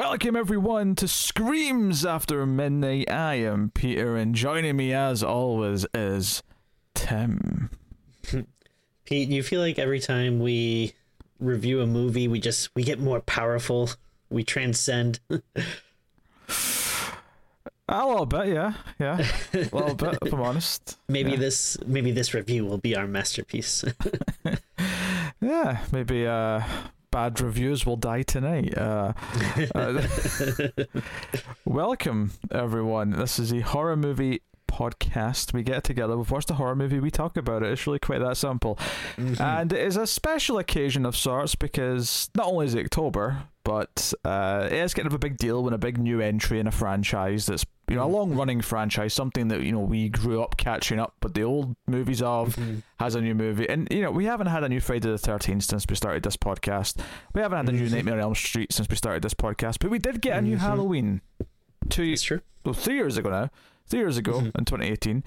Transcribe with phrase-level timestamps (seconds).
[0.00, 3.10] Welcome everyone to Screams After Midnight.
[3.10, 6.42] I am Peter, and joining me as always is
[6.94, 7.68] Tim.
[9.04, 10.94] Pete, you feel like every time we
[11.38, 13.90] review a movie, we just we get more powerful.
[14.30, 15.20] We transcend.
[17.90, 20.16] A little bit, yeah, yeah, a little bit.
[20.22, 21.38] If I'm honest, maybe yeah.
[21.38, 23.84] this maybe this review will be our masterpiece.
[25.42, 26.62] yeah, maybe uh,
[27.10, 28.76] bad reviews will die tonight.
[28.76, 29.12] Uh,
[29.74, 30.02] uh,
[31.64, 33.10] welcome everyone.
[33.10, 35.52] This is a horror movie podcast.
[35.52, 37.72] We get together, we watch the horror movie, we talk about it.
[37.72, 38.76] It's really quite that simple.
[39.16, 39.42] Mm-hmm.
[39.42, 44.12] And it is a special occasion of sorts because not only is it October, but
[44.24, 46.72] uh, it is kind of a big deal when a big new entry in a
[46.72, 48.14] franchise that's you know a mm-hmm.
[48.14, 51.74] long running franchise, something that you know we grew up catching up, but the old
[51.88, 52.78] movies of mm-hmm.
[53.00, 55.64] has a new movie, and you know we haven't had a new Friday the Thirteenth
[55.64, 57.00] since we started this podcast.
[57.34, 57.96] We haven't had a new mm-hmm.
[57.96, 60.56] Nightmare on Elm Street since we started this podcast, but we did get a new
[60.56, 60.64] mm-hmm.
[60.64, 61.20] Halloween
[61.88, 62.30] two years,
[62.64, 63.50] well, three years ago now
[63.88, 64.56] three years ago mm-hmm.
[64.56, 65.24] in 2018,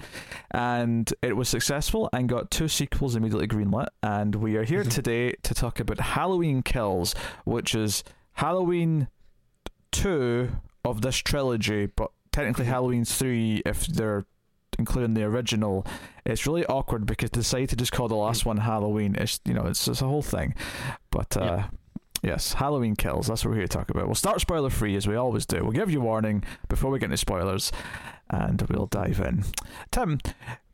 [0.52, 3.88] and it was successful and got two sequels immediately greenlit.
[4.02, 4.88] And we are here mm-hmm.
[4.88, 9.08] today to talk about Halloween Kills, which is Halloween
[9.92, 10.48] two
[10.84, 14.26] of this trilogy, but technically Halloween three if they're
[14.78, 15.86] including the original.
[16.26, 18.46] It's really awkward because they decided to just call the last mm.
[18.46, 19.14] one Halloween.
[19.16, 20.54] It's you know it's, it's a whole thing,
[21.10, 21.36] but.
[21.36, 21.64] uh.
[22.22, 23.26] Yes, Halloween kills.
[23.26, 24.06] That's what we're here to talk about.
[24.06, 25.58] We'll start spoiler free as we always do.
[25.60, 27.70] We'll give you warning before we get into spoilers,
[28.30, 29.44] and we'll dive in.
[29.90, 30.20] Tim,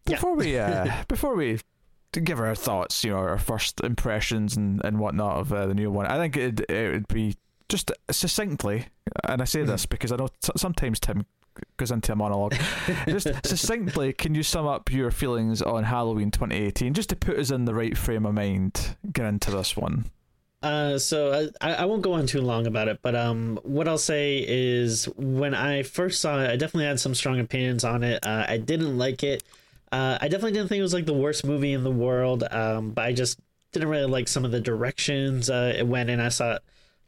[0.05, 1.58] before we uh, before we
[2.12, 5.75] to give our thoughts, you know, our first impressions and, and whatnot of uh, the
[5.75, 7.34] new one, I think it it would be
[7.69, 8.86] just succinctly,
[9.25, 9.91] and I say this mm-hmm.
[9.91, 11.27] because I know t- sometimes Tim
[11.77, 12.55] goes into a monologue.
[13.08, 17.50] just succinctly, can you sum up your feelings on Halloween 2018, just to put us
[17.50, 20.06] in the right frame of mind, get into this one?
[20.62, 23.97] Uh, so I, I won't go on too long about it, but um, what I'll
[23.97, 28.25] say is when I first saw it, I definitely had some strong opinions on it.
[28.25, 29.42] Uh, I didn't like it.
[29.91, 32.44] Uh, I definitely didn't think it was like the worst movie in the world.
[32.50, 33.41] Um, but I just
[33.72, 36.21] didn't really like some of the directions uh, it went in.
[36.21, 36.59] I saw,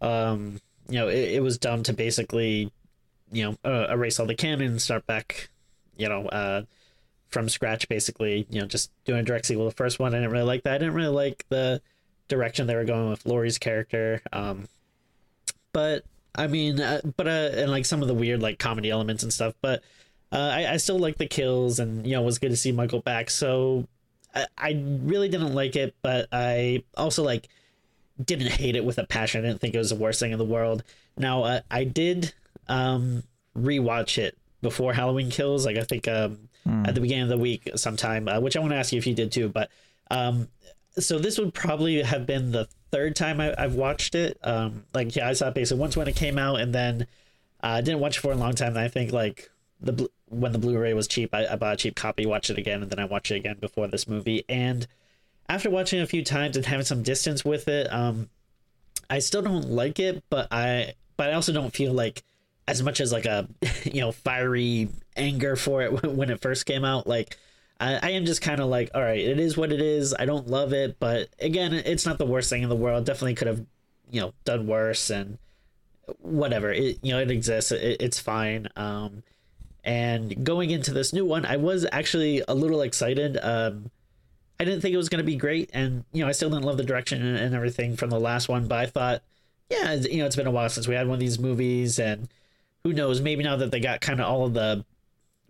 [0.00, 0.58] um,
[0.88, 2.72] you know, it, it was dumb to basically,
[3.32, 5.50] you know, uh, erase all the canon and start back,
[5.96, 6.62] you know, uh,
[7.28, 7.88] from scratch.
[7.88, 10.14] Basically, you know, just doing a direct sequel the first one.
[10.14, 10.74] I didn't really like that.
[10.74, 11.80] I didn't really like the
[12.28, 14.22] direction they were going with Laurie's character.
[14.32, 14.68] Um,
[15.72, 16.04] but
[16.34, 19.32] I mean, uh, but uh, and like some of the weird like comedy elements and
[19.32, 19.54] stuff.
[19.60, 19.82] But
[20.30, 22.72] uh, I, I still like the kills, and you know, it was good to see
[22.72, 23.30] Michael back.
[23.30, 23.86] So
[24.34, 27.48] I, I really didn't like it, but I also like
[28.22, 29.44] didn't hate it with a passion.
[29.44, 30.84] I didn't think it was the worst thing in the world.
[31.16, 32.32] Now uh, I did
[32.68, 33.22] um,
[33.56, 35.66] rewatch it before Halloween Kills.
[35.66, 36.86] Like I think um, mm.
[36.86, 39.06] at the beginning of the week sometime, uh, which I want to ask you if
[39.06, 39.48] you did too.
[39.48, 39.70] But
[40.10, 40.48] um,
[40.98, 44.38] so this would probably have been the third time I, have watched it.
[44.42, 47.02] Um, like yeah, I saw it basically once when it came out, and then
[47.62, 48.68] uh, I uh, didn't watch it for a long time.
[48.68, 51.76] And I think like the bl- when the Blu-ray was cheap, I, I, bought a
[51.76, 54.44] cheap copy, watched it again, and then I watched it again before this movie.
[54.48, 54.86] And
[55.48, 58.30] after watching it a few times and having some distance with it, um,
[59.10, 62.22] I still don't like it, but I but I also don't feel like
[62.72, 63.46] as much as like a
[63.84, 67.06] you know fiery anger for it when it first came out.
[67.06, 67.36] Like
[67.78, 70.14] I, I am just kind of like, all right, it is what it is.
[70.18, 73.04] I don't love it, but again, it's not the worst thing in the world.
[73.04, 73.64] Definitely could have,
[74.10, 75.38] you know, done worse and
[76.18, 76.72] whatever.
[76.72, 77.72] It you know it exists.
[77.72, 78.68] It, it's fine.
[78.74, 79.22] Um,
[79.84, 83.38] and going into this new one, I was actually a little excited.
[83.42, 83.90] Um,
[84.60, 86.64] I didn't think it was going to be great, and you know, I still didn't
[86.64, 88.68] love the direction and, and everything from the last one.
[88.68, 89.22] But I thought,
[89.68, 92.28] yeah, you know, it's been a while since we had one of these movies, and
[92.84, 93.20] who knows?
[93.20, 94.84] Maybe now that they got kind of all of the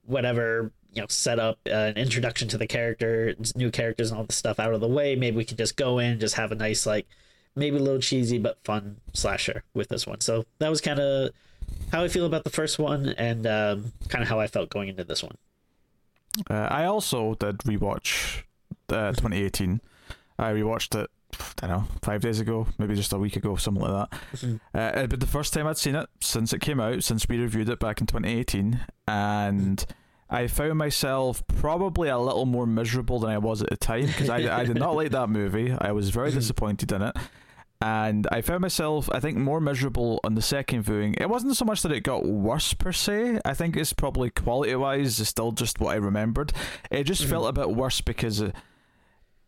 [0.05, 4.25] whatever you know set up uh, an introduction to the character new characters and all
[4.25, 6.55] this stuff out of the way maybe we can just go in just have a
[6.55, 7.07] nice like
[7.55, 11.31] maybe a little cheesy but fun slasher with this one so that was kind of
[11.91, 14.89] how i feel about the first one and um, kind of how i felt going
[14.89, 15.37] into this one
[16.51, 18.43] uh, i also did rewatch
[18.91, 19.81] uh, 2018
[20.39, 21.11] i rewatched it
[21.63, 24.21] I don't know, five days ago, maybe just a week ago, something like that.
[24.37, 24.57] Mm-hmm.
[24.75, 27.69] Uh, but the first time I'd seen it since it came out, since we reviewed
[27.69, 29.85] it back in 2018, and
[30.29, 34.31] I found myself probably a little more miserable than I was at the time because
[34.31, 35.75] I, I did not like that movie.
[35.79, 37.17] I was very disappointed in it.
[37.83, 41.15] And I found myself, I think, more miserable on the second viewing.
[41.15, 43.41] It wasn't so much that it got worse per se.
[43.45, 46.53] I think it's probably quality wise, still just what I remembered.
[46.93, 47.31] It just mm-hmm.
[47.31, 48.41] felt a bit worse because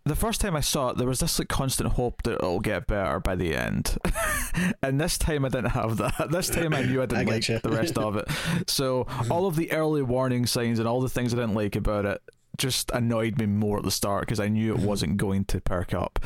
[0.06, 2.86] the first time I saw it, there was this like constant hope that it'll get
[2.86, 3.96] better by the end,
[4.82, 6.28] and this time I didn't have that.
[6.34, 7.58] This time I knew I didn't I like you.
[7.60, 8.26] the rest of it.
[8.66, 9.32] So mm-hmm.
[9.32, 12.20] all of the early warning signs and all the things I didn't like about it
[12.56, 14.86] just annoyed me more at the start because I knew it mm-hmm.
[14.86, 16.18] wasn't going to perk up.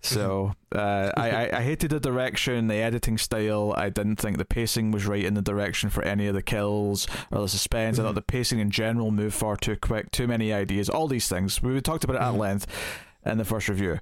[0.00, 3.74] So uh, I, I I hated the direction, the editing style.
[3.76, 7.06] I didn't think the pacing was right in the direction for any of the kills
[7.30, 7.98] or the suspense.
[7.98, 11.28] I thought the pacing in general moved far too quick, too many ideas, all these
[11.28, 11.62] things.
[11.62, 12.66] We talked about it at length
[13.24, 13.98] in the first review.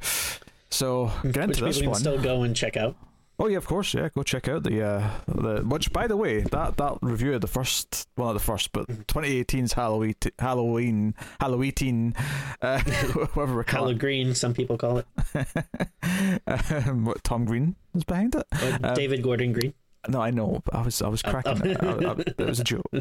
[0.71, 2.01] So get into Which this can one.
[2.01, 2.97] still go and check out.
[3.39, 4.09] Oh yeah, of course, yeah.
[4.15, 7.47] Go check out the uh the which by the way, that that review of the
[7.47, 12.15] first well not the first, but 2018's Halloween Halloween Halloween
[12.63, 12.81] uh
[13.35, 13.99] whatever we call Hollow it.
[13.99, 15.07] Green, some people call it.
[16.87, 18.47] um, what, Tom Green was behind it.
[18.83, 19.75] Or David Gordon Green.
[20.09, 20.63] No, I know.
[20.65, 21.77] but I was I was cracking it.
[21.83, 22.87] I, I, it was a joke.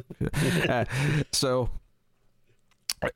[0.70, 0.86] Uh,
[1.32, 1.70] so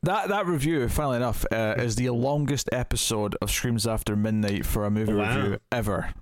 [0.04, 4.86] that that review, funnily enough, uh, is the longest episode of Screams After Midnight for
[4.86, 5.36] a movie Wow.
[5.38, 6.14] review ever.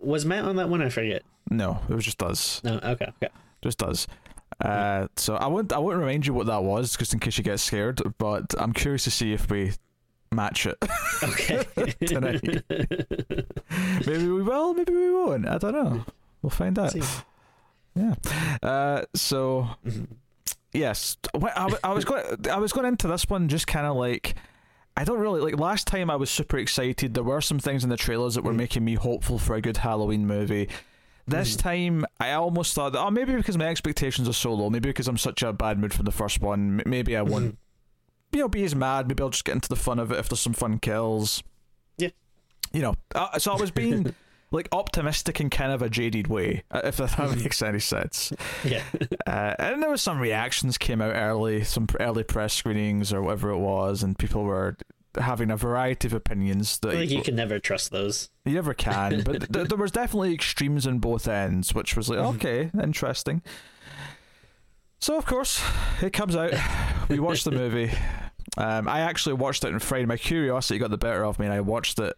[0.00, 0.82] Was Matt on that one?
[0.82, 1.22] I forget.
[1.50, 2.62] No, it was just us.
[2.64, 3.28] No, okay, okay.
[3.62, 4.06] just does.
[4.60, 7.44] Uh, so I won't I won't remind you what that was, just in case you
[7.44, 8.00] get scared.
[8.18, 9.72] But I'm curious to see if we
[10.32, 10.76] match it
[11.22, 11.64] Okay.
[12.06, 12.42] tonight.
[14.06, 15.46] maybe we will, maybe we won't.
[15.48, 16.04] I don't know.
[16.42, 16.94] We'll find out.
[17.94, 18.14] Yeah.
[18.62, 20.06] Uh, so Mhm.
[20.72, 24.34] Yes, I, I was going I was going into this one just kind of like.
[24.98, 27.12] I don't really like last time I was super excited.
[27.12, 28.56] There were some things in the trailers that were Mhm.
[28.56, 30.70] making me hopeful for a good Halloween movie.
[31.26, 31.60] This Mhm.
[31.60, 35.18] time, I almost thought, oh, maybe because my expectations are so low, maybe because I'm
[35.18, 37.56] such a bad mood from the first one, m- maybe I won't, Mhm.
[38.32, 39.06] you know, be as mad.
[39.06, 41.42] Maybe I'll just get into the fun of it if there's some fun kills.
[41.98, 42.08] Yeah.
[42.72, 44.14] You know, uh, so I was being
[44.52, 48.32] like optimistic in kind of a jaded way, if that makes any sense.
[48.64, 48.82] Yeah.
[49.26, 53.50] Uh, and there was some reactions came out early, some early press screenings or whatever
[53.50, 54.76] it was, and people were
[55.18, 58.30] having a variety of opinions that like you can never trust those.
[58.44, 62.20] you never can, but th- there was definitely extremes on both ends, which was like,
[62.20, 62.34] Mhm.
[62.36, 63.42] okay, interesting.
[65.00, 65.62] So, of course,
[66.02, 66.52] it comes out.
[67.08, 67.90] We watch the movie.
[68.56, 70.06] Um, I actually watched it on Friday.
[70.06, 72.14] My curiosity got the better of me, and I watched it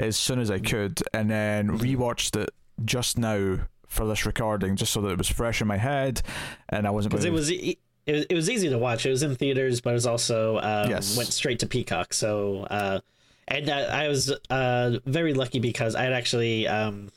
[0.00, 2.50] as soon as I could, and then rewatched it
[2.84, 6.22] just now for this recording, just so that it was fresh in my head,
[6.68, 9.04] and I wasn't Because it was e- it was it was easy to watch.
[9.06, 11.16] It was in theaters, but it was also um, Yes.
[11.16, 12.12] went straight to Peacock.
[12.14, 13.00] So uh,
[13.46, 17.10] and I, I was uh, very lucky because I had actually um,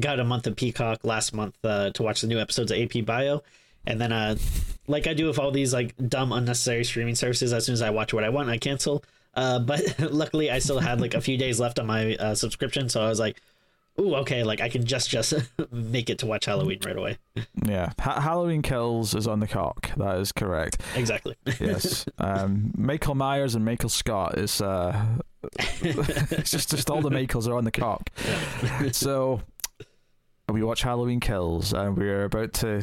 [0.00, 3.04] got a month of Peacock last month uh, to watch the new episodes of AP
[3.04, 3.42] Bio,
[3.86, 4.36] and then uh,
[4.86, 7.90] like I do with all these like dumb unnecessary streaming services, as soon as I
[7.90, 9.04] watch what I want, I cancel.
[9.34, 12.88] Uh, but luckily, I still had like a few days left on my uh, subscription,
[12.88, 13.40] so I was like,
[14.00, 15.32] "Ooh, okay, like I can just just
[15.72, 17.18] make it to watch Halloween right away."
[17.64, 19.90] Yeah, ha- Halloween Kills is on the cock.
[19.96, 20.80] That is correct.
[20.96, 21.36] Exactly.
[21.60, 22.06] Yes.
[22.18, 25.00] um, Michael Myers and Michael Scott is uh,
[25.80, 28.10] it's just just all the Michaels are on the cock.
[28.92, 29.40] So
[30.48, 32.82] we watch Halloween Kills, and we're about to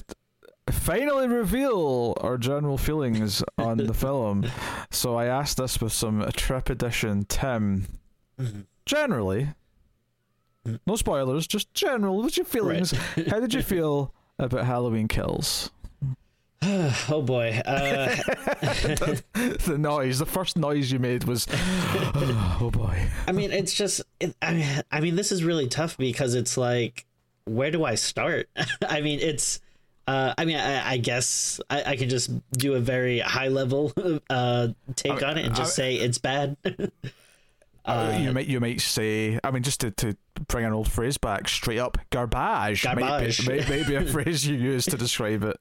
[0.72, 4.50] finally reveal our general feelings on the film.
[4.92, 7.88] So I asked this with some trepidation, Tim.
[8.40, 8.66] Mhm.
[8.86, 9.50] Generally,
[10.86, 12.18] no spoilers, just general.
[12.18, 12.92] What's your feelings?
[13.30, 15.72] How did you feel about Halloween Kills?
[16.62, 17.62] oh boy.
[17.66, 18.16] Uh,
[19.34, 23.08] the noise, the first noise you made was, oh boy.
[23.28, 24.02] I mean, it's just.
[24.20, 27.06] It, I mean, I mean, this is really tough because it's like,
[27.46, 28.50] where do I start?
[28.90, 29.62] I mean, it's.
[30.10, 33.94] Uh, I mean, I, I guess I, I can just do a very high level
[34.30, 36.58] uh, take I- on it and just say it's bad.
[37.86, 40.16] Uh, you might you might say, I mean, just to, to
[40.48, 42.84] bring an old phrase back, straight up, garbage.
[42.84, 43.48] Garbage.
[43.48, 45.58] might, might be a phrase you use to describe it.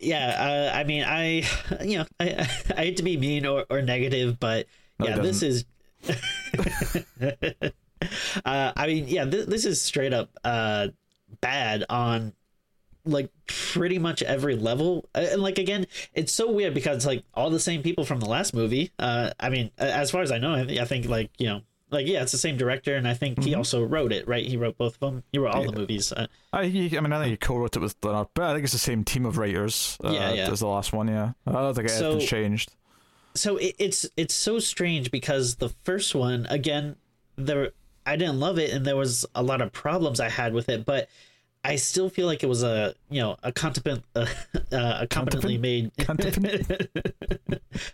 [0.00, 1.44] yeah, uh, I mean, I,
[1.84, 4.66] you know, I, I hate to be mean or, or negative, but
[4.98, 5.64] No, yeah, this is.
[8.44, 10.88] uh, I mean, yeah, this, this is straight up uh,
[11.40, 12.32] bad on
[13.04, 15.08] like pretty much every level.
[15.14, 18.26] Uh, And like again, it's so weird because like all the same people from the
[18.28, 18.92] last movie.
[18.98, 21.60] Uh, I mean, as far as I know, I, I think like you know.
[21.90, 23.58] Like yeah, it's the same director, and I think he Mhm.
[23.58, 24.46] also wrote it, right?
[24.46, 25.24] He wrote both of them.
[25.30, 26.10] He wrote all the movies.
[26.10, 28.64] Uh, I, he- I mean, I think he co-wrote it with Leonard, but I think
[28.64, 30.50] it's the same team of writers uh, Yeah, yeah.
[30.50, 31.08] as the last one.
[31.08, 32.70] Yeah, I don't think So- anything's changed.
[33.34, 36.96] so it, it's it's so strange because the first one again
[37.36, 37.72] there
[38.06, 40.86] I didn't love it and there was a lot of problems I had with it
[40.86, 41.10] but
[41.64, 44.26] I still feel like it was a you know a competent uh,
[44.72, 45.92] uh, a competently made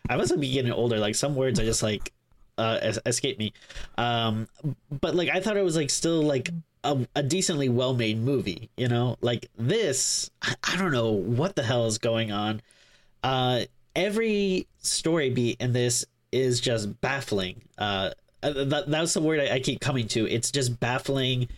[0.08, 0.98] I must be getting older.
[0.98, 2.12] Like some words I just like
[2.56, 3.52] uh es- escape me.
[3.96, 4.48] Um
[4.90, 6.50] but like I thought it was like still like
[6.84, 9.16] a, a decently well made movie you know?
[9.20, 12.62] Like this I, I don't know what the hell is going on.
[13.22, 13.62] Uh
[13.94, 17.62] every story beat in this is just baffling.
[17.76, 18.10] Uh
[18.40, 20.26] that, that was the word I, I keep coming to.
[20.28, 21.48] It's just baffling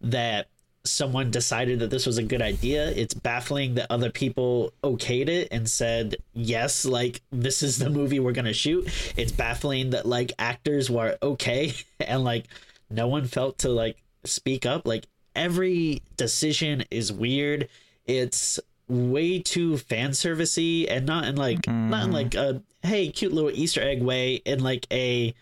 [0.00, 0.48] that
[0.84, 2.90] someone decided that this was a good idea.
[2.90, 8.20] It's baffling that other people okayed it and said, yes, like this is the movie
[8.20, 8.88] we're going to shoot.
[9.16, 12.46] It's baffling that like actors were okay and like
[12.88, 14.86] no one felt to like speak up.
[14.86, 15.06] Like
[15.36, 17.68] every decision is weird.
[18.06, 18.58] It's
[18.88, 21.88] way too fan servicey and not in like mm.
[21.88, 25.32] not in like a hey cute little Easter egg way in like a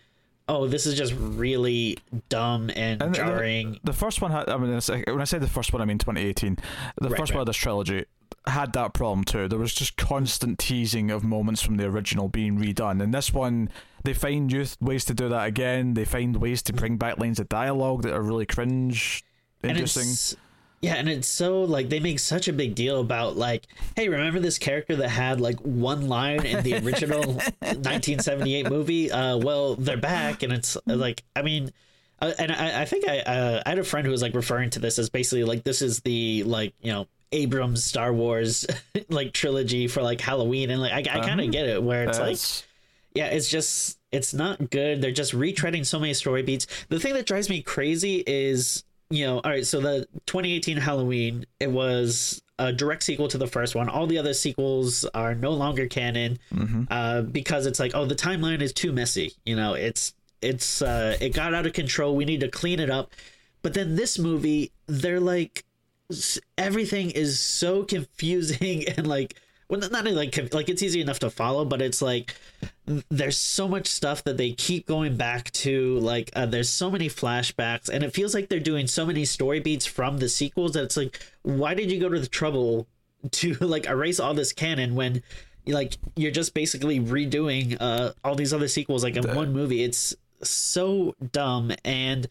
[0.49, 3.73] oh, this is just really dumb and, and jarring.
[3.73, 5.99] The, the, first one had, I mean, when I say the first one, I mean
[5.99, 6.57] 2018.
[6.99, 7.37] The right, first right.
[7.37, 8.05] one of this trilogy
[8.47, 9.47] had that problem too.
[9.47, 13.01] There was just constant teasing of moments from the original being redone.
[13.01, 13.69] And this one,
[14.03, 15.93] they find youth ways to do that again.
[15.93, 19.23] They find ways to bring back lines of dialogue that are really cringe,
[19.63, 20.39] interesting.
[20.81, 24.39] Yeah, and it's so like they make such a big deal about like, hey, remember
[24.39, 29.11] this character that had like one line in the original 1978 movie?
[29.11, 31.73] Uh, well, they're back, and it's like, I mean,
[32.21, 34.69] uh, and I, I think I uh, I had a friend who was like referring
[34.71, 38.65] to this as basically like this is the like you know Abrams Star Wars
[39.09, 41.51] like trilogy for like Halloween, and like I, I kind of uh-huh.
[41.51, 42.37] get it where it's like,
[43.13, 45.01] yeah, it's just it's not good.
[45.01, 46.67] They're just retreading so many story beats.
[46.89, 51.45] The thing that drives me crazy is you know, all right, so the 2018 Halloween,
[51.59, 53.89] it was a direct sequel to the first one.
[53.89, 56.83] All the other sequels are no longer canon mm-hmm.
[56.91, 59.33] uh, because it's like, oh, the timeline is too messy.
[59.45, 62.15] You know, it's it's uh, it got out of control.
[62.15, 63.13] We need to clean it up.
[63.61, 65.65] But then this movie, they're like,
[66.57, 69.35] everything is so confusing and like
[69.69, 72.35] well not like like it's easy enough to follow but it's like
[73.09, 77.07] there's so much stuff that they keep going back to like uh, there's so many
[77.07, 80.83] flashbacks and it feels like they're doing so many story beats from the sequels that
[80.83, 82.87] it's like why did you go to the trouble
[83.31, 85.21] to like erase all this canon when
[85.67, 89.35] like you're just basically redoing uh all these other sequels like in the...
[89.35, 89.83] one movie?
[89.83, 92.27] It's so dumb and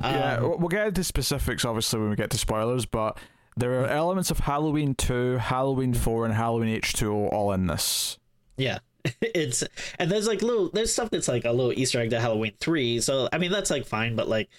[0.00, 3.18] um, yeah we'll get into specifics obviously when we get to spoilers but
[3.60, 8.18] there are elements of Halloween 2, Halloween 4, and Halloween H2O all in this.
[8.56, 8.78] Yeah.
[9.22, 9.64] It's
[9.98, 13.00] and there's like little there's stuff that's like a little Easter egg to Halloween 3.
[13.00, 14.50] So I mean that's like fine, but like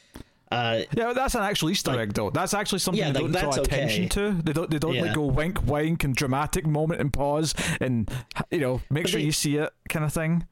[0.52, 2.32] uh, yeah, that's an actual Easter like, egg though.
[2.32, 4.10] That's actually something yeah, they don't draw attention okay.
[4.10, 4.32] to.
[4.44, 4.70] They don't.
[4.70, 5.04] They don't yeah.
[5.04, 8.12] like go wink, wink, and dramatic moment and pause, and
[8.50, 10.46] you know, make but sure they, you see it, kind of thing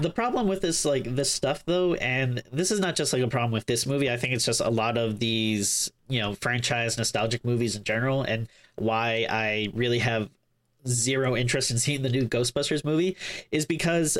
[0.00, 3.28] the problem with this like this stuff though and this is not just like a
[3.28, 6.96] problem with this movie i think it's just a lot of these you know franchise
[6.96, 10.30] nostalgic movies in general and why i really have
[10.86, 13.16] zero interest in seeing the new ghostbusters movie
[13.50, 14.16] is because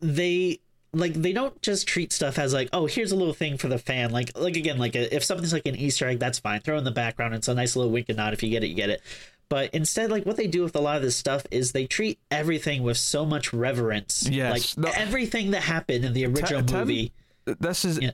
[0.00, 0.60] they
[0.92, 3.78] like they don't just treat stuff as like oh here's a little thing for the
[3.78, 4.10] fan.
[4.10, 6.60] Like like again like if something's like an easter egg that's fine.
[6.60, 7.34] Throw in the background.
[7.34, 8.32] It's a nice little wink and nod.
[8.32, 9.02] If you get it you get it
[9.48, 12.18] but instead like what they do with a lot of this stuff is they treat
[12.30, 14.28] everything with so much reverence.
[14.28, 14.76] Yes.
[14.76, 17.12] Like no, everything that happened in the original Tim, movie
[17.44, 18.10] this is yeah.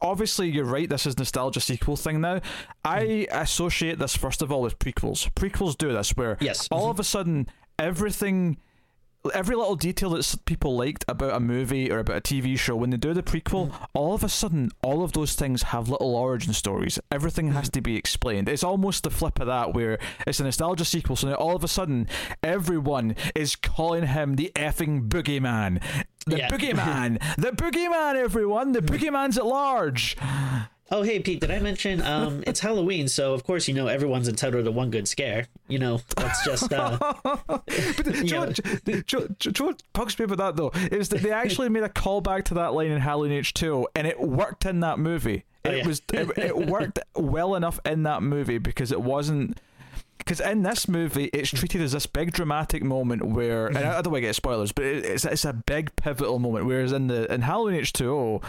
[0.00, 2.40] obviously you're right this is nostalgia sequel thing now.
[2.84, 3.26] I mm.
[3.30, 5.30] associate this first of all with prequels.
[5.34, 6.68] Prequels do this where yes.
[6.70, 7.48] all of a sudden
[7.78, 8.58] everything
[9.34, 12.90] every little detail that people liked about a movie or about a TV show, when
[12.90, 13.86] they do the prequel, mm.
[13.94, 16.98] all of a sudden, all of those things have little origin stories.
[17.10, 18.48] Everything has to be explained.
[18.48, 21.64] It's almost the flip of that, where it's a nostalgia sequel, so now all of
[21.64, 22.08] a sudden,
[22.42, 25.82] everyone is calling him the effing boogeyman.
[26.26, 26.48] The yeah.
[26.48, 27.36] boogeyman!
[27.36, 28.72] the boogeyman, everyone!
[28.72, 30.16] The boogeyman's at large!
[30.90, 34.28] Oh, hey, Pete, did I mention um, it's Halloween, so of course, you know, everyone's
[34.28, 35.48] entitled to one good scare.
[35.66, 36.72] You know, that's just.
[36.72, 37.64] Uh, but
[39.58, 42.72] what bugs me about that, though, is that they actually made a callback to that
[42.72, 45.44] line in Halloween H2O, and it worked in that movie.
[45.64, 45.86] Oh, it yeah.
[45.86, 49.60] was it, it worked well enough in that movie because it wasn't
[50.18, 54.12] because in this movie it's treated as this big dramatic moment where and I don't
[54.12, 56.66] want to get spoilers, but it's it's a big pivotal moment.
[56.66, 58.40] Whereas in the in Halloween H two O,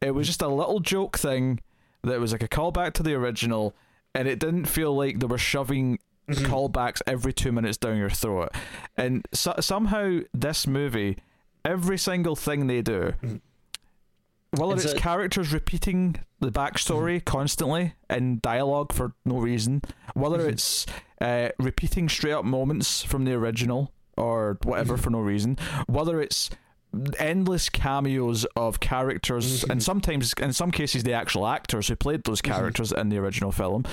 [0.00, 1.60] it was just a little joke thing
[2.06, 3.74] that was like a callback to the original,
[4.14, 5.98] and it didn't feel like they were shoving
[6.28, 6.44] mm-hmm.
[6.46, 8.50] callbacks every two minutes down your throat.
[8.96, 11.18] And so, somehow, this movie,
[11.64, 13.36] every single thing they do, mm-hmm.
[14.60, 17.24] whether it's, it's a- characters repeating the backstory mm-hmm.
[17.24, 19.82] constantly in dialogue for no reason,
[20.14, 20.50] whether mm-hmm.
[20.50, 20.86] it's
[21.20, 25.02] uh, repeating straight up moments from the original or whatever mm-hmm.
[25.02, 26.50] for no reason, whether it's
[27.18, 29.72] endless cameos of characters, mm-hmm.
[29.72, 32.52] and sometimes, in some cases, the actual actors who played those mm-hmm.
[32.52, 33.00] characters mm-hmm.
[33.00, 33.84] in the original film.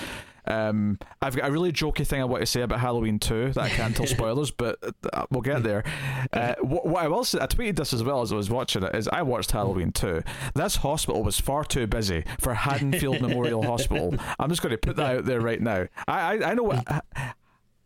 [0.45, 3.63] Um, I've got a really jokey thing I want to say about Halloween 2 that
[3.63, 4.77] I can't tell spoilers, but
[5.13, 5.83] uh, we'll get there.
[6.31, 8.81] Uh, what, what, I will say, I tweeted this as well as I was watching
[8.81, 10.23] it, is I watched Halloween 2.
[10.55, 14.15] This hospital was far too busy for Haddonfield Memorial Hospital.
[14.39, 15.87] I'm just going to put that out there right now.
[16.07, 16.87] I, I, I know what.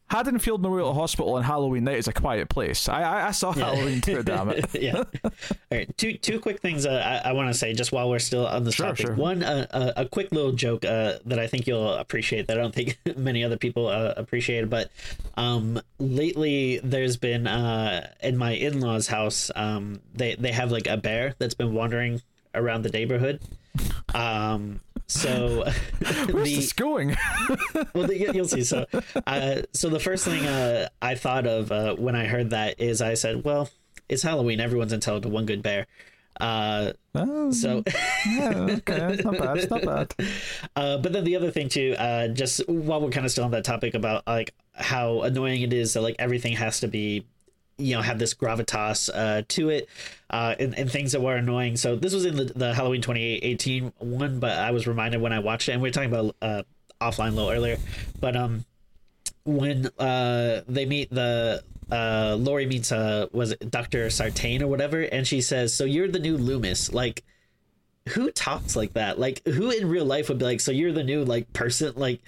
[0.09, 2.87] Haddonfield Memorial Hospital on Halloween night is a quiet place.
[2.87, 3.65] I I, I saw Yeah.
[3.65, 4.65] Halloween too, damn it.
[4.81, 5.03] yeah.
[5.23, 5.31] All
[5.71, 5.97] right.
[5.97, 8.63] Two two quick things uh, I, I want to say just while we're still on
[8.63, 9.05] this Sure, topic.
[9.07, 9.15] sure.
[9.15, 12.61] One, uh, uh, a quick little joke uh, that I think you'll appreciate that I
[12.61, 14.69] don't think many other people uh, appreciate.
[14.69, 14.91] But
[15.35, 20.87] um, lately, there's been uh, in my in laws' house, um, they they have like
[20.87, 22.21] a bear that's been wandering
[22.55, 23.41] around the neighborhood.
[24.15, 25.63] Um, so
[25.99, 27.09] Where's the this going?
[27.93, 28.63] well, the, you'll see.
[28.63, 28.85] So,
[29.25, 33.01] uh, so the first thing uh, I thought of uh, when I heard that is
[33.01, 33.69] I said, "Well,
[34.09, 34.59] it's Halloween.
[34.59, 35.87] Everyone's entitled to one good bear."
[36.39, 37.83] Uh, Oh, so,
[38.27, 39.57] yeah, okay, it's not bad.
[39.57, 40.13] It's not bad.
[40.75, 43.51] uh, but then the other thing too, uh, just while we're kind of still on
[43.51, 47.25] that topic about like how annoying it is that like everything has to be,
[47.77, 49.89] you know, have this gravitas uh, to it,
[50.29, 51.77] uh, and, and things that were annoying.
[51.77, 55.39] So this was in the, the Halloween 2018 one, but I was reminded when I
[55.39, 56.63] watched it, and we were talking about uh,
[56.99, 57.77] offline a little earlier,
[58.19, 58.65] but um,
[59.47, 64.09] when uh they meet the uh Laurie meets uh was it Dr.
[64.09, 67.23] Sartain or whatever and she says so you're the new Loomis like
[68.09, 71.03] who talks like that like who in real life would be like so you're the
[71.03, 72.21] new like person like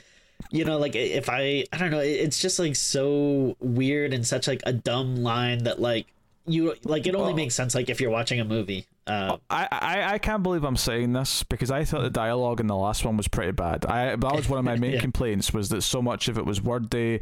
[0.51, 4.47] you know like if I I don't know it's just like so weird and such
[4.47, 6.07] like a dumb line that like
[6.45, 10.13] you like it only makes sense like if you're watching a movie uh I, I,
[10.13, 13.17] I can't believe I'm saying this because I thought the dialogue in the last one
[13.17, 13.85] was pretty bad.
[13.85, 14.99] I that was one of my main Yeah.
[15.01, 17.19] complaints was that so much of it was wordy,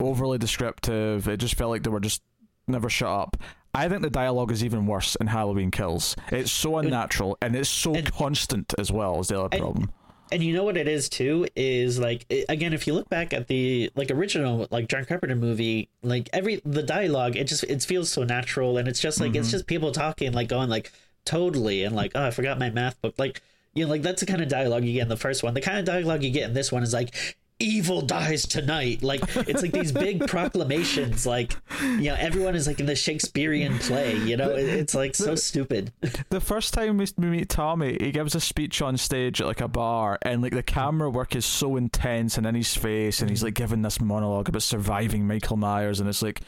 [0.00, 1.28] overly descriptive.
[1.28, 2.22] It just felt like they were just
[2.68, 3.36] never shut up.
[3.74, 6.14] I think the dialogue is even worse in Halloween Kills.
[6.30, 9.90] It's so unnatural and it's so and- constant as well as the other problem.
[10.32, 13.32] And you know what it is too is like it, again if you look back
[13.32, 17.82] at the like original like john carpenter movie like every the dialogue it just it
[17.82, 19.52] feels so natural and it's just like it's mm-hmm.
[19.52, 20.90] just people talking like going like
[21.24, 23.42] totally and like oh i forgot my math book like
[23.74, 25.54] you know like that's the kind of dialogue you get in the first one.
[25.54, 29.22] The kind of dialogue you get in this one is like evil dies tonight like
[29.36, 34.16] it's like these big proclamations like you know everyone is like in the shakespearean play
[34.18, 35.92] you know it, it's like so stupid
[36.30, 39.68] The first time we meet Tommy, he gives a speech on stage at like a
[39.68, 43.42] bar, and like the camera work is so intense and in his face, and he's
[43.42, 46.40] like giving this monologue about surviving Michael Myers, and it's like,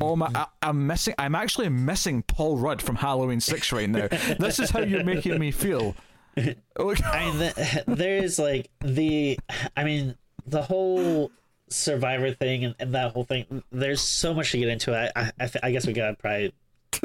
[0.00, 4.08] oh my, I, I'm missing, I'm actually missing Paul Rudd from Halloween Six right now.
[4.38, 5.96] this is how you're making me feel.
[6.36, 9.38] I mean, the, there is like the,
[9.76, 11.30] I mean, the whole
[11.68, 13.62] survivor thing and, and that whole thing.
[13.72, 14.94] There's so much to get into.
[14.94, 16.52] I, I, I, I guess we gotta probably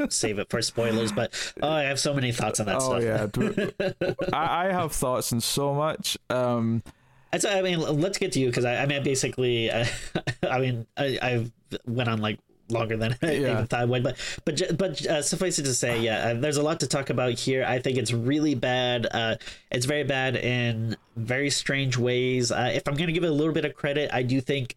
[0.10, 1.12] save it for spoilers.
[1.12, 3.82] But oh, I have so many thoughts on that oh stuff.
[4.02, 4.14] yeah.
[4.34, 6.18] I, I have thoughts on so much.
[6.30, 6.84] Um,
[7.32, 9.86] That's, I mean, let's get to you because I, I mean, basically, uh,
[10.50, 11.52] I mean, I, I've
[11.86, 12.40] went on like
[12.72, 13.52] longer than I Yeah.
[13.52, 16.58] even thought I would, but but but uh, suffice it to say, yeah, uh, there's
[16.58, 17.66] a lot to talk about here.
[17.66, 19.08] I think it's really bad.
[19.12, 19.36] Uh,
[19.72, 22.52] it's very bad in very strange ways.
[22.52, 24.76] Uh, if I'm gonna give it a little bit of credit, I do think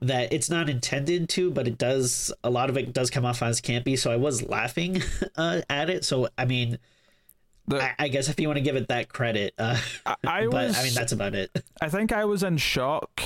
[0.00, 2.32] that it's not intended to, but it does.
[2.42, 5.02] A lot of it does come off as campy, so I was laughing
[5.36, 6.04] uh, at it.
[6.04, 6.78] So I mean.
[7.68, 10.46] the, I, I guess if you want to give it that credit, uh, I, I
[10.50, 11.50] but was, I mean that's about it.
[11.80, 13.22] I think I was in shock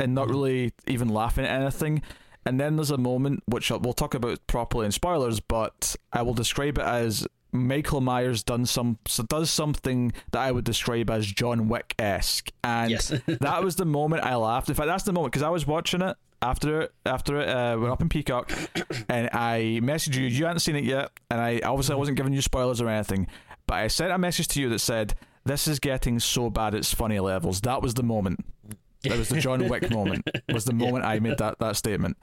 [0.00, 2.02] and not really even laughing at anything.
[2.48, 6.32] And then there's a moment which we'll talk about properly in spoilers, but I will
[6.32, 11.26] describe it as Michael Myers done some so does something that I would describe as
[11.26, 13.08] John Wick esque, and Yes.
[13.26, 14.70] that was the moment I laughed.
[14.70, 17.76] In fact, that's the moment because I was watching it after it after it uh,
[17.78, 18.50] went up in Peacock,
[19.10, 20.22] and I messaged you.
[20.26, 23.26] You hadn't seen it yet, and I obviously I wasn't giving you spoilers or anything,
[23.66, 25.12] but I sent a message to you that said,
[25.44, 28.40] "This is getting so bad it's funny levels." That was the moment.
[29.02, 30.28] That was the John Wick moment.
[30.52, 32.16] Was the moment I made that that statement.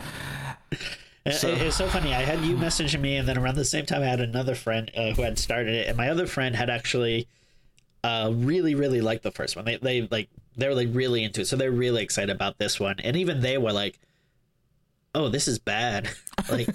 [1.31, 2.13] So- it- it's so funny.
[2.13, 4.91] I had you messaging me, and then around the same time, I had another friend
[4.95, 7.27] uh, who had started it, and my other friend had actually
[8.03, 9.65] uh, really, really liked the first one.
[9.65, 12.79] They, they like they were like really into it, so they're really excited about this
[12.79, 12.97] one.
[12.99, 13.99] And even they were like,
[15.15, 16.10] "Oh, this is bad."
[16.47, 16.69] Like,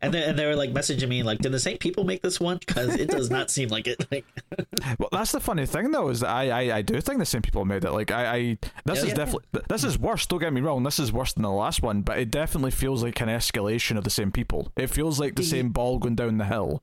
[0.00, 2.38] and they, and they were like messaging me like, "Did the same people make this
[2.38, 2.58] one?
[2.58, 4.24] Because it does not seem like it." Like,
[5.00, 7.42] Well, that's the funny thing though is that I I, I do think the same
[7.42, 7.90] people made it.
[7.90, 9.14] Like I, I this Yeah, is yeah.
[9.14, 10.26] definitely this is worse.
[10.26, 10.84] Don't get me wrong.
[10.84, 14.04] This is worse than the last one, but it definitely feels like an escalation of
[14.04, 14.70] the same people.
[14.76, 15.48] It feels like the Yeah.
[15.50, 16.80] same ball going down the hill.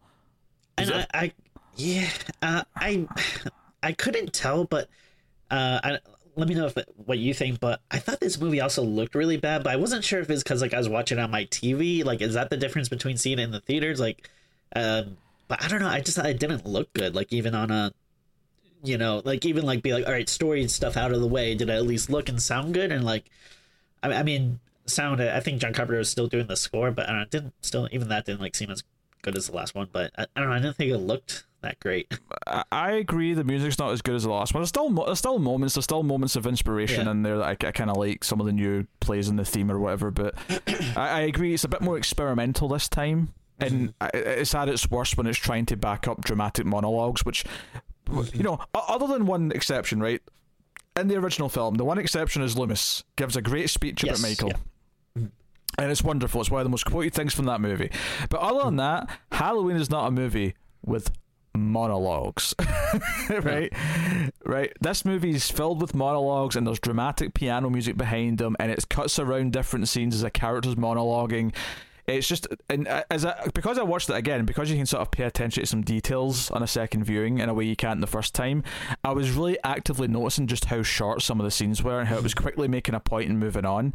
[0.78, 1.32] and I, I,
[1.78, 2.10] yeah,
[2.42, 3.08] uh, I,
[3.82, 4.90] I couldn't tell, but
[5.52, 6.00] uh, I,
[6.36, 7.60] let me know if what you think.
[7.60, 10.44] But I thought this movie also looked really bad, but I wasn't sure if it's
[10.44, 12.04] because like I was watching on my TV.
[12.04, 14.00] Like, is that the difference between seeing it in the theaters?
[14.00, 14.30] Like,
[14.76, 15.18] um,
[15.48, 15.88] but I don't know.
[15.88, 17.16] I just thought it didn't look good.
[17.16, 17.94] Like even on a,
[18.84, 21.56] you know, like even like be like, all right, story stuff out of the way.
[21.56, 22.92] Did it at least look and sound good?
[22.92, 23.30] And like,
[24.04, 25.22] I, I mean, sound.
[25.22, 27.88] I think John Carpenter was still doing the score, but I don't know, didn't still
[27.92, 28.84] even that didn't like seem as
[29.22, 29.90] good as the last one.
[29.92, 30.56] But I, I don't know.
[30.56, 32.12] I didn't think it looked that great.
[32.72, 33.34] I, agree.
[33.34, 34.62] The music's not as good as the last one.
[34.62, 35.76] There's still there's still moments.
[35.76, 37.12] There's still moments of inspiration Yeah.
[37.12, 38.24] in there that I, I kind of like.
[38.24, 40.12] Some of the new plays in the theme or whatever.
[40.12, 40.36] But
[40.96, 41.54] I, I agree.
[41.54, 43.76] It's a bit more experimental this time, mm-hmm.
[43.76, 47.44] and it's at its worst when it's trying to back up dramatic monologues, which
[48.34, 50.22] you know, other than one exception, right?
[50.96, 54.30] In the original film, the one exception is Loomis gives a great speech Yes, about
[54.30, 54.50] Michael.
[54.50, 54.56] yeah.
[55.78, 56.40] And it's wonderful.
[56.40, 57.92] It's one of the most quoted things from that movie.
[58.30, 59.08] But other than mm-hmm.
[59.08, 61.12] that, Halloween is not a movie with
[61.58, 62.56] monologues.
[63.30, 63.72] right?
[64.46, 64.74] Right.
[64.82, 68.88] This movie is filled with monologues and there's dramatic piano music behind them and it
[68.90, 71.54] cuts around different scenes as a character's monologuing.
[72.08, 75.02] It's just and uh, as I, because I watched it again, because you can sort
[75.02, 78.00] of pay attention to some details on a second viewing in a way you can't
[78.02, 78.64] the first time.
[79.04, 82.18] I was really actively noticing just how short some of the scenes were and how
[82.18, 83.94] it was quickly making a point and moving on.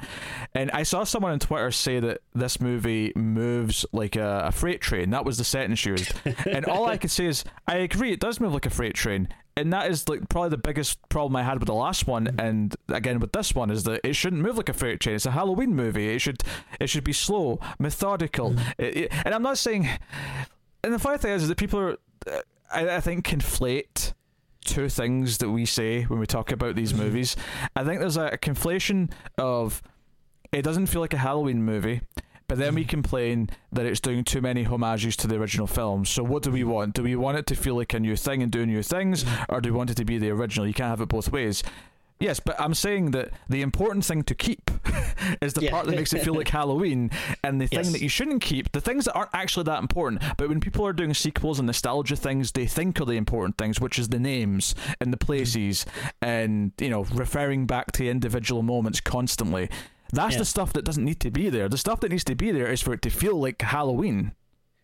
[0.54, 4.80] And I saw someone on Twitter say that this movie moves like a, a freight
[4.80, 5.10] train.
[5.10, 6.12] That was the sentence used.
[6.46, 9.28] and all I could say is, I agree, it does move like a freight train.
[9.60, 12.74] And that is like probably the biggest problem I had with the last one, and
[12.88, 15.16] again with this one is that it shouldn't move like a freight train.
[15.16, 16.08] It's a Halloween movie.
[16.14, 16.42] It should
[16.80, 18.54] it should be slow, methodical.
[18.78, 19.88] It- it- and I'm not saying.
[20.82, 21.96] And the funny thing is, is that people are,
[22.26, 22.40] uh,
[22.72, 24.14] I, I think, conflate
[24.64, 27.36] two things that we say when we talk about these movies.
[27.76, 29.82] I think there's a conflation of
[30.52, 32.00] it doesn't feel like a Halloween movie,
[32.50, 36.04] but then we complain that it's doing too many homages to the original film.
[36.04, 36.94] So what do we want?
[36.94, 39.60] Do we want it to feel like a new thing and do new things, or
[39.60, 40.66] do we want it to be the original?
[40.66, 41.62] You can't have it both ways.
[42.18, 44.68] Yes, but I'm saying that the important thing to keep
[45.40, 45.70] is the Yeah.
[45.70, 47.10] part that makes it feel like Halloween,
[47.44, 47.92] and the thing Yes.
[47.92, 50.20] that you shouldn't keep, the things that aren't actually that important.
[50.36, 53.80] But when people are doing sequels and nostalgia things, they think are the important things,
[53.80, 55.86] which is the names and the places,
[56.20, 59.70] and you know, referring back to individual moments constantly.
[60.12, 60.38] That's Yeah.
[60.40, 61.68] the stuff that doesn't need to be there.
[61.68, 64.32] The stuff that needs to be there is for it to feel like Halloween.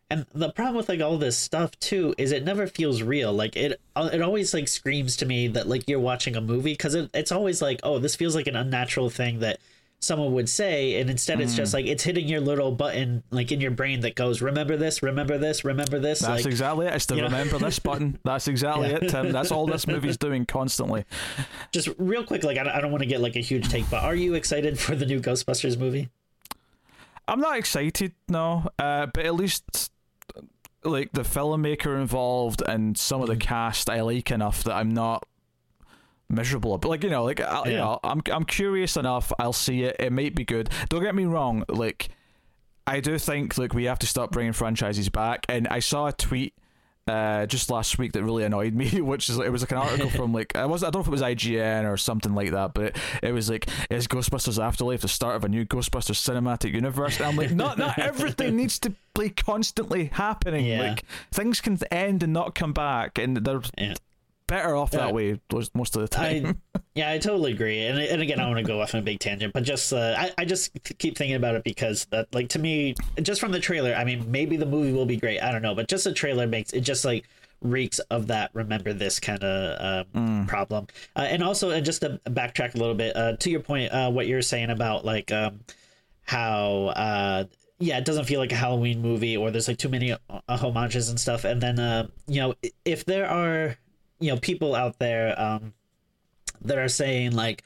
[0.08, 3.32] And the problem with like all this stuff too is it never feels real.
[3.32, 6.74] Like it, uh, it always like screams to me that like you're watching a movie
[6.74, 9.58] because it, it's always like, oh, this feels like an unnatural thing that
[10.00, 11.56] someone would say, and instead it's Mm.
[11.56, 15.02] just like it's hitting your little button like in your brain that goes, remember this,
[15.02, 16.20] remember this, remember this.
[16.20, 16.94] That's like, exactly it.
[16.94, 17.22] It's know?
[17.22, 18.18] remember this button.
[18.24, 18.96] That's exactly Yeah.
[19.02, 19.32] it, Tim.
[19.32, 21.04] That's all this movie's doing constantly.
[21.72, 23.88] just real quick, like I don't, I don't want to get like a huge take,
[23.90, 26.08] but are you excited for the new Ghostbusters movie?
[27.28, 29.90] I'm not excited, no, uh, but at least
[30.84, 35.26] like the filmmaker involved and some of the cast I like enough that I'm not
[36.28, 36.76] miserable.
[36.78, 37.78] But like you know, like I, you Yeah.
[37.78, 39.32] know, I'm I'm curious enough.
[39.38, 39.96] I'll see it.
[39.98, 40.70] It might be good.
[40.88, 41.64] Don't get me wrong.
[41.68, 42.08] Like
[42.86, 45.46] I do think like we have to stop bringing franchises back.
[45.48, 46.54] And I saw a tweet.
[47.08, 50.10] Uh, just last week that really annoyed me, which is it was like an article
[50.10, 52.74] from like I was I don't know if it was IGN or something like that,
[52.74, 56.74] but it, it was like is Ghostbusters Afterlife the start of a new Ghostbusters cinematic
[56.74, 57.18] universe?
[57.18, 60.66] And I'm like, not not everything needs to be constantly happening.
[60.66, 60.80] Yeah.
[60.82, 63.94] Like things can end and not come back, and they're Yeah.
[64.46, 65.40] Better off that Uh, way
[65.74, 66.60] most- of the time.
[66.74, 67.84] I yeah, I totally agree.
[67.86, 70.14] And and again, I want to go off on a big tangent, but just uh,
[70.16, 73.60] I I just keep thinking about it because that like to me, just from the
[73.60, 75.40] trailer, I mean, maybe the movie will be great.
[75.40, 77.24] I don't know, but just the trailer makes it just like
[77.62, 82.20] reeks of that remember this kind of um, problem uh, and also and just to
[82.26, 85.58] backtrack a little bit uh, to your point uh, what you're saying about like um,
[86.24, 87.44] how uh,
[87.78, 91.08] yeah it doesn't feel like a halloween movie or there's like too many uh, homages
[91.08, 92.54] and stuff and then uh, you know
[92.84, 93.76] if there are
[94.20, 95.72] you know people out there um,
[96.62, 97.64] that are saying like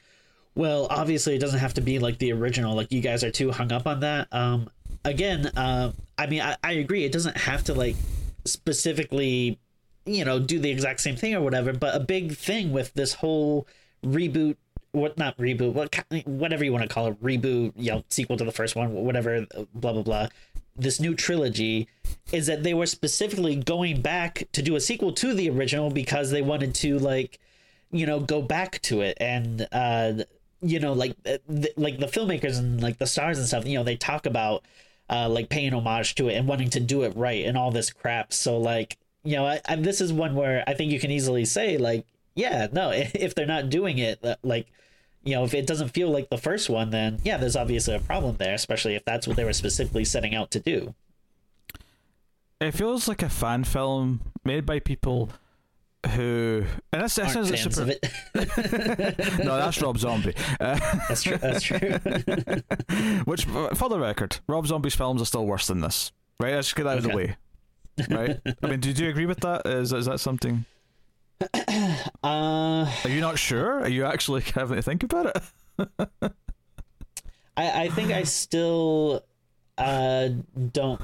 [0.55, 3.51] well obviously it doesn't have to be like the original like you guys are too
[3.51, 4.27] hung up on that.
[4.31, 4.69] Um
[5.03, 7.95] again uh, i mean I, I agree it doesn't have to like
[8.45, 9.59] specifically
[10.05, 13.13] you know do the exact same thing or whatever but a big thing with this
[13.13, 13.67] whole
[14.03, 14.57] reboot
[14.91, 18.43] what not reboot what whatever you want to call it reboot you know sequel to
[18.43, 20.27] the first one whatever blah blah blah
[20.81, 21.87] this new trilogy
[22.31, 26.31] is that they were specifically going back to do a sequel to the original because
[26.31, 27.39] they wanted to like
[27.91, 29.17] you know go back to it.
[29.19, 30.23] And uh
[30.61, 33.75] you know like uh, th- like the filmmakers and like the stars and stuff you
[33.75, 34.63] know they talk about
[35.09, 37.91] uh like paying homage to it and wanting to do it right and all this
[37.91, 38.33] crap.
[38.33, 41.45] So like you know I, I, this is one where i think you can easily
[41.45, 44.67] say like yeah no if they're not doing it uh, like
[45.23, 47.99] you know if it doesn't feel like the first one then yeah there's obviously a
[47.99, 50.93] problem there especially if that's what they were specifically setting out to do.
[52.59, 55.31] It feels like a fan film made by people
[56.11, 60.33] who and that's that aren't sounds like fans super no that's rob zombie.
[60.59, 61.79] Uh, that's true that's true.
[63.25, 66.55] Which for the record rob zombie's films are still worse than this right?
[66.55, 67.37] Let's get out of the way
[68.09, 68.39] right?
[68.63, 69.65] I mean do you agree with that?
[69.65, 70.65] Is, is that something
[72.23, 75.89] uh are you not sure are you actually having to think about it
[77.57, 79.23] I, I think I still
[79.77, 80.29] uh
[80.71, 81.01] don't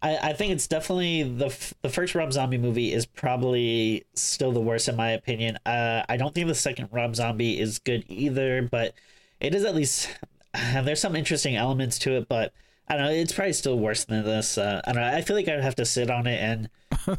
[0.00, 4.52] I, I think it's definitely the f- the first Rob Zombie movie is probably still
[4.52, 5.58] the worst in my opinion.
[5.66, 8.94] Uh, I don't think the second Rob Zombie is good either, but
[9.40, 10.08] it is at least
[10.54, 12.28] uh, there's some interesting elements to it.
[12.28, 12.52] But
[12.88, 14.56] I don't know, it's probably still worse than this.
[14.56, 15.08] Uh, I don't know.
[15.08, 16.70] I feel like I'd have to sit on it and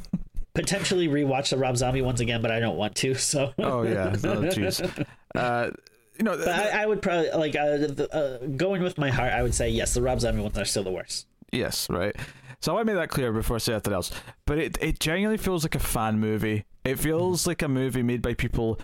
[0.58, 3.14] potentially rewatch the Rob Zombie ones again, but I don't want to.
[3.14, 5.06] So Oh yeah, oh, jeez.
[5.36, 5.70] uh,
[6.18, 9.32] you know, But I, I would probably like uh, the, uh, going with my heart.
[9.32, 11.28] I would say yes, the Rob Zombie ones are still the worst.
[11.52, 12.16] Yes, right.
[12.60, 14.12] So I want to make that clear before I say anything else.
[14.46, 16.66] But it it genuinely feels like a fan movie.
[16.84, 18.80] It feels like a movie made by people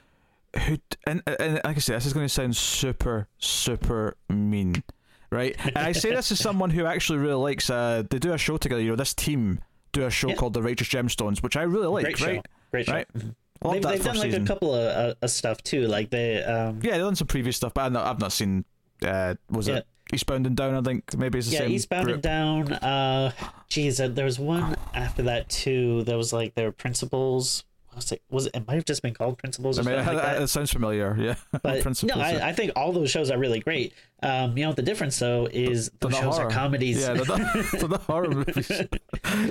[0.68, 4.84] who and and like I said, this is going to sound super super mean,
[5.32, 5.56] right?
[5.66, 7.70] And I say this as someone who actually really likes.
[7.70, 8.82] Uh, they do a show together.
[8.82, 9.62] You know, this team
[9.94, 10.36] do a show Yeah.
[10.36, 12.04] called The Righteous Gemstones, which I really like.
[12.04, 12.46] Great show, right?
[12.72, 12.94] great show.
[12.94, 13.08] Right.
[13.14, 13.36] Mhm.
[13.64, 14.44] Loved They've, that they've done like season.
[14.44, 15.88] a couple of uh, stuff too.
[15.88, 18.66] Like they, um, Yeah, they've done some previous stuff, but I've not, I've not seen.
[19.02, 19.78] Uh, was Yeah.
[19.78, 20.76] it Eastbound and Down?
[20.76, 21.72] I think maybe it's the yeah, same.
[21.72, 22.16] Eastbound group.
[22.16, 22.74] and Down.
[22.74, 23.32] Uh,
[23.70, 26.04] geez, uh, there was one after that too.
[26.04, 27.64] There was like their principles.
[27.96, 28.22] Was it?
[28.30, 28.56] Was it?
[28.56, 29.78] It might have just been called Principals.
[29.78, 30.42] Or I mean, something like that.
[30.42, 31.16] it sounds familiar.
[31.20, 32.16] Yeah, But no.
[32.16, 33.94] I, I think all those shows are really great.
[34.22, 36.48] Um, you know, the difference though is They're those shows horror.
[36.48, 37.02] are comedies.
[37.02, 38.72] Yeah, they're not, horror movies.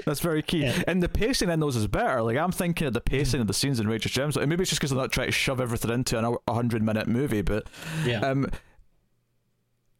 [0.07, 0.63] That's very key.
[0.63, 0.83] Yeah.
[0.87, 2.23] And the pacing in those is better.
[2.23, 4.37] Like I'm thinking of the pacing of the scenes in Righteous Gems.
[4.37, 6.83] And maybe it's just because they're not trying to shove everything into an a hundred
[6.83, 7.67] minute movie, but
[8.05, 8.21] yeah.
[8.21, 8.47] um,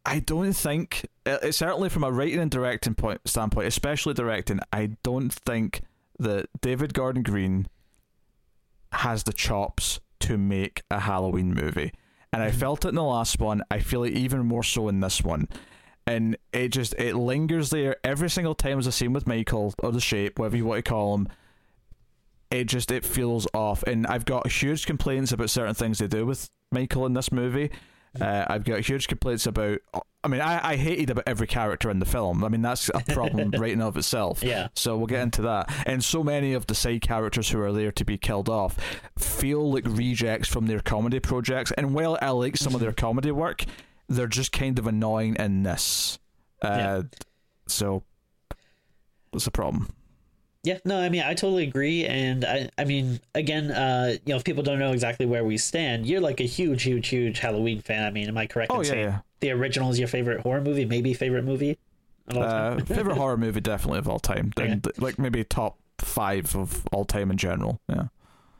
[0.05, 4.59] I don't think uh, it's certainly from a writing and directing point standpoint, especially directing.
[4.71, 5.81] I don't think
[6.19, 7.67] that David Gordon Green
[8.93, 11.91] has the chops to make a Halloween movie,
[12.31, 12.55] and I Mhm.
[12.55, 13.63] felt it in the last one.
[13.69, 15.47] I feel it even more so in this one,
[16.07, 18.79] and it just it lingers there every single time.
[18.79, 21.27] As I seen with Michael or the Shape, whatever you want to call him.
[22.51, 26.25] It just it feels off, and I've got huge complaints about certain things they do
[26.25, 27.71] with Michael in this movie.
[28.19, 29.79] Uh, I've got huge complaints about.
[30.23, 32.43] I mean, I, I hated about every character in the film.
[32.43, 34.41] I mean, that's a problem right in of itself.
[34.43, 34.69] yeah.
[34.73, 35.69] So we'll get into that.
[35.85, 38.77] And so many of the side characters who are there to be killed off
[39.17, 41.71] feel like rejects from their comedy projects.
[41.77, 43.65] And while I like some of their comedy work,
[44.07, 46.19] they're just kind of annoying in this.
[46.61, 47.01] Uh, Yeah.
[47.67, 48.03] So
[49.31, 49.89] that's a problem.
[50.63, 54.37] Yeah, no, I mean, I totally agree, and I, I mean, again, uh, you know,
[54.37, 57.81] if people don't know exactly where we stand, you're like a huge, huge, huge Halloween
[57.81, 58.05] fan.
[58.05, 59.19] I mean, am I correct Oh in yeah, saying yeah.
[59.41, 61.77] the original is your favorite horror movie, maybe favorite movie
[62.29, 62.77] of all time?
[62.79, 64.53] Uh, favorite horror movie definitely of all time.
[64.57, 64.71] Okay.
[64.71, 67.81] And, like maybe top five of all time in general.
[67.89, 68.07] Yeah.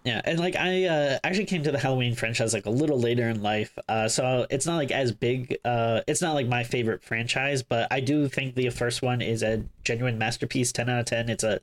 [0.03, 3.29] Yeah, and like I uh, actually came to the Halloween franchise like a little later
[3.29, 5.57] in life, uh, so it's not like as big.
[5.63, 9.41] Uh, it's not like my favorite franchise, but I do think the first one is
[9.43, 10.73] a genuine masterpiece.
[10.73, 11.29] Ten out of ten.
[11.29, 11.61] It's a,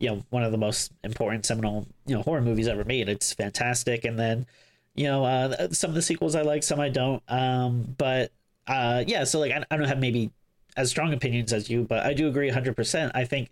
[0.00, 3.08] you know, one of the most important seminal you know horror movies ever made.
[3.08, 4.46] It's fantastic, and then,
[4.94, 7.22] you know, uh, some of the sequels I like, some I don't.
[7.28, 8.32] Um, but
[8.66, 10.30] uh, yeah, so like I, I don't have maybe
[10.76, 13.12] as strong opinions as you, but I do agree hundred percent.
[13.14, 13.50] I think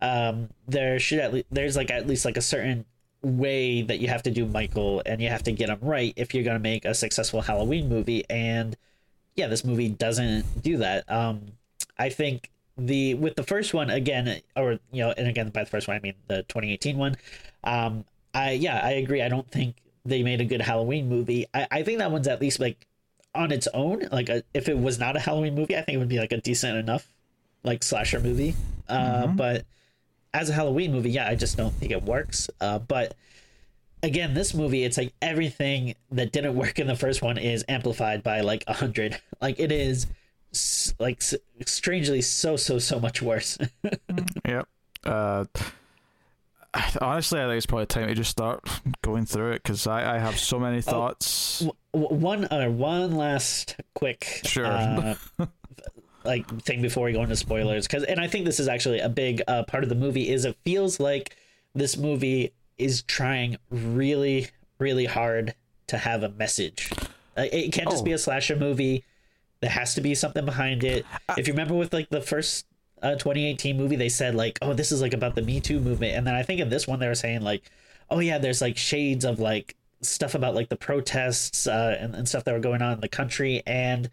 [0.00, 2.84] um, there should at least there's like at least like a certain
[3.22, 6.34] way that you have to do Michael and you have to get him right if
[6.34, 8.76] you're going to make a successful Halloween movie and
[9.34, 11.40] yeah this movie doesn't do that um
[11.98, 15.70] I think the with the first one again or you know and again by the
[15.70, 17.16] first one I mean the 2018 one
[17.62, 21.66] um I yeah I agree I don't think they made a good Halloween movie I,
[21.70, 22.86] I think that one's at least like
[23.34, 25.98] on its own like a, if it was not a Halloween movie I think it
[25.98, 27.06] would be like a decent enough
[27.62, 28.54] like slasher movie
[28.88, 29.64] uh but
[30.34, 32.50] as a Halloween movie, yeah, I just don't think it works.
[32.60, 33.14] Uh, but
[34.02, 38.22] again, this movie, it's like everything that didn't work in the first one is amplified
[38.22, 39.18] by like a hundred.
[39.40, 40.08] Like it is,
[40.98, 41.22] like
[41.66, 43.58] strangely so so so much worse.
[44.46, 44.68] Yep.
[45.04, 45.44] Uh,
[47.00, 48.68] honestly, I think it's probably time to just start
[49.02, 51.66] going through it because I, I have so many thoughts.
[51.92, 54.66] W- one uh, one last quick Sure.
[54.66, 55.14] uh,
[56.24, 59.08] like thing before we go into spoilers because and I think this is actually a
[59.10, 61.36] big uh, part of the movie is it feels like
[61.74, 65.54] this movie is trying really really hard
[65.88, 66.90] to have a message.
[67.36, 68.04] It can't just Oh.
[68.04, 69.04] be a slasher movie.
[69.64, 71.06] There has to be something behind it.
[71.38, 72.66] if you remember with like the first
[73.02, 76.14] uh, 2018 movie, they said like, "Oh, this is like about the Me Too movement,"
[76.14, 77.62] and then I think in this one they were saying like,
[78.10, 82.28] "Oh yeah, there's like shades of like stuff about like the protests uh, and, and
[82.28, 84.10] stuff that were going on in the country," and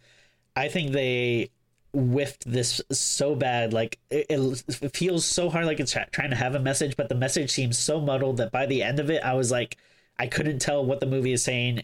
[0.56, 1.50] I think they
[1.94, 6.56] whiffed this so bad like it, it feels so hard like it's trying to have
[6.56, 9.34] a message but the message seems so muddled that by the end of it i
[9.34, 9.76] was like
[10.18, 11.84] i couldn't tell what the movie is saying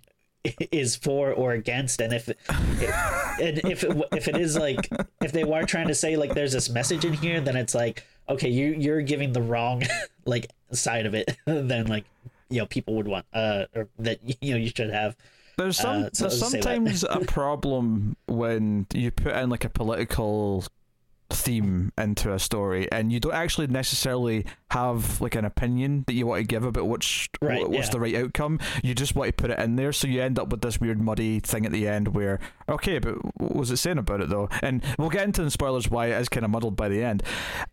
[0.71, 4.89] is for or against and if it, and if it, if it is like
[5.21, 8.03] if they were trying to say like there's this message in here then it's like
[8.29, 9.83] okay you you're giving the wrong
[10.25, 12.05] like side of it than like
[12.49, 15.15] you know people would want uh or that you know you should have
[15.57, 16.63] There's some Uh, so there's I'll say that.
[16.63, 20.63] sometimes a problem when you put in like a political
[21.29, 26.25] theme into a story and you don't actually necessarily have like an opinion that you
[26.25, 27.91] want to give about which Right, what's yeah.
[27.91, 28.59] the right outcome.
[28.83, 30.99] You just want to put it in there so you end up with this weird
[31.01, 34.49] muddy thing at the end where okay but what was it saying about it though?
[34.61, 37.23] And we'll get into the spoilers why it is kind of muddled by the end.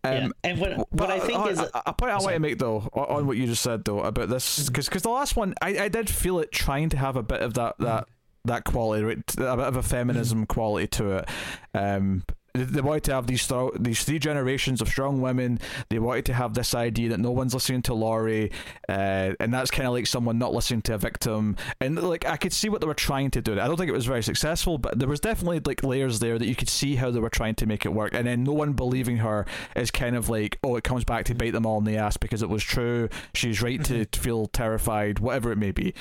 [0.03, 0.29] Um, yeah.
[0.45, 2.89] And what what I think a, is a, a point I want to make though
[2.93, 5.89] on on what you just said though about this because the last one I, I
[5.89, 8.09] did feel it trying to have a bit of that that
[8.47, 11.29] that quality right, a bit of a feminism quality to it.
[11.73, 15.59] Um they- wanted to have these th- these three generations of strong women.
[15.89, 18.53] They wanted to have this idea that no one's listening to Laurie,
[18.89, 21.57] uh, and that's kind of like someone not listening to a victim.
[21.81, 23.53] And like I could see what they were trying to do.
[23.61, 26.47] I don't think it was very successful, but there was definitely like layers there that
[26.47, 28.15] you could see how they were trying to make it work.
[28.15, 31.35] And then no one believing her is kind of like, oh, it comes back to
[31.35, 33.09] bite them all in the ass because it was true.
[33.35, 35.95] She's right to, to feel terrified, whatever it may be.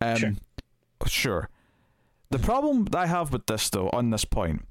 [0.00, 0.32] Um, Sure.
[1.06, 1.48] sure.
[2.30, 4.64] The problem that I have with this, though, on this point,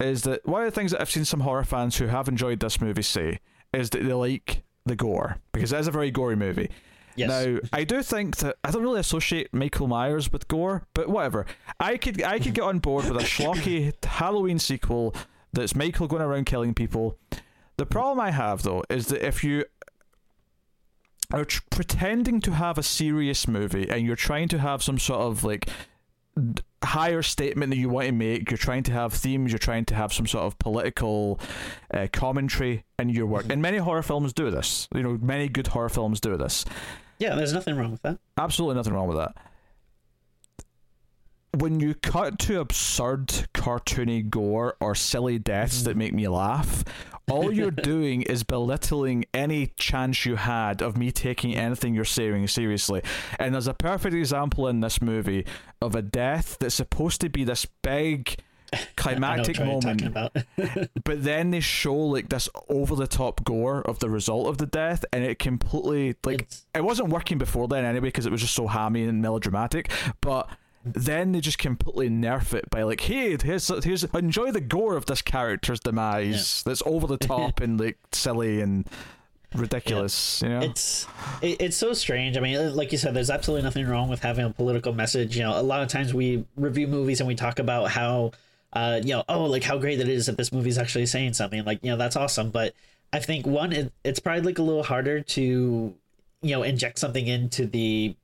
[0.00, 2.60] is that one of the things that I've seen some horror fans who have enjoyed
[2.60, 3.40] this movie say
[3.72, 6.70] is that they like the gore because it is a very gory movie.
[7.16, 7.28] yes.
[7.28, 11.46] Now, I do think that I don't really associate Michael Myers with gore, but whatever.
[11.80, 15.14] I could I could get on board with a schlocky Halloween sequel
[15.52, 17.18] that's Michael going around killing people.
[17.76, 19.64] The problem I have though is that if you
[21.32, 25.20] are tr- pretending to have a serious movie and you're trying to have some sort
[25.20, 25.68] of like
[26.82, 29.94] higher statement that you want to make you're trying to have themes you're trying to
[29.94, 31.40] have some sort of political
[31.92, 33.46] uh, commentary in your work.
[33.50, 34.88] And many horror films do this.
[34.94, 36.64] You know many good horror films do this.
[37.18, 38.18] Yeah, there's nothing wrong with that.
[38.36, 39.36] absolutely nothing wrong with that
[41.56, 45.84] when you cut to absurd cartoony gore or silly deaths mm.
[45.84, 46.84] that make me laugh
[47.30, 52.48] all you're doing is belittling any chance you had of me taking anything you're saying
[52.48, 53.02] seriously.
[53.38, 55.46] And there's a perfect example in this movie
[55.80, 58.36] of a death that's supposed to be this big
[58.96, 63.80] climactic what you're talking moment but then they show like this over the top gore
[63.80, 67.66] of the result of the death and it completely like It's- it wasn't working before
[67.66, 70.50] then anyway because it was just so hammy and melodramatic but
[70.84, 75.06] then they just completely nerf it by like hey here's, here's enjoy the gore of
[75.06, 78.88] this character's demise that's over the top and like silly and
[79.54, 80.60] ridiculous you know?
[80.60, 81.06] It's
[81.40, 82.36] it, it's so strange.
[82.36, 85.36] I mean like you said there's absolutely nothing wrong with having a political message.
[85.36, 88.32] You know a lot of times we review movies and we talk about how
[88.74, 91.64] uh you know oh like how great it is that this movie's actually saying something.
[91.64, 92.50] Like you know that's awesome.
[92.50, 92.74] But
[93.12, 95.94] i think one it, it's probably like a little harder to
[96.42, 98.14] you know inject something into the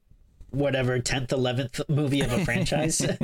[0.55, 3.01] whatever 10th 11th movie of a franchise.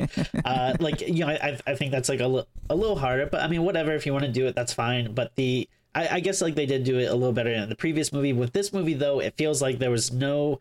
[0.45, 3.41] Uh like you know i i think that's like a, li- a little harder but
[3.41, 6.19] i mean whatever if you want to do it that's fine but the I, I
[6.19, 8.33] guess like they did do it a little better in the previous movie.
[8.33, 10.59] With this movie though it feels like there was no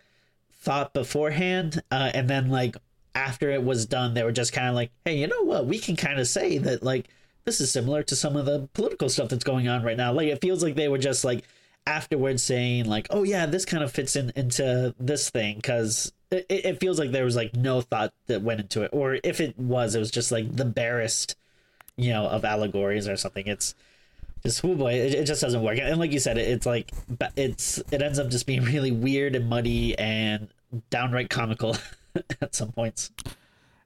[0.52, 2.76] thought beforehand uh and then like
[3.14, 5.66] after it was done they were just kind of like hey you know what?
[5.66, 7.08] We can kind of say that like
[7.44, 10.12] this is similar to some of the political stuff that's going on right now.
[10.12, 11.44] Like it feels like they were just like
[11.86, 16.46] afterwards saying like oh yeah this kind of fits in into this thing because it,
[16.48, 18.90] it feels like there was like no thought that went into it.
[18.92, 21.36] Or if it was it was just like the barest
[21.96, 23.46] you know of allegories or something.
[23.46, 23.74] It's
[24.42, 25.78] just oh boy it, it just doesn't work.
[25.80, 26.92] And like you said it, it's like
[27.36, 30.48] it's it ends up just being really weird and muddy and
[30.90, 31.76] downright comical
[32.40, 33.10] at some points.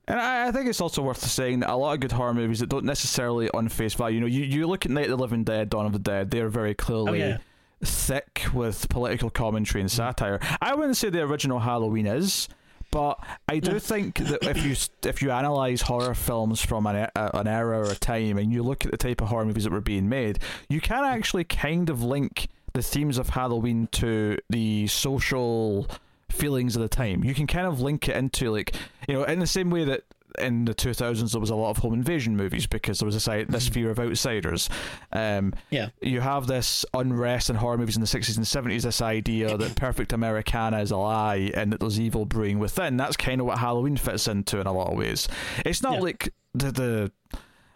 [0.07, 2.61] And I, I think it's also worth saying that a lot of good horror movies
[2.61, 5.17] that don't necessarily on face value, you know, you, you look at Night of the
[5.17, 7.39] Living Dead, Dawn of the Dead, they're very oh, clearly Oh, yeah.
[7.85, 9.95] Thick with political commentary and mm.
[9.95, 10.41] satire.
[10.61, 12.49] I wouldn't say the original Halloween is,
[12.91, 13.19] but
[13.49, 14.77] I do think that if you
[15.09, 18.85] if you analyze horror films from an, an era or a time and you look
[18.85, 22.03] at the type of horror movies that were being made, you can actually kind of
[22.03, 25.89] link the themes of Halloween to the social
[26.31, 27.25] feelings of the time.
[27.25, 28.75] You can kind of link it into like
[29.09, 30.05] you know in the same way that
[30.39, 33.47] in the 2000s there was a lot of home invasion movies because there was this
[33.49, 34.69] this fear of outsiders.
[35.13, 35.91] Um, yeah.
[36.03, 39.77] you have this unrest in horror movies in the 60s and 70s this idea that
[39.87, 42.97] perfect americana is a lie and that there's evil brewing within.
[42.97, 45.29] That's kind of what halloween fits into in a lot of ways.
[45.65, 46.01] It's not Yeah.
[46.01, 47.13] like the the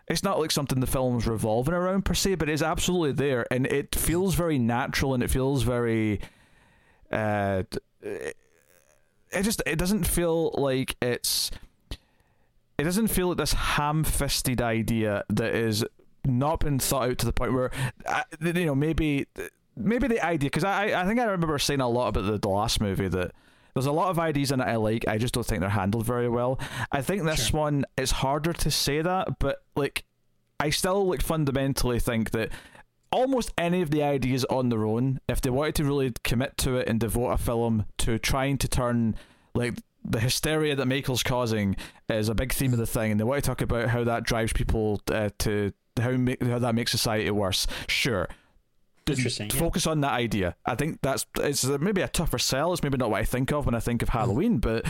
[0.09, 3.67] it's not like something the film's revolving around per se but it's absolutely there and
[3.67, 6.21] it feels very natural and it feels very
[7.13, 7.63] uh
[8.03, 11.51] it just it doesn't feel like it's
[12.79, 15.85] it doesn't feel like this ham-fisted idea that is
[16.25, 17.71] not been thought out to the point where
[18.41, 19.27] you know maybe
[19.77, 22.49] maybe the idea because I I think I remember saying a lot about the, the
[22.49, 23.33] last movie that
[23.75, 26.05] there's a lot of ideas in it I like I just don't think they're handled
[26.05, 26.59] very well
[26.93, 27.61] I think this Sure.
[27.61, 30.05] one it's harder to say that but like
[30.61, 32.51] I still like fundamentally think that
[33.11, 36.77] almost any of the ideas on their own, if they wanted to really commit to
[36.77, 39.15] it and devote a film to trying to turn
[39.55, 39.75] like
[40.09, 41.77] the hysteria that Michael's causing
[42.09, 44.25] is a big theme of the thing, and they want to talk about how that
[44.25, 47.67] drives people uh, to how how that makes society worse.
[47.89, 48.29] Sure.
[49.07, 49.51] Interesting.
[49.51, 49.59] yeah.
[49.59, 50.55] Focus on that idea.
[50.67, 52.73] I think that's it's maybe a tougher sell.
[52.73, 54.85] It's maybe not what I think of when I think of Halloween, but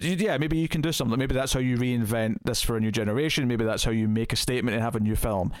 [0.00, 1.18] yeah, maybe you can do something.
[1.18, 3.48] Maybe that's how you reinvent this for a new generation.
[3.48, 5.52] Maybe that's how you make a statement and have a new film.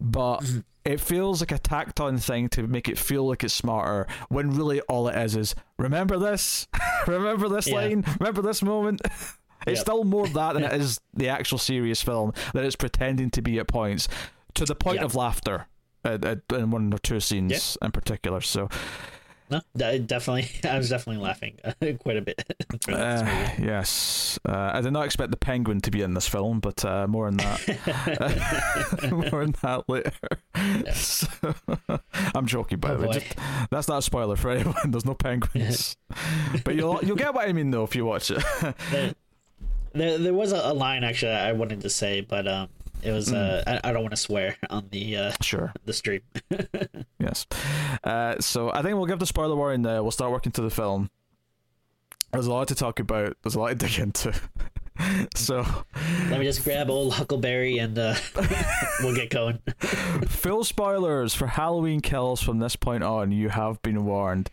[0.00, 0.58] But Mm-hmm.
[0.84, 4.50] it feels like a tacked on thing to make it feel like it's smarter when
[4.56, 6.68] really all it is is remember this,
[7.06, 7.74] remember this Yeah.
[7.74, 9.00] line, remember this moment.
[9.66, 9.86] It's Yep.
[9.86, 13.58] still more that than it is the actual serious film that it's pretending to be
[13.58, 14.06] at points,
[14.54, 15.04] to the point Yep.
[15.06, 15.66] of laughter
[16.04, 18.40] at, at, in one or two scenes in particular.
[18.42, 18.68] So,
[19.48, 20.48] No, definitely.
[20.68, 21.58] I was definitely laughing
[22.00, 22.42] quite a bit.
[22.88, 26.84] uh, yes, uh, I did not expect the penguin to be in this film, but
[26.84, 30.12] uh, more on that, more on that later.
[30.92, 31.28] So,
[32.34, 33.14] I'm joking, by Oh, the way.
[33.20, 33.36] Just,
[33.70, 34.90] that's not a spoiler for anyone.
[34.90, 35.96] There's no penguins,
[36.64, 38.42] but you'll you'll get what I mean though if you watch it.
[38.90, 39.14] there,
[39.92, 42.68] there, there was a, a line actually I wanted to say, but um,
[43.06, 43.80] it was uh, Mm.
[43.84, 45.72] I, I don't want to swear on the uh, sure.
[45.84, 46.22] the stream.
[47.18, 47.46] Yes.
[48.04, 50.02] Uh, so I think we'll give the spoiler warning now.
[50.02, 51.10] We'll start working to the film.
[52.32, 53.36] There's a lot to talk about.
[53.42, 54.32] There's a lot to dig into.
[55.34, 55.64] so
[56.28, 58.14] Let me just grab old Huckleberry and uh,
[59.00, 59.58] we'll get going.
[60.28, 63.32] full spoilers for Halloween Kills from this point on.
[63.32, 64.50] You have been warned.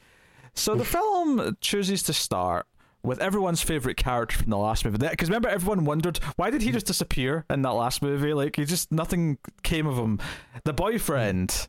[0.55, 2.65] So the film chooses to start
[3.03, 4.97] with everyone's favorite character from the last movie.
[4.97, 8.33] Because remember, everyone wondered why did he just disappear in that last movie?
[8.33, 10.19] Like he just nothing came of him.
[10.63, 11.67] The boyfriend.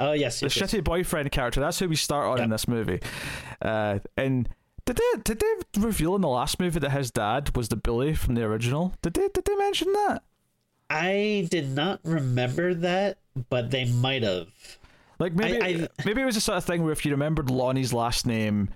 [0.00, 0.72] Oh yes, the yes, yes.
[0.72, 1.60] shitty boyfriend character.
[1.60, 3.00] That's who we start on in this movie.
[3.60, 4.48] Uh, and
[4.84, 8.14] did they did they reveal in the last movie that his dad was the bully
[8.14, 8.94] from the original?
[9.02, 10.22] Did they did they mention that?
[10.90, 13.18] I did not remember that,
[13.48, 14.48] but they might have.
[15.18, 17.92] Like maybe I- maybe it was the sort of thing where if you remembered Lonnie's
[17.92, 18.70] last name,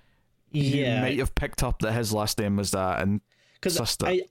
[0.52, 3.00] you Yeah, might have picked up that his last name was that.
[3.00, 3.20] And
[3.54, 3.82] because.
[4.04, 4.22] I,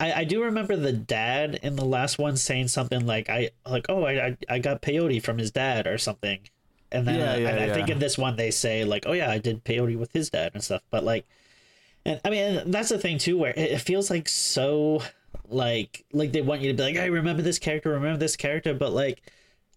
[0.00, 3.86] I I do remember the dad in the last one saying something like I like
[3.88, 6.40] oh I I, I got peyote from his dad or something,
[6.92, 9.30] and then Yeah, yeah, and I think in this one they say like oh yeah
[9.30, 11.26] I did peyote with his dad and stuff, but like,
[12.04, 15.02] and I mean that's the thing too where it, it feels like so
[15.48, 18.74] like like they want you to be like I remember this character remember this character,
[18.74, 19.22] but like.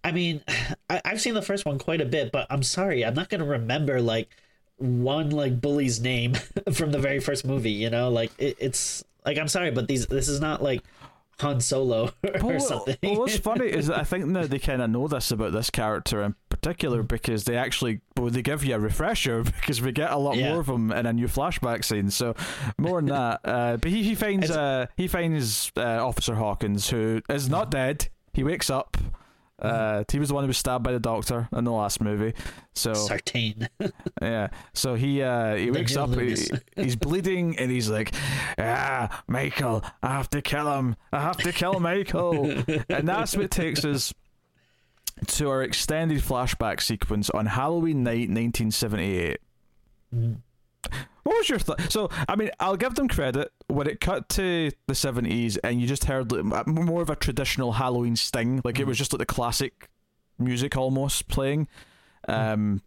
[0.04, 0.44] I mean,
[0.90, 3.46] I, I've seen the first one quite a bit, but I'm sorry, I'm not gonna
[3.46, 4.30] remember like
[4.78, 6.34] one like bully's name
[6.74, 7.72] from the very first movie.
[7.72, 10.82] You know, like it, it's like I'm sorry, but these this is not like
[11.40, 12.98] Han Solo or Well, something.
[13.04, 15.70] well, what's funny is that I think now they kind of know this about this
[15.70, 20.12] character in particular because they actually well, they give you a refresher because we get
[20.12, 20.52] a lot Yeah.
[20.52, 22.10] more of him in a new flashback scene.
[22.10, 22.36] So
[22.78, 23.42] more than that.
[23.44, 28.08] Uh, but he, he finds uh, he finds uh, Officer Hawkins who is not dead.
[28.34, 28.98] He wakes up.
[29.58, 32.34] Uh, he was the one who was stabbed by the doctor in the last movie.
[32.74, 33.70] So Sartain.
[34.22, 34.50] yeah.
[34.74, 36.36] So he uh he wakes up, he,
[36.76, 38.14] he's bleeding, and he's like,
[38.58, 40.98] "Ah, Michael, I have to kill him.
[41.14, 42.52] I have to kill Michael."
[42.90, 44.14] and that's what takes us
[45.26, 49.40] to our extended flashback sequence on Halloween night, 1978.
[51.24, 51.92] What was your thought?
[51.92, 55.88] So, I mean, I'll give them credit when it cut to the 70s and you
[55.88, 56.32] just heard
[56.68, 58.62] more of a traditional Halloween sting.
[58.64, 59.90] Like, it was just like the classic
[60.38, 61.68] music almost playing.
[62.28, 62.82] Um,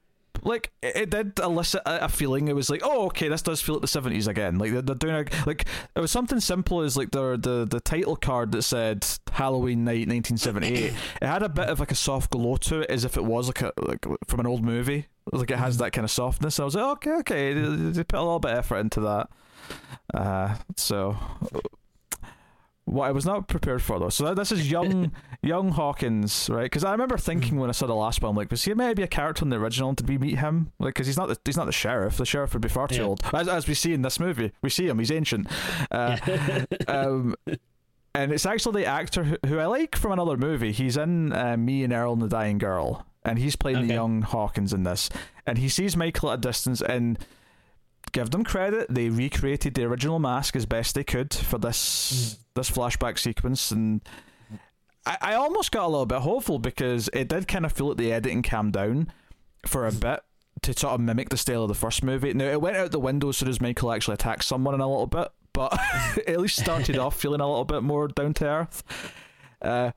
[0.45, 2.49] like it, it did elicit a, a feeling.
[2.49, 4.59] It was like, oh, okay, this does feel like the seventies again.
[4.59, 7.81] Like they're, they're doing a, like it was something simple as like the the the
[7.81, 10.93] title card that said Halloween Night nineteen seventy eight.
[11.23, 13.49] it had a bit of like a soft glow to it, as if it was
[13.49, 15.07] like a like from an old movie.
[15.33, 16.59] Like it has that kind of softness.
[16.61, 19.29] I was like, okay, okay, they, put a little bit of effort into that.
[20.15, 21.17] Uh, so
[22.85, 24.09] what I was not prepared for though.
[24.09, 25.13] So this is young
[25.43, 26.63] young Hawkins, right?
[26.65, 29.07] Because I remember thinking when I saw the last one, like, was he maybe a
[29.07, 29.93] character in the original?
[29.93, 30.73] Did we meet him?
[30.79, 32.17] Like, because he's not the he's not the sheriff.
[32.17, 33.03] The sheriff would be far too Yeah.
[33.03, 33.21] old.
[33.33, 34.99] As, as we see in this movie, we see him.
[34.99, 35.49] He's ancient.
[35.91, 36.17] Uh,
[36.89, 37.35] um,
[38.15, 40.73] and it's actually the actor who, who I like from another movie.
[40.73, 44.23] He's in uh, Me and Earl and the Dying Girl, and he's playing the young
[44.23, 45.11] Hawkins in this.
[45.47, 47.19] And he sees Michael at a distance and.
[48.13, 52.71] Give them credit; they recreated the original mask as best they could for this this
[52.71, 54.01] flashback sequence, and
[55.05, 57.97] I, I almost got a little bit hopeful because it did kind of feel like
[57.97, 59.13] the editing calmed down
[59.67, 60.21] for a bit
[60.63, 62.35] to sort of mimic the style of the first movie.
[62.35, 64.89] Now it went out the window as soon as Michael actually attacks someone in a
[64.89, 65.73] little bit, but
[66.17, 68.83] it at least started off feeling a little bit more down to earth.
[69.63, 69.93] Uh,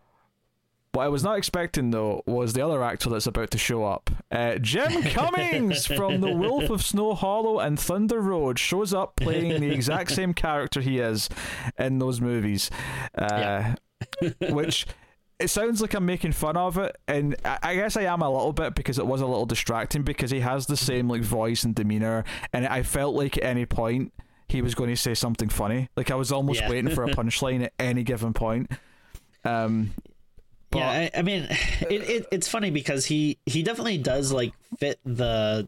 [0.94, 4.10] what I was not expecting though was the other actor that's about to show up.
[4.32, 9.62] Uh, Jim Cummings from The Wolf of Snow Hollow and Thunder Road shows up playing
[9.62, 11.30] the exact same character he is
[11.78, 12.70] in those movies.
[13.18, 13.76] Uh,
[14.50, 14.86] which
[15.40, 18.30] it sounds like I'm making fun of it, and I, I guess I am a
[18.30, 21.64] little bit because it was a little distracting because he has the same like voice
[21.64, 22.24] and demeanor,
[22.54, 24.12] and I felt like at any point
[24.50, 25.88] he was going to say something funny.
[25.96, 26.70] Like I was almost Yeah.
[26.70, 28.70] waiting for a punchline at any given point.
[29.46, 29.92] Um,
[30.74, 35.00] yeah, I, I mean, it, it it's funny because he he definitely does like fit
[35.06, 35.68] the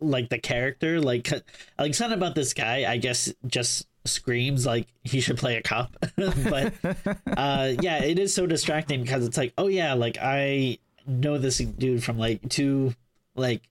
[0.00, 1.00] like the character.
[1.00, 1.30] Like
[1.78, 5.96] like something about this guy i guess just screams like he should play a cop.
[6.16, 6.74] But
[7.36, 11.58] uh yeah it is so distracting because it's like oh yeah like i know this
[11.58, 12.94] dude from like two
[13.34, 13.62] like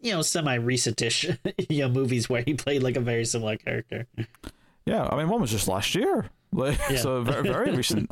[0.00, 1.36] you know semi recentish
[1.68, 4.06] you know movies where he played like a very similar character.
[4.84, 6.30] Yeah i mean one was just last year.
[6.50, 6.96] Like yeah.
[6.96, 8.10] so very, very recent.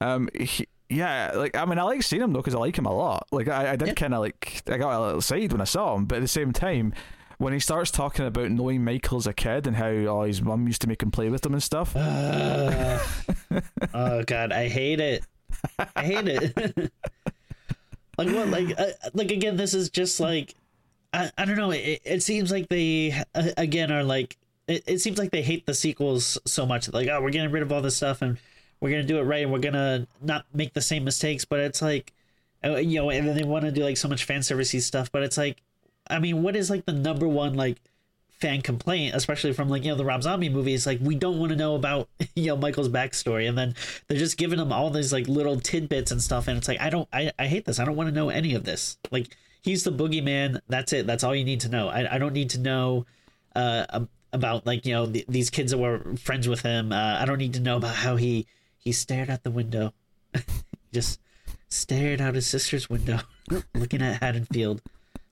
[0.00, 2.86] Um he, yeah, like I mean, I like seeing him though because I like him
[2.86, 3.28] a lot.
[3.30, 3.94] Like I, I did yeah.
[3.94, 6.28] kind of like I got a little excited when I saw him, but at the
[6.28, 6.92] same time,
[7.38, 10.66] when he starts talking about knowing Michael as a kid and how oh, his mum
[10.66, 11.94] used to make him play with him and stuff.
[11.96, 12.98] Uh,
[13.94, 15.24] oh god, I hate it.
[15.94, 16.56] I hate it.
[18.18, 18.48] like what?
[18.48, 20.56] Like uh, like again, this is just like
[21.12, 21.70] I, I don't know.
[21.70, 24.36] It, it seems like they uh, again are like
[24.66, 26.92] it, it seems like they hate the sequels so much.
[26.92, 28.38] Like oh, we're getting rid of all this stuff and
[28.80, 31.82] we're gonna do it right and we're gonna not make the same mistakes but it's
[31.82, 32.12] like
[32.64, 35.10] uh, you know and then they want to do like so much fan servicey stuff
[35.12, 35.62] but it's like
[36.08, 37.78] i mean what is like the number one like
[38.30, 41.50] fan complaint especially from like you know the rob zombie movies like we don't want
[41.50, 43.74] to know about you know michael's backstory and then
[44.08, 46.88] they're just giving him all these like little tidbits and stuff and it's like i
[46.88, 48.96] don't i, I hate this i don't want to know any of this.
[49.10, 51.88] Like he's the boogeyman that's it that's all you need to know.
[51.88, 53.06] I, I don't need to know
[53.54, 57.24] uh about like you know th- these kids that were friends with him uh, i
[57.24, 58.46] don't need to know about how he
[58.80, 59.92] he stared out the window.
[60.92, 61.20] just
[61.68, 63.20] stared out his sister's window,
[63.74, 64.82] looking at Haddonfield.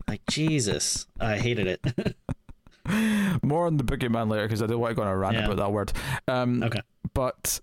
[0.07, 1.07] Like, Jesus.
[1.21, 2.17] I hated it.
[3.43, 5.45] More on the boogeyman later because I don't want to go on a rant yeah.
[5.45, 5.93] about that word.
[6.27, 6.81] Um, okay.
[7.13, 7.61] But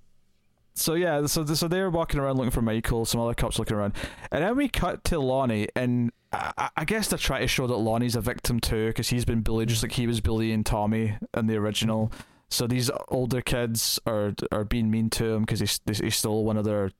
[0.75, 3.05] so yeah, so so they're walking around looking for Michael.
[3.05, 3.95] Some other cops looking around,
[4.31, 7.77] and then we cut to Lonnie, and I, I guess they're trying to show that
[7.77, 11.47] Lonnie's a victim too because he's been bullied just like he was bullying Tommy in
[11.47, 12.11] the original.
[12.49, 16.57] So these older kids are are being mean to him because he he stole one
[16.57, 16.91] of their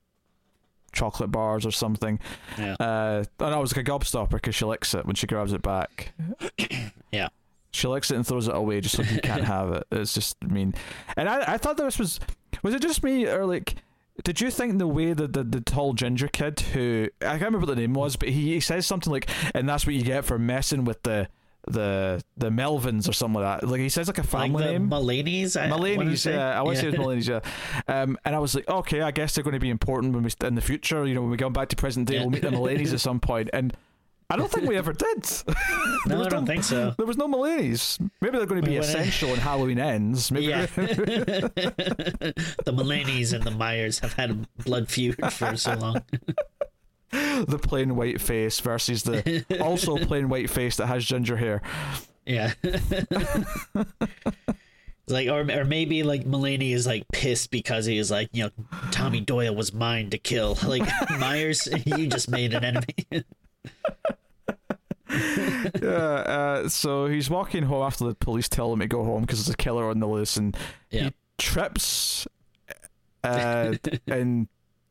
[0.92, 2.20] chocolate bars or something.
[2.58, 2.76] Yeah.
[2.80, 5.62] Uh, and I was like a gobstopper because she licks it when she grabs it
[5.62, 6.14] back.
[7.12, 7.30] yeah.
[7.72, 9.86] She licks it and throws it away just so he can't have it.
[9.92, 10.74] It's just mean.
[11.18, 12.20] And I I thought this was
[12.64, 13.76] was it just me or like
[14.24, 17.60] did you think the way that the, the tall ginger kid who I can't remember
[17.68, 20.24] what the name was, but he, he says something like, and that's what you get
[20.24, 21.28] for messing with the
[21.68, 23.68] the the Melvins or something like that.
[23.68, 24.90] Like he says like a family like name.
[24.90, 25.56] Mulaney's.
[25.56, 26.26] Mulaney's.
[26.26, 27.28] Yeah, I want to say it's Mulaney's.
[27.28, 27.40] Yeah.
[27.88, 30.32] Um, and I was like, okay, I guess they're going to be important when we
[30.46, 31.06] in the future.
[31.06, 32.22] You know, when we go back to present day, yeah.
[32.22, 33.50] we'll meet the Mulaney's at some point.
[33.54, 33.76] And
[34.30, 35.24] I don't think we ever did.
[36.08, 36.96] no, I don't no, think so.
[36.98, 38.00] There was no Mulaney's.
[38.22, 40.32] Maybe they're going to be essential when Halloween ends.
[40.32, 40.48] Maybe.
[40.48, 40.66] Yeah.
[40.76, 42.34] the
[42.68, 46.02] Mulaney's and the Myers have had a blood feud for so long.
[47.12, 51.62] the plain white face versus the also plain white face that has ginger hair.
[52.26, 52.54] Yeah.
[55.08, 58.50] like or or maybe like Mulaney is like pissed because he is like, you know,
[58.92, 60.58] Tommy Doyle was mine to kill.
[60.66, 60.88] Like
[61.20, 62.96] Myers, you just made an enemy.
[65.82, 69.46] yeah, uh, so he's walking home after the police tell him to go home because
[69.46, 70.58] there's a killer on the loose, and
[70.90, 71.04] yeah.
[71.04, 72.28] he trips
[73.26, 73.76] uh,
[74.08, 74.48] and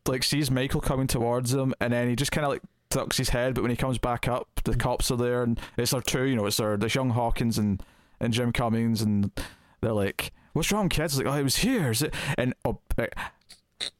[0.07, 3.31] like sees Michael coming towards him, and then he just kind of like ducks his
[3.31, 3.55] head.
[3.55, 4.81] But when he comes back up, the mm.
[4.81, 6.25] cops are there, and it's our two.
[6.25, 7.83] You know, it's our there's young Hawkins and
[8.21, 9.31] and Jim Cummings, and
[9.81, 12.15] they're like, "What's wrong, kids?" It's like, "Oh, he was here." Is it?
[12.39, 12.79] And oh,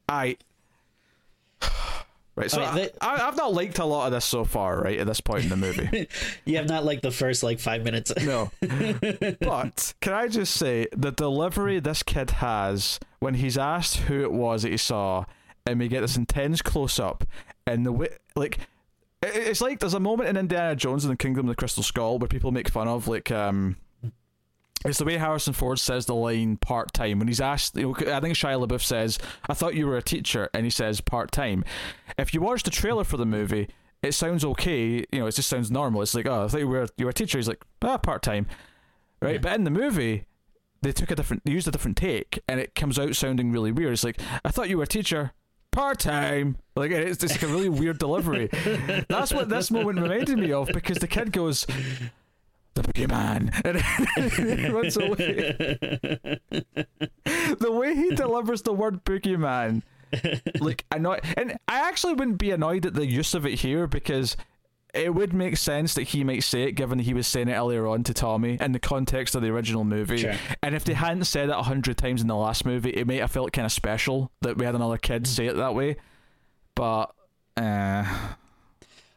[0.09, 0.37] I.
[2.37, 4.99] Right, so I, mean, I, have not liked a lot of this so far, right,
[4.99, 6.09] at this point in the movie.
[6.45, 8.11] you have not liked the first, like, five minutes.
[8.25, 8.51] no.
[9.39, 14.33] But can I just say, the delivery this kid has when he's asked who it
[14.33, 15.23] was that he saw,
[15.65, 17.23] and we get this intense close up,
[17.65, 18.59] and the way like
[19.23, 22.19] it's like there's a moment in Indiana Jones and the Kingdom of the Crystal Skull
[22.19, 23.77] where people make fun of like um
[24.85, 27.75] it's the way Harrison Ford says the line part time when he's asked.
[27.75, 29.17] You know, I think Shia LaBeouf says,
[29.49, 31.65] "I thought you were a teacher," and he says part time.
[32.19, 33.69] If you watch the trailer for the movie,
[34.03, 35.03] it sounds okay.
[35.11, 36.03] You know, it just sounds normal.
[36.03, 38.21] It's like, "Oh, I thought you were you were a teacher." He's like, "Ah, part
[38.21, 38.45] time,"
[39.21, 39.35] right?
[39.35, 39.39] Yeah.
[39.39, 40.25] But in the movie,
[40.83, 43.71] they took a different, they used a different take, and it comes out sounding really
[43.71, 43.93] weird.
[43.93, 45.33] It's like, "I thought you were a teacher."
[45.75, 46.57] Part time.
[46.75, 48.47] Like it's just like a really weird delivery.
[49.09, 51.67] That's what this moment reminded me of because the kid goes,
[52.73, 53.51] "The boogeyman,"
[54.47, 55.55] and he runs away.
[57.59, 59.83] the way he delivers the word boogeyman,
[60.59, 63.87] like I know, and I actually wouldn't be annoyed at the use of it here
[63.87, 64.35] because
[64.95, 67.53] it would make sense that he might say it given that he was saying it
[67.53, 70.17] earlier on to Tommy in the context of the original movie.
[70.17, 70.33] Sure.
[70.63, 73.19] And if they hadn't said it a hundred times in the last movie, it might
[73.19, 75.97] have felt kind of special that we had another kid say it that way.
[76.75, 77.13] But
[77.57, 78.05] uh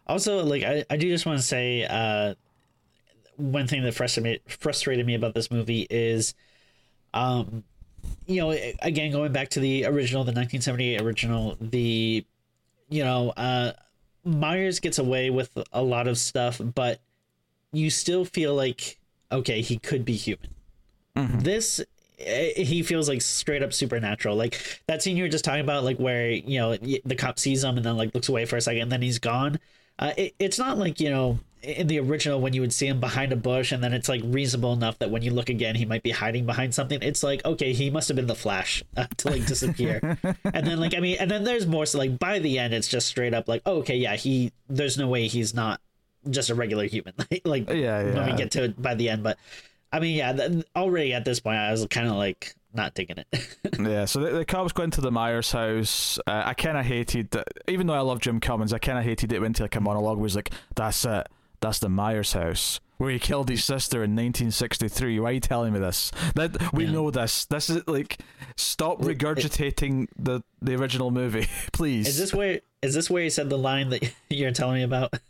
[0.07, 2.35] also like I, I do just want to say uh
[3.37, 6.35] one thing that frustrated me, frustrated me about this movie is
[7.15, 7.65] um
[8.27, 8.51] you know
[8.83, 12.25] again going back to the original the 1978 original the
[12.89, 13.73] you know, uh,
[14.25, 17.01] Myers gets away with a lot of stuff, but
[17.73, 18.99] you still feel like
[19.31, 20.51] okay, he could be human.
[21.41, 21.81] This
[22.19, 24.37] eh, he feels like straight up supernatural.
[24.37, 27.65] Like that scene you were just talking about, like where you know the cop sees
[27.65, 29.59] him and then like looks away for a second and then he's gone.
[29.99, 31.39] Uh, it, it's not like you know
[31.69, 34.23] in the original when you would see him behind a bush and then it's like
[34.25, 36.99] reasonable enough that when you look again he might be hiding behind something.
[37.03, 40.19] It's like okay, he must have been the Flash uh, to like disappear.
[40.45, 41.87] and then like I mean, and then there's more.
[41.87, 44.53] So like by the end, it's just straight up like oh, okay, yeah, he.
[44.69, 45.81] There's no way he's not
[46.29, 47.15] just a regular human.
[47.45, 48.37] like Yeah, when we yeah.
[48.37, 49.39] get to it by the end, but
[49.93, 53.17] I mean, yeah, th- already at this point, I was kind of like not digging
[53.19, 53.57] it.
[53.81, 56.19] Yeah, so the, the cops go into the Myers house.
[56.27, 59.05] Uh, I kind of hated, that- even though I love Jim Cummings, I kind of
[59.05, 60.19] hated it went to like a monologue.
[60.19, 61.27] Was like, "That's it,
[61.61, 65.73] that's the Myers house where he killed his sister in 1963." Why are you telling
[65.73, 66.11] me this?
[66.35, 66.91] That we Yeah.
[66.93, 67.45] know this.
[67.45, 68.19] This is like,
[68.57, 72.09] stop regurgitating the the original movie, please.
[72.09, 75.13] is this where is this where you said the line that you're telling me about?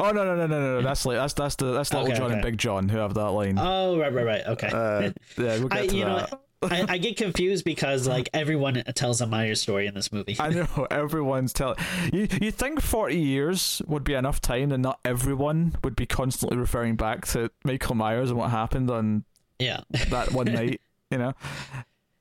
[0.00, 0.82] Oh no no no no no!
[0.82, 2.42] That's like that's that's the that's Little Okay, John and.
[2.42, 3.56] Big John who have that line.
[3.56, 4.42] Oh, right, right, right.
[4.44, 4.66] Okay.
[4.68, 5.00] Uh,
[5.38, 6.40] yeah, we'll get I, to you know, that.
[6.70, 10.36] I, I get confused because like everyone tells a Myers story in this movie.
[10.38, 11.78] I know everyone's telling
[12.12, 12.28] you.
[12.40, 16.96] You think forty years would be enough time, and not everyone would be constantly referring
[16.96, 19.24] back to Michael Myers and what happened on
[19.58, 19.80] yeah.
[20.10, 20.80] that one night.
[21.10, 21.34] You know.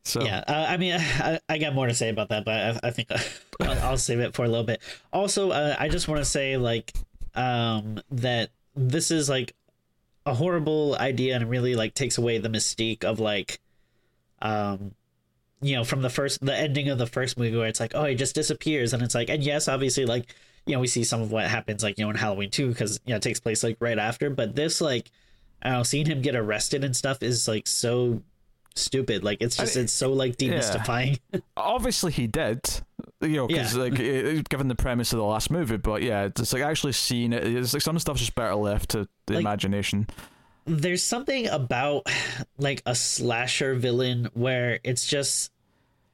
[0.05, 2.87] So Yeah, uh, I mean, I, I got more to say about that, but I,
[2.87, 3.11] I think
[3.59, 4.81] I'll, I'll save it for a little bit.
[5.11, 6.93] Also, uh, I just want to say like
[7.33, 9.53] um, that this is like
[10.25, 13.59] a horrible idea and it really like takes away the mystique of like,
[14.41, 14.91] um,
[15.61, 18.05] you know, from the first the ending of the first movie where it's like, oh,
[18.05, 20.33] he just disappears, and it's like, and yes, obviously, like
[20.65, 22.99] you know, we see some of what happens like you know in Halloween too because
[23.05, 25.09] you know it takes place like right after, but this like,
[25.61, 28.21] I don't know, seeing him get arrested and stuff is like so
[28.75, 29.23] stupid.
[29.23, 31.19] Like it's just it's so like demystifying.
[31.57, 32.59] obviously he did.
[33.21, 33.81] You know, because Yeah.
[33.81, 37.31] like it, given the premise of the last movie, but yeah, it's like actually seeing
[37.31, 37.43] it.
[37.45, 40.07] It's like some stuff's just better left to the Like- imagination.
[40.65, 42.07] There's something about
[42.57, 45.51] like a slasher villain where it's just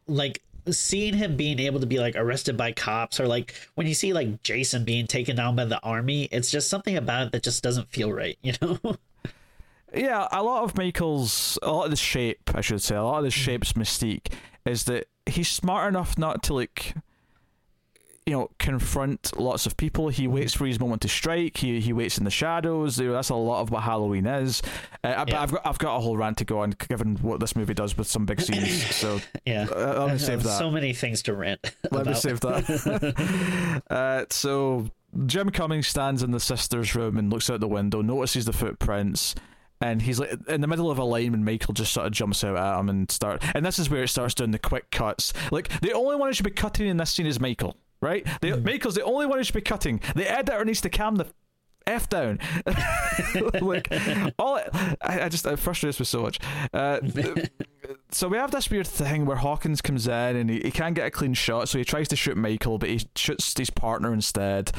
[0.07, 3.93] like seeing him being able to be like arrested by cops or like when you
[3.93, 7.43] see like Jason being taken down by the army, it's just something about it that
[7.43, 8.79] just doesn't feel right, you know?
[9.93, 13.17] Yeah, a lot of Michael's, a lot of the shape, I should say, a lot
[13.17, 13.41] of the mm-hmm.
[13.41, 14.31] shape's mystique
[14.65, 16.95] is that he's smart enough not to like,
[18.31, 20.07] you know, confront lots of people.
[20.07, 21.57] He waits for his moment to strike.
[21.57, 22.97] He he waits in the shadows.
[22.97, 24.61] You know, that's a lot of what Halloween is.
[25.03, 25.41] Uh, Yeah.
[25.41, 27.97] I've got I've got a whole rant to go on, given what this movie does
[27.97, 28.95] with some big scenes.
[28.95, 29.67] So yeah.
[29.69, 30.57] uh, let me save that.
[30.57, 33.81] So many things to rant Let me save that.
[33.89, 34.89] uh, so
[35.25, 39.35] Jim Cummings stands in the sister's room and looks out the window, notices the footprints,
[39.81, 42.45] and he's like in the middle of a line when Michael just sort of jumps
[42.45, 43.43] out at him and start.
[43.53, 45.33] And this is where it starts doing the quick cuts.
[45.51, 48.27] Like the only one who should be cutting in this scene is Michael, right?
[48.41, 50.01] The, Michael's the only one who should be cutting.
[50.15, 51.27] The editor needs to calm the
[51.87, 52.39] f down.
[53.61, 53.91] like
[54.37, 54.59] all
[55.01, 56.39] I, I just it frustrates me so much.
[56.73, 56.99] Uh,
[58.11, 61.07] so we have this weird thing where Hawkins comes in and he, he can't get
[61.07, 64.71] a clean shot, so he tries to shoot Michael, but he shoots his partner instead.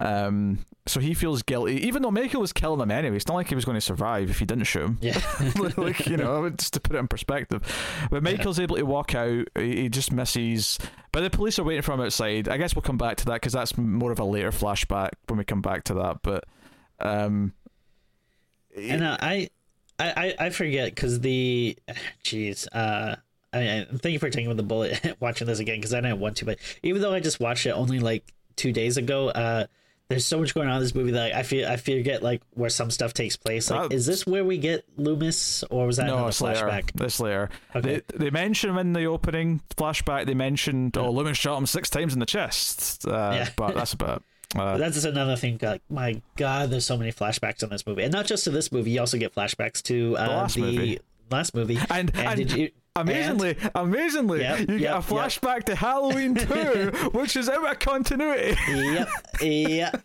[0.00, 3.16] Um, so he feels guilty, even though Michael was killing him anyway.
[3.16, 4.98] It's not like he was going to survive if he didn't shoot him.
[5.00, 5.20] Yeah.
[5.76, 7.62] like you know, just to put it in perspective.
[8.10, 9.46] But Michael's able to walk out.
[9.54, 10.78] He, just misses.
[11.12, 12.48] But the police are waiting for him outside.
[12.48, 15.38] I guess we'll come back to that because that's more of a later flashback when
[15.38, 16.22] we come back to that.
[16.22, 16.44] But
[16.98, 17.52] um,
[18.76, 19.50] and uh, I,
[19.98, 21.76] I, I I forget because the,
[22.24, 23.16] jeez, uh,
[23.52, 26.20] I, I thank you for taking with the bullet watching this again because I didn't
[26.20, 29.66] want to, but even though I just watched it only like two days ago, uh,
[30.10, 32.68] there's so much going on in this movie that I feel I forget like where
[32.68, 33.70] some stuff takes place.
[33.70, 36.66] Like, That- is this where we get Loomis, or was that no, another later.
[36.66, 37.00] flashback?
[37.00, 37.48] It's later.
[37.76, 38.02] Okay.
[38.08, 40.26] They, they mention him in the opening flashback.
[40.26, 43.06] They mentioned oh, Loomis shot him six times in the chest.
[43.06, 43.48] Uh, Yeah.
[43.56, 44.18] but that's about.
[44.18, 44.22] it.
[44.58, 45.60] Uh, That's just another thing.
[45.62, 48.72] Like, my God, there's so many flashbacks in this movie, and not just to this
[48.72, 48.90] movie.
[48.90, 50.98] You also get flashbacks to uh, the last movie.
[51.30, 51.78] last movie.
[51.88, 52.70] and, and, did you?
[53.00, 55.04] Amazingly, amazingly, Yep, you get yep, a yep.
[55.04, 58.56] flashback to Halloween 2, which is out of continuity.
[58.68, 59.08] and- yep,
[59.40, 60.02] yep.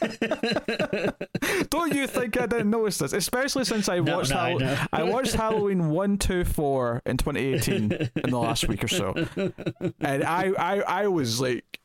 [1.70, 3.12] Don't you think I didn't notice this?
[3.12, 4.76] Especially since I No, watched no, I Hall- know.
[4.92, 7.92] I watched Halloween 1, 2, 4 in 2018
[8.24, 9.14] in the last week or so.
[10.00, 11.78] And I, I, I was like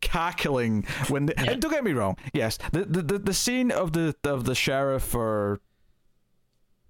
[0.00, 1.52] cackling when the, Yeah.
[1.52, 4.54] and don't get me wrong yes the, the the the scene of the of the
[4.54, 5.60] sheriff or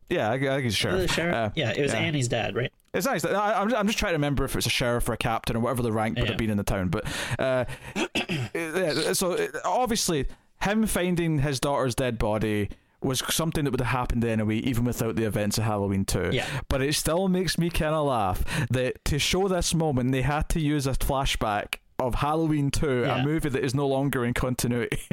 [0.08, 1.34] yeah I, I think he's sheriff, The sheriff?
[1.34, 2.72] Uh, yeah, it was Annie's dad, right?
[2.94, 3.24] It's nice.
[3.24, 5.60] I, I'm, I'm just trying to remember if it's a sheriff or a captain or
[5.60, 6.30] whatever the rank would Yeah.
[6.32, 6.88] have been in the town.
[6.88, 7.04] But
[7.38, 7.64] uh,
[8.54, 10.26] yeah, so uh, obviously,
[10.62, 12.68] him finding his daughter's dead body
[13.02, 16.30] was something that would have happened anyway, even without the events of Halloween 2.
[16.32, 16.46] Yeah.
[16.68, 20.48] But it still makes me kind of laugh that to show this moment, they had
[20.50, 23.20] to use a flashback of Halloween Two, Yeah.
[23.20, 24.98] a movie that is no longer in continuity.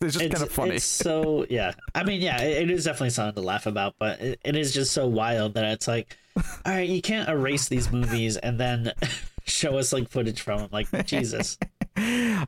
[0.00, 0.76] it's just kind of funny.
[0.76, 1.72] It's so yeah.
[1.94, 4.72] I mean, yeah, it, it is definitely something to laugh about, but it, it is
[4.72, 8.92] just so wild that it's like, all right, you can't erase these movies and then
[9.44, 10.68] show us like footage from them.
[10.72, 11.58] Like Jesus,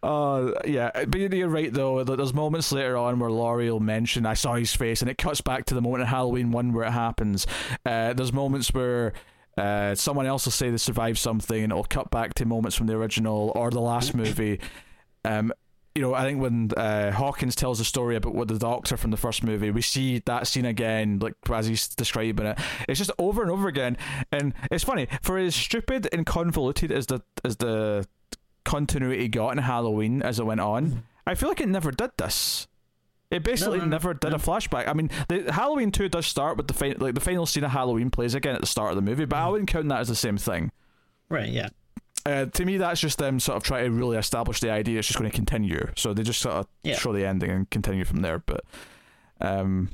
[0.03, 2.05] Oh yeah, but you're right though.
[2.05, 5.41] There's moments later on where Laurie will mention, "I saw his face," and it cuts
[5.41, 7.47] back to the moment in Halloween one where it happens.
[7.85, 9.13] Uh, there's moments where
[9.61, 12.95] uh, someone else will say they survived something, it'll cut back to moments from the
[12.95, 14.59] original or the last movie.
[15.25, 15.53] Um,
[15.95, 19.11] you know, I think when uh, Hawkins tells the story about what the doctor from
[19.11, 22.59] the first movie, we see that scene again, like as he's describing it.
[22.89, 23.99] It's just over and over again,
[24.33, 28.07] and it's funny for as stupid and convoluted as the as the
[28.65, 31.03] continuity got in Halloween as it went on.
[31.27, 32.69] I feel like it never did this.
[33.31, 34.37] It basically No, no, never did no.
[34.37, 34.89] a flashback.
[34.89, 37.71] I mean, the Halloween two does start with the fin- like the final scene of
[37.71, 39.43] Halloween plays again at the start of the movie, but Mm.
[39.43, 40.73] I wouldn't count that as the same thing.
[41.29, 41.49] right?
[41.49, 41.69] Yeah,
[42.27, 45.07] Uh, to me, that's just them sort of trying to really establish the idea it's
[45.07, 45.87] just going to continue.
[45.97, 46.97] So they just sort of Yeah.
[46.97, 48.41] show the ending and continue from there.
[48.41, 48.65] But
[49.41, 49.91] um,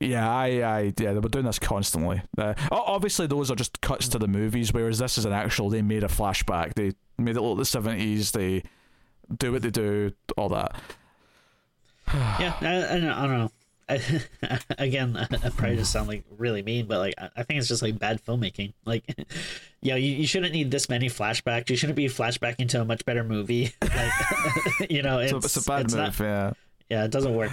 [0.00, 2.22] yeah, I, I, yeah, they were doing this constantly.
[2.38, 5.68] Uh, obviously, those are just cuts to the movies, whereas this is an actual.
[5.68, 6.72] They made a flashback.
[6.74, 8.32] They made it look the seventies.
[8.32, 8.62] They
[9.38, 10.74] do what they do, all that.
[12.40, 12.54] yeah.
[12.60, 13.50] I, I, don't- I don't know.
[13.88, 14.00] I,
[14.78, 17.82] again, I probably just sound like really mean, but like I I think it's just
[17.82, 18.72] like bad filmmaking.
[18.86, 19.04] Like,
[19.82, 21.68] yeah, you, you shouldn't need this many flashbacks.
[21.68, 23.72] You shouldn't be flashbacking to a much better movie.
[23.82, 26.20] Like, you know, it's, So it's a bad it's move.
[26.20, 26.52] not- yeah.
[26.88, 27.50] yeah, it doesn't work.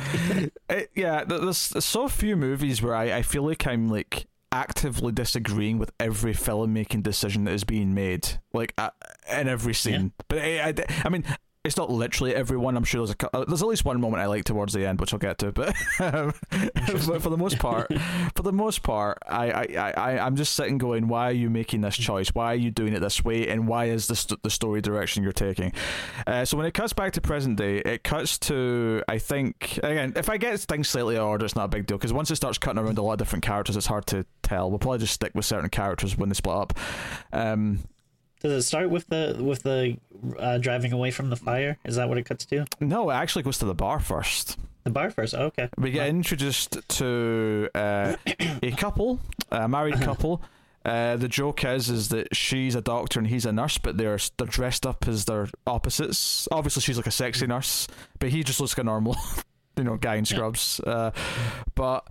[0.69, 5.11] It, yeah, there's, there's so few movies where I, I feel like I'm like actively
[5.11, 8.91] disagreeing with every filmmaking decision that is being made, like uh,
[9.31, 10.13] in every scene.
[10.27, 11.25] But I, I, I mean,
[11.65, 12.77] it's not literally everyone.
[12.77, 14.99] I'm sure there's a uh, there's at least one moment I like towards the end,
[15.01, 15.51] which I'll get to.
[15.51, 16.33] But, um,
[16.73, 17.91] but for the most part,
[18.33, 21.49] for the most part, I, I, I, I- I'm just sitting going, why are you
[21.49, 22.29] making this choice?
[22.29, 23.49] Why are you doing it this way?
[23.49, 25.73] And why is this the story direction you're taking?
[26.25, 30.13] Uh, so when it cuts back to present day, it cuts to I think again,
[30.15, 32.31] if I get things slightly out of order, it's not a big deal because once
[32.31, 34.69] it starts cutting around a lot of different characters, it's hard to tell.
[34.69, 36.73] We'll probably just stick with certain characters when they split up.
[37.33, 37.79] Um,
[38.41, 39.97] Does it start with the with the
[40.37, 41.77] uh, driving away from the fire?
[41.85, 42.65] Is that what it cuts to?
[42.79, 44.57] no, it actually goes to the bar first.
[44.85, 45.35] The bar first.
[45.35, 45.69] Oh, okay.
[45.77, 48.15] We get introduced to uh,
[48.63, 49.19] a couple,
[49.51, 50.41] a married couple.
[50.85, 54.17] Uh, the joke is is that she's a doctor and he's a nurse, but they're
[54.37, 56.47] they're dressed up as their opposites.
[56.51, 57.87] Obviously, she's like a sexy nurse,
[58.19, 59.17] but he just looks like a normal,
[59.77, 60.79] you know, guy in scrubs.
[60.79, 61.11] Uh,
[61.75, 62.07] but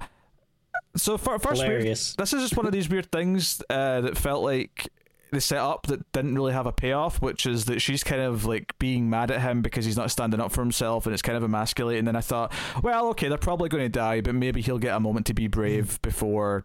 [0.95, 4.43] so for first, weird- this is just one of these weird things uh, that felt
[4.43, 4.89] like
[5.31, 8.79] they setup that didn't really have a payoff, which is that she's kind of like
[8.79, 11.43] being mad at him because he's not standing up for himself, and it's kind of
[11.43, 12.01] emasculating.
[12.01, 12.53] And then I thought,
[12.83, 15.47] well, okay, they're probably going to die, but maybe he'll get a moment to be
[15.47, 16.64] brave before,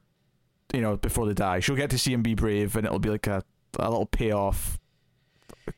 [0.73, 1.59] you know, before they die.
[1.59, 3.43] She'll get to see him be brave, and it'll be like a
[3.79, 4.79] a little payoff.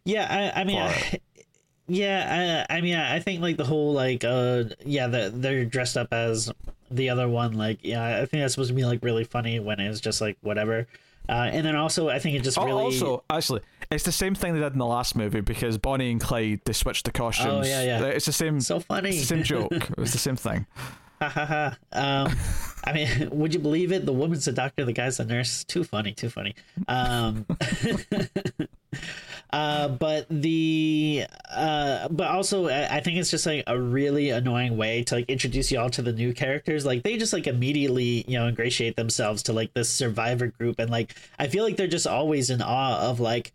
[0.04, 1.20] Yeah, I, I mean, I,
[1.88, 5.98] yeah, I, I mean, I think like the whole like, uh, yeah, the, they're dressed
[5.98, 6.52] up as
[6.92, 7.54] the other one.
[7.54, 10.38] Like, yeah, I think that's supposed to be like really funny when it's just like
[10.42, 10.88] whatever.
[11.28, 12.84] Uh, and then also, I think it just Oh, really.
[12.86, 13.62] Also, actually,
[13.92, 16.74] it's the same thing they did in the last movie because Bonnie and Clyde they
[16.74, 17.66] switched the costumes.
[17.68, 18.04] Oh, yeah, yeah.
[18.06, 18.60] It's the same.
[18.62, 19.10] so funny.
[19.10, 19.72] It's the same joke.
[19.98, 20.66] It's the same thing.
[21.22, 21.78] Ha ha ha.
[21.91, 22.36] Um,
[22.84, 24.05] I mean, would you believe it?
[24.05, 25.63] The woman's a doctor, the guy's a nurse.
[25.63, 26.55] Too funny, too funny.
[26.88, 27.45] Um,
[29.51, 34.78] uh, but the uh, but also I I think it's just like a really annoying
[34.78, 36.86] way to like introduce y'all to the new characters.
[36.86, 40.89] Like they just like immediately you know ingratiate themselves to like this survivor group, and
[40.89, 43.53] like I feel like they're just always in awe of like.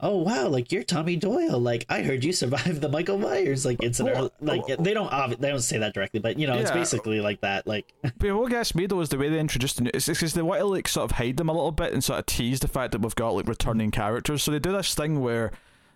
[0.00, 0.46] Oh wow!
[0.48, 1.58] Like you're Tommy Doyle.
[1.58, 4.16] Like I heard you survived the Michael Myers like incident.
[4.16, 7.20] Well, like they don't obvi- they don't say that directly, but you know it's basically
[7.20, 7.66] like that.
[7.66, 9.90] Like But what gets me though is the way they introduced the new.
[9.92, 12.20] It's because they want to like sort of hide them a little bit and sort
[12.20, 14.42] of tease the fact that we've got like returning characters.
[14.44, 15.50] So they do this thing where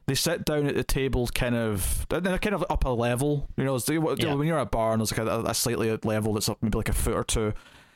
[0.06, 3.48] they sit down at the table, kind of they're kind of up a level.
[3.56, 4.34] You know, it's the- Yeah.
[4.34, 6.76] when you're at a bar and there's like a, a slightly level that's up maybe
[6.76, 7.52] like a foot or two.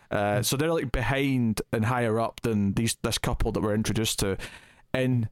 [0.08, 4.20] Uh, so they're like behind and higher up than these this couple that we're introduced
[4.20, 4.36] to,
[4.94, 5.28] and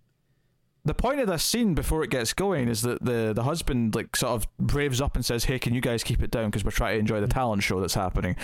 [0.87, 4.15] the point of this scene before it gets going is that the the husband like
[4.17, 6.71] sort of braves up and says, "Hey, can you guys keep it down because we're
[6.73, 8.37] trying to enjoy the talent show that's happening,"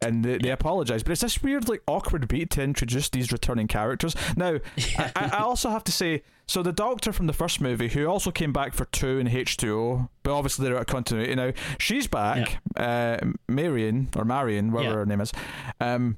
[0.00, 1.02] and they, they apologize.
[1.02, 4.14] But it's this weird like awkward beat to introduce these returning characters.
[4.36, 4.58] Now,
[4.96, 8.30] I, I also have to say, so the Doctor from the first movie, who also
[8.30, 11.52] came back for two in H2O, but obviously they're out of continuity now.
[11.78, 13.18] She's back, uh,
[13.48, 14.98] Marion or Marion, whatever Yeah.
[15.00, 15.32] her name is.
[15.80, 16.16] Um,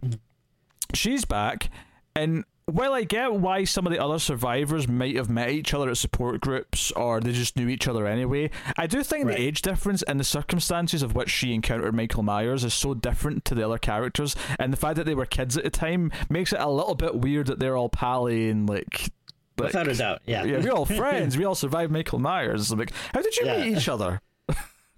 [0.94, 1.70] she's back,
[2.14, 5.90] and while I get why some of the other survivors might have met each other
[5.90, 9.36] at support groups or they just knew each other anyway, I do think Right.
[9.36, 13.44] the age difference and the circumstances of which she encountered Michael Myers is so different
[13.46, 16.52] to the other characters, and the fact that they were kids at the time makes
[16.52, 19.10] it a little bit weird that they're all pally and like
[19.58, 20.44] Like, Without a doubt, yeah.
[20.44, 21.36] yeah, we're all friends.
[21.36, 22.72] We all survived Michael Myers.
[22.72, 23.62] Like, how did you Yeah.
[23.64, 24.22] meet each other?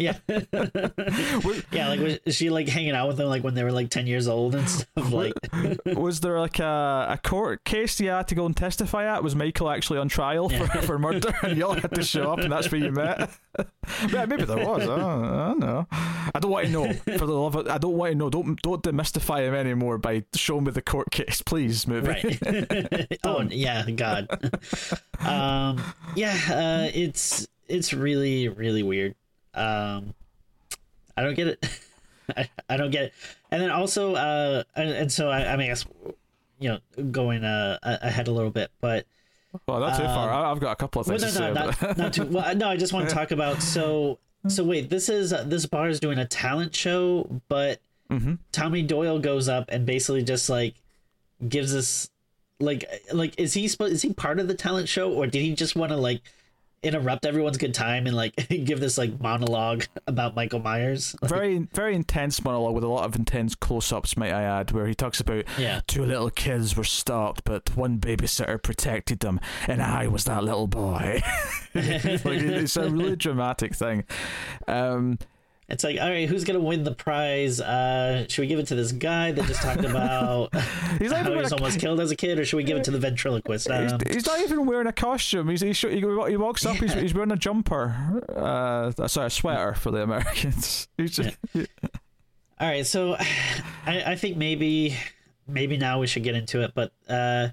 [0.02, 0.16] Yeah.
[1.72, 4.06] yeah, like was she like hanging out with them like when they were like ten
[4.06, 5.12] years old and stuff?
[5.12, 5.32] Like
[5.96, 9.22] Was there like a, a court case you had to go and testify at?
[9.22, 10.80] Was Michael actually on trial for, Yeah.
[10.80, 13.30] for murder and you all had to show up and that's where you met?
[14.10, 14.82] yeah, maybe there was.
[14.82, 15.86] I don't, I don't know.
[15.90, 16.92] I don't want to know.
[17.18, 18.30] For the love of I don't want to know.
[18.30, 22.08] Don't don't demystify him anymore by showing me the court case, please, movie.
[22.08, 23.18] right.
[23.24, 24.28] oh yeah, God.
[25.20, 25.82] um
[26.16, 29.14] yeah, uh it's it's really, really weird.
[29.54, 30.14] Um
[31.16, 31.80] I don't get it.
[32.36, 33.14] I, I don't get it.
[33.50, 35.84] And then also uh and, and so I, I mean I guess
[36.58, 39.06] you know, going uh ahead a little bit, but
[39.66, 40.30] Well, not too far.
[40.30, 41.86] I- I've got a couple of Well, things no, to no, say.
[41.86, 42.24] not, not too.
[42.26, 43.60] Well, no, I just want to talk about.
[43.62, 47.80] So, so wait, this is uh, this bar is doing a talent show, but
[48.10, 48.34] Mm-hmm.
[48.52, 50.74] Tommy Doyle goes up and basically just like
[51.48, 52.10] gives us
[52.60, 55.54] like like is he supposed is he part of the talent show or did he
[55.54, 56.20] just want to like
[56.82, 61.14] interrupt everyone's good time and like give this like monologue about Michael Myers?
[61.22, 64.86] Like, very very intense monologue with a lot of intense close-ups might i add where
[64.86, 65.80] he talks about Yeah.
[65.86, 70.66] two little kids were stalked but one babysitter protected them and i was that little
[70.66, 71.22] boy
[71.74, 71.84] like,
[72.24, 74.04] it's a really dramatic thing
[74.66, 75.18] um
[75.72, 77.60] it's like, all right, who's gonna win the prize?
[77.60, 80.54] Uh, should we give it to this guy that just talked about
[80.98, 82.76] he's not how he was a, almost killed as a kid, or should we give
[82.76, 83.70] it to the ventriloquist?
[83.70, 85.48] he's, Um, he's not even wearing a costume.
[85.48, 86.76] He's, he's, he walks up.
[86.76, 88.22] He's, he's wearing a jumper.
[88.36, 90.88] Uh, sorry, a sweater for the Americans.
[90.98, 93.16] He's just, All right, so
[93.86, 94.96] I, I think maybe
[95.48, 97.48] maybe now we should get into it, but uh,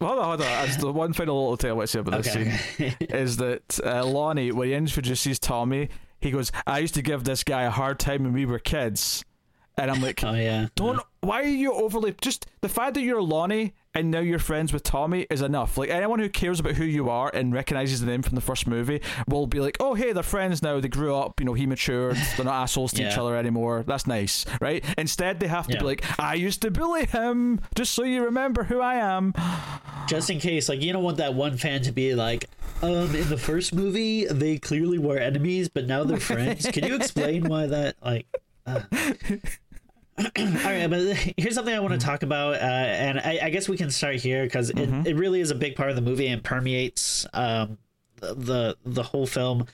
[0.00, 0.80] Hold on, hold on.
[0.80, 3.80] The one final little thing I want to say about this okay, scene is that
[3.84, 5.88] uh, Lonnie, when he introduces Tommy,
[6.20, 9.24] he goes, "I used to give this guy a hard time when we were kids,"
[9.76, 11.00] and I'm like, oh yeah, "Don't.
[11.20, 12.14] Why are you overly?
[12.20, 15.76] Just the fact that you're Lonnie and now you're friends with Tommy is enough.
[15.76, 18.66] Like anyone who cares about who you are and recognizes the name from the first
[18.66, 20.80] movie will be like, "Oh, hey, they're friends now.
[20.80, 21.40] They grew up.
[21.40, 22.16] You know, he matured.
[22.36, 23.84] They're not assholes to each other anymore.
[23.86, 25.80] That's nice, right?" Instead, they have to Yeah.
[25.80, 29.34] be like, "I used to bully him, just so you remember who I am."
[30.08, 32.46] just in case, like you don't want that one fan to be like,
[32.82, 36.66] um, in the first movie they clearly were enemies, but now they're friends.
[36.72, 37.96] Can you explain why that?
[38.02, 38.26] Like,
[38.66, 38.80] uh.
[40.18, 41.00] All right, but
[41.36, 44.16] here's something I want to talk about, uh, and I, I guess we can start
[44.16, 47.78] here because it, it really is a big part of the movie and permeates um,
[48.20, 49.66] the, the the whole film.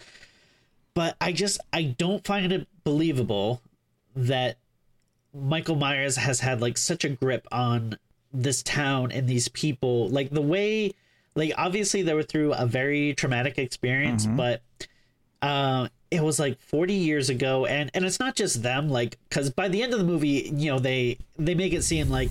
[0.95, 3.63] But I just I don't find it believable
[4.15, 4.59] that
[5.33, 7.99] Michael Myers has had like such a grip on
[8.33, 10.09] this town and these people.
[10.09, 10.93] Like the way,
[11.35, 14.63] like obviously they were through a very traumatic experience, but
[15.43, 18.89] uh, it was like 40 years ago, and and it's not just them.
[18.89, 22.09] Like because by the end of the movie, you know they they make it seem
[22.09, 22.31] like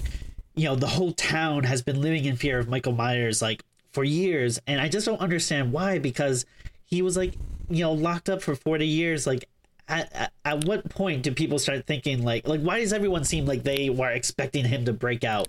[0.56, 4.04] you know the whole town has been living in fear of Michael Myers like for
[4.04, 6.46] years, and I just don't understand why because
[6.86, 7.34] he was like
[7.70, 9.48] you know locked up for 40 years like
[9.88, 13.46] at, at, at what point do people start thinking like like why does everyone seem
[13.46, 15.48] like they were expecting him to break out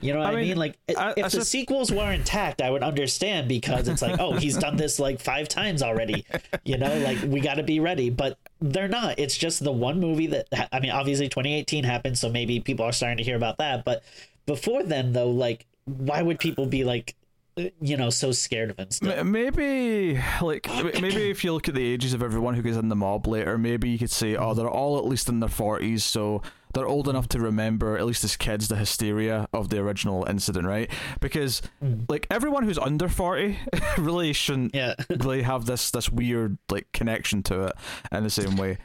[0.00, 2.10] you know what i, mean, mean, like i- I- if I the just- sequels were
[2.12, 6.24] intact i would understand because it's like oh he's done this like five times already.
[6.64, 8.10] You know like we got to be ready.
[8.10, 9.18] But they're not.
[9.18, 12.92] It's just the one movie that i mean obviously 2018 happened so maybe people are
[12.92, 13.84] starting to hear about that.
[13.84, 14.02] But
[14.46, 17.14] before then though like why would people be like
[17.56, 19.24] Uh, you know so scared of him still?
[19.24, 20.68] Maybe, like,
[21.00, 23.58] maybe if you look at the ages of everyone who goes in the mob later,
[23.58, 26.42] maybe you could say, oh, they're all at least in their 40s, so
[26.74, 30.66] they're old enough to remember, at least as kids, the hysteria of the original incident,
[30.66, 30.90] right?
[31.20, 32.00] Because, hmm.
[32.08, 33.58] like, everyone who's under 40
[33.98, 37.72] really shouldn't yeah really have this, this weird, like, connection to it
[38.12, 38.78] in the same way.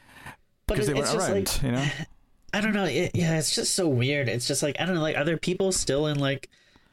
[0.66, 1.86] Because it- they weren't around, like you know?
[2.52, 2.84] I don't know.
[2.84, 4.28] It, yeah, it's just so weird.
[4.30, 5.02] It's just like I don't know.
[5.02, 6.48] Like, are there people still in like,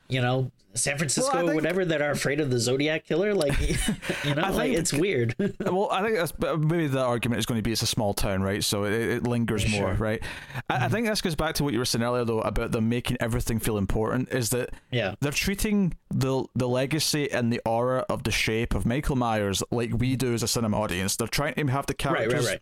[0.10, 3.34] you know, San Francisco or think- whatever that are afraid of the Zodiac killer?
[3.34, 3.60] Like,
[4.24, 5.36] you know, I like think- it's weird.
[5.60, 8.42] well, I think that's maybe the argument is going to be it's a small town,
[8.42, 8.64] right?
[8.64, 10.04] So it, it lingers Yeah, more, sure.
[10.04, 10.24] right?
[10.70, 10.94] I, I mm-hmm.
[10.94, 13.60] think this goes back to what you were saying earlier, though, about them making everything
[13.60, 14.30] feel important.
[14.30, 18.86] Is that yeah, they're treating the the legacy and the aura of the shape of
[18.86, 21.16] Michael Myers like we do as a cinema audience.
[21.16, 22.60] They're trying to have the right, characters right,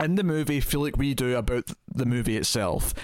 [0.00, 0.04] right.
[0.04, 2.94] in the movie feel like we do about the movie itself.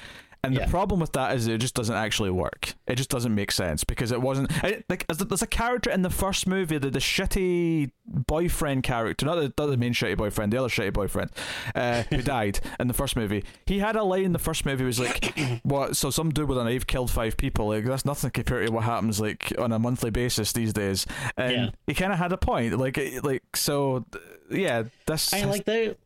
[0.45, 0.65] And Yeah.
[0.67, 2.75] the problem with that is it just doesn't actually work.
[2.87, 6.03] It just doesn't make sense because it wasn't it, like as there's a character in
[6.03, 10.53] the first movie, the, the shitty boyfriend character, not the, not the main shitty boyfriend,
[10.53, 11.31] the other shitty boyfriend,
[11.75, 13.45] uh, who died in the first movie.
[13.67, 15.97] He had a line in the first movie was like, "What?
[15.97, 17.69] So some dude with a knife killed five people.
[17.69, 21.53] Like that's nothing compared to what happens like on a monthly basis these days." And
[21.53, 21.71] Yeah.
[21.87, 22.79] he kind of had a point.
[22.79, 24.05] Like like so,
[24.51, 24.85] yeah.
[25.07, 25.97] That's I like they,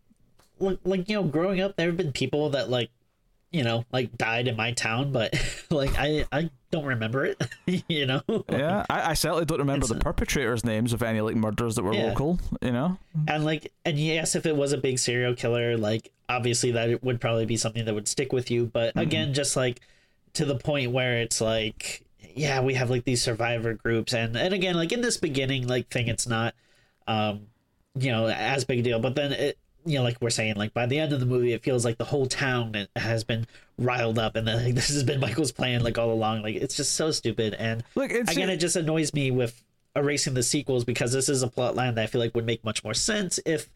[0.60, 2.90] like, like you know, growing up, there have been people that like
[3.50, 5.32] you know, like died in my town, but
[5.70, 7.42] like I I don't remember it.
[7.88, 8.20] you know.
[8.50, 11.94] Yeah, I, I certainly don't remember the perpetrators' names of any like murders that were
[11.94, 12.08] Yeah.
[12.08, 12.38] local.
[12.60, 12.98] You know.
[13.26, 17.02] And like, and yes, if it was a big serial killer, like obviously that it
[17.02, 18.66] would probably be something that would stick with you.
[18.66, 19.80] But again, just like
[20.34, 24.52] to the point where it's like, yeah, we have like these survivor groups, and and
[24.52, 26.54] again, like in this beginning like thing, it's not,
[27.06, 27.46] um,
[27.94, 29.00] you know, as big a deal.
[29.00, 31.52] But then it, you know, like we're saying, like by the end of the movie,
[31.52, 33.46] it feels like the whole town has been
[33.78, 36.42] riled up, and then like, this has been Michael's plan like all along.
[36.42, 39.62] Like it's just so stupid, and Look, it's again, it just annoys me with
[39.96, 42.64] erasing the sequels because this is a plot line that I feel like would make
[42.64, 43.68] much more sense if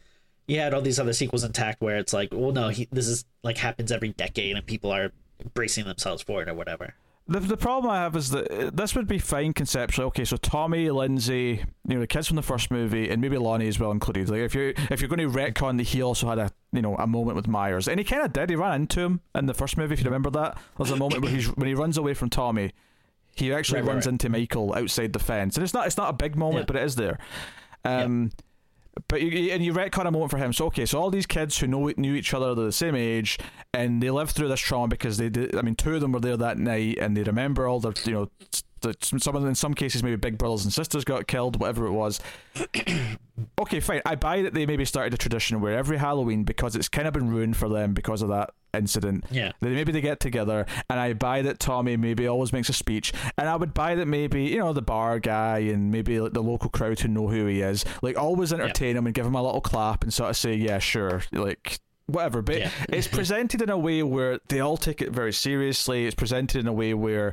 [0.46, 3.24] you had all these other sequels intact where it's like, well, no, he, this is
[3.42, 5.12] like happens every decade and people are
[5.54, 6.94] bracing themselves for it or whatever.
[7.28, 10.06] The, the problem I have is that uh, this would be fine conceptually.
[10.08, 13.68] Okay, so Tommy, Lindsay, you know, the kids from the first movie, and maybe Lonnie
[13.68, 14.28] as well included.
[14.28, 16.96] Like, if you if you're going to retcon that he also had a you know
[16.96, 18.50] a moment with Myers, and he kind of did.
[18.50, 19.94] He ran into him in the first movie.
[19.94, 22.72] If you remember that, there's a moment where he's when he runs away from Tommy,
[23.36, 24.12] he actually Right, runs right.
[24.12, 26.66] into Michael outside the fence, and it's not it's not a big moment, Yeah.
[26.72, 27.18] but it is there.
[27.84, 28.30] Um,
[29.08, 30.52] But you, and you retcon a moment for him.
[30.52, 33.38] So okay, so all these kids who know knew each other, they're the same age,
[33.72, 35.56] and they lived through this trauma because they did.
[35.56, 38.12] I mean, two of them were there that night, and they remember all their, you
[38.12, 38.30] know,
[38.82, 41.86] the, some of them in some cases maybe big brothers and sisters got killed, whatever
[41.86, 42.20] it was.
[43.60, 44.02] okay, fine.
[44.04, 47.14] I buy that they maybe started a tradition where every Halloween, because it's kind of
[47.14, 49.52] been ruined for them because of that incident, Yeah.
[49.60, 53.12] that maybe they get together, and I buy that Tommy maybe always makes a speech,
[53.38, 56.42] and I would buy that maybe you know the bar guy and maybe like the
[56.42, 59.42] local crowd who know who he is, like always entertain him and give him a
[59.42, 62.42] little clap and sort of say, yeah, sure, like whatever.
[62.42, 62.70] But Yeah.
[62.88, 66.04] it's presented in a way where they all take it very seriously.
[66.06, 67.32] It's presented in a way where.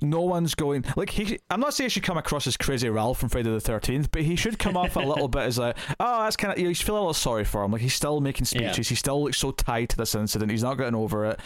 [0.00, 1.38] No one's going like he.
[1.50, 4.22] I'm not saying he should come across as crazy Ralph from Friday the Thirteenth, but
[4.22, 6.68] he should come off a little bit as a oh that's kind of you, know,
[6.70, 7.72] you feel a little sorry for him.
[7.72, 8.70] Like he's still making Yeah.
[8.70, 8.88] speeches.
[8.88, 10.50] He's still like so tied to this incident.
[10.50, 11.40] He's not getting over it.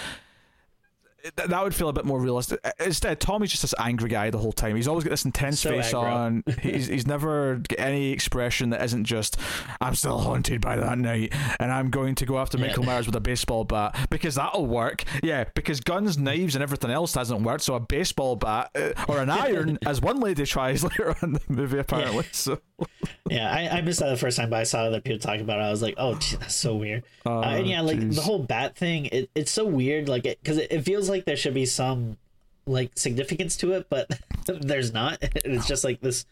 [1.37, 2.61] Th- That would feel a bit more realistic.
[2.85, 4.77] Instead, Tommy's just this angry guy the whole time.
[4.77, 6.03] He's always got this intense So face aggro.
[6.03, 6.45] on.
[6.63, 9.39] He's he's never got any expression that isn't just
[9.81, 12.67] "I'm still haunted by that night," and I'm going to go after Yeah.
[12.69, 15.05] Michael Myers with a baseball bat because that'll work.
[15.23, 17.63] Yeah, because guns, knives, and everything else hasn't worked.
[17.63, 21.33] So a baseball bat uh, or an iron, as one lady tries later on in
[21.35, 22.25] the movie, apparently.
[22.33, 22.59] So
[23.29, 25.59] Yeah, I, I missed that the first time, but I saw other people talking about
[25.59, 25.63] it.
[25.63, 27.03] I was like, oh, gee, that's so weird.
[27.25, 28.15] Uh, and yeah, like jeez.
[28.15, 30.09] the whole bat thing, it, it's so weird.
[30.09, 32.19] Like, it because it, it feels like there should be some
[32.67, 35.19] like significance to it, but there's not.
[35.45, 36.25] It's just like this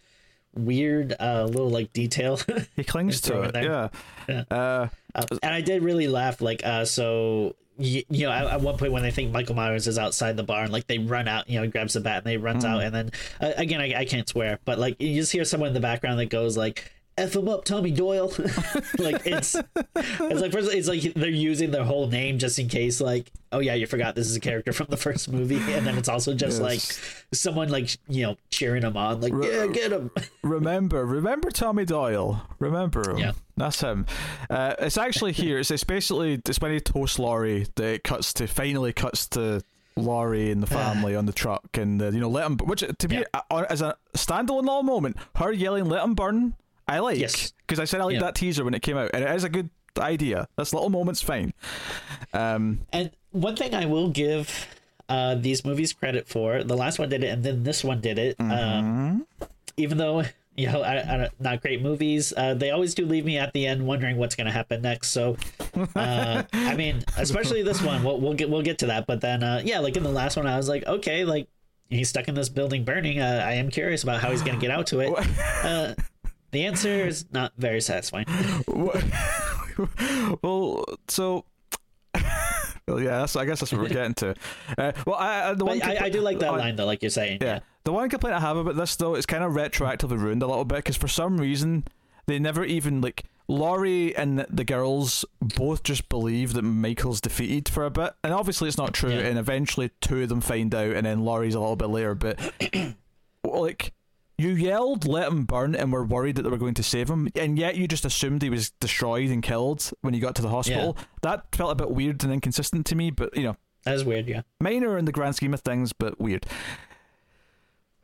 [0.56, 2.38] weird uh little like detail.
[2.76, 3.64] he clings to it it.
[3.64, 3.88] Yeah.
[4.26, 4.46] there.
[4.50, 6.40] Uh, Uh, and I did really laugh.
[6.40, 9.86] Like, uh, so you, you know, at, at one point when they think Michael Myers
[9.86, 12.18] is outside the bar, and like they run out, you know, he grabs the bat
[12.18, 15.14] and they runs out, and then uh, again, I, I can't swear, but like you
[15.20, 16.90] just hear someone in the background that goes like.
[17.16, 18.28] F him up, Tommy Doyle.
[18.98, 23.00] like it's, it's like first, it's like they're using their whole name just in case.
[23.00, 25.96] Like, oh yeah, you forgot this is a character from the first movie, and then
[25.96, 26.98] it's also just Yes.
[27.00, 30.10] like someone like you know cheering him on, like yeah, get him.
[30.42, 32.42] remember, remember Tommy Doyle.
[32.58, 33.18] Remember him.
[33.18, 33.32] Yeah.
[33.56, 34.06] That's him.
[34.50, 35.58] Uh, it's actually here.
[35.60, 39.62] It's, it's basically it's when he toasts Laurie that it cuts to finally cuts to
[39.96, 43.06] Laurie and the family on the truck and uh, you know let him which to
[43.08, 43.64] be Yeah.
[43.70, 46.56] as a standalone moment her yelling let him burn
[46.86, 47.52] I like Yes.
[47.66, 48.20] because I said I like Yeah.
[48.20, 51.22] that teaser when it came out and it is a good idea this little moment's
[51.22, 51.52] fine
[52.32, 54.66] um And one thing I will give
[55.08, 58.18] uh, these movies credit for, the last one did it, and then this one did
[58.18, 58.36] it.
[58.40, 59.26] Um,
[59.76, 60.24] even though
[60.56, 63.66] you know, I, I, not great movies, uh, they always do leave me at the
[63.66, 65.10] end wondering what's going to happen next.
[65.10, 65.36] So,
[65.96, 69.06] uh, I mean, especially this one, we'll, we'll get we'll get to that.
[69.06, 71.48] But then, uh, yeah, like in the last one, I was like, okay, like
[71.90, 73.20] he's stuck in this building burning.
[73.20, 75.12] Uh, I am curious about how he's going to get out to it.
[75.64, 75.94] Uh,
[76.54, 78.26] the answer is not very satisfying.
[80.42, 81.44] well so
[82.86, 84.36] well yeah that's, I guess that's what we're getting to
[84.78, 86.86] uh, well I, I, the one But I, I do like that oh, line though,
[86.86, 87.38] like you're saying.
[87.40, 87.60] Yeah.
[87.82, 90.64] The one complaint I have about this though, it's kind of retroactively ruined a little
[90.64, 91.84] bit because for some reason
[92.26, 97.68] they never even like Laurie and the- the girls both just believe that Michael's defeated
[97.68, 99.10] for a bit, and obviously it's not true.
[99.10, 99.18] Yeah.
[99.18, 102.14] And eventually two of them find out, and then Laurie's a little bit later.
[102.14, 102.38] But
[103.44, 103.92] like.
[104.36, 107.28] You yelled, let him burn, and were worried that they were going to save him,
[107.36, 110.48] and yet you just assumed he was destroyed and killed when you got to the
[110.48, 110.96] hospital.
[111.22, 114.26] That felt a bit weird and inconsistent to me, but you know, That is weird.
[114.26, 114.42] Yeah.
[114.60, 116.46] minor in the grand scheme of things, but weird.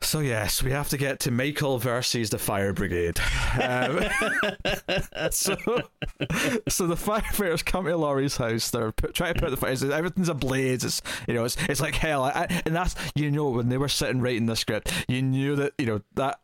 [0.02, 3.20] So yes, we have to get to Michael versus the fire brigade.
[3.62, 4.00] Um,
[5.30, 5.54] so,
[6.68, 8.70] so the firefighters come to Laurie's house.
[8.70, 9.84] They're put, trying to put the fires.
[9.84, 10.84] Everything's ablaze.
[10.84, 12.24] It's you know, it's it's like hell.
[12.24, 15.74] I, and that's you know when they were sitting writing the script, you knew that
[15.78, 16.40] you know that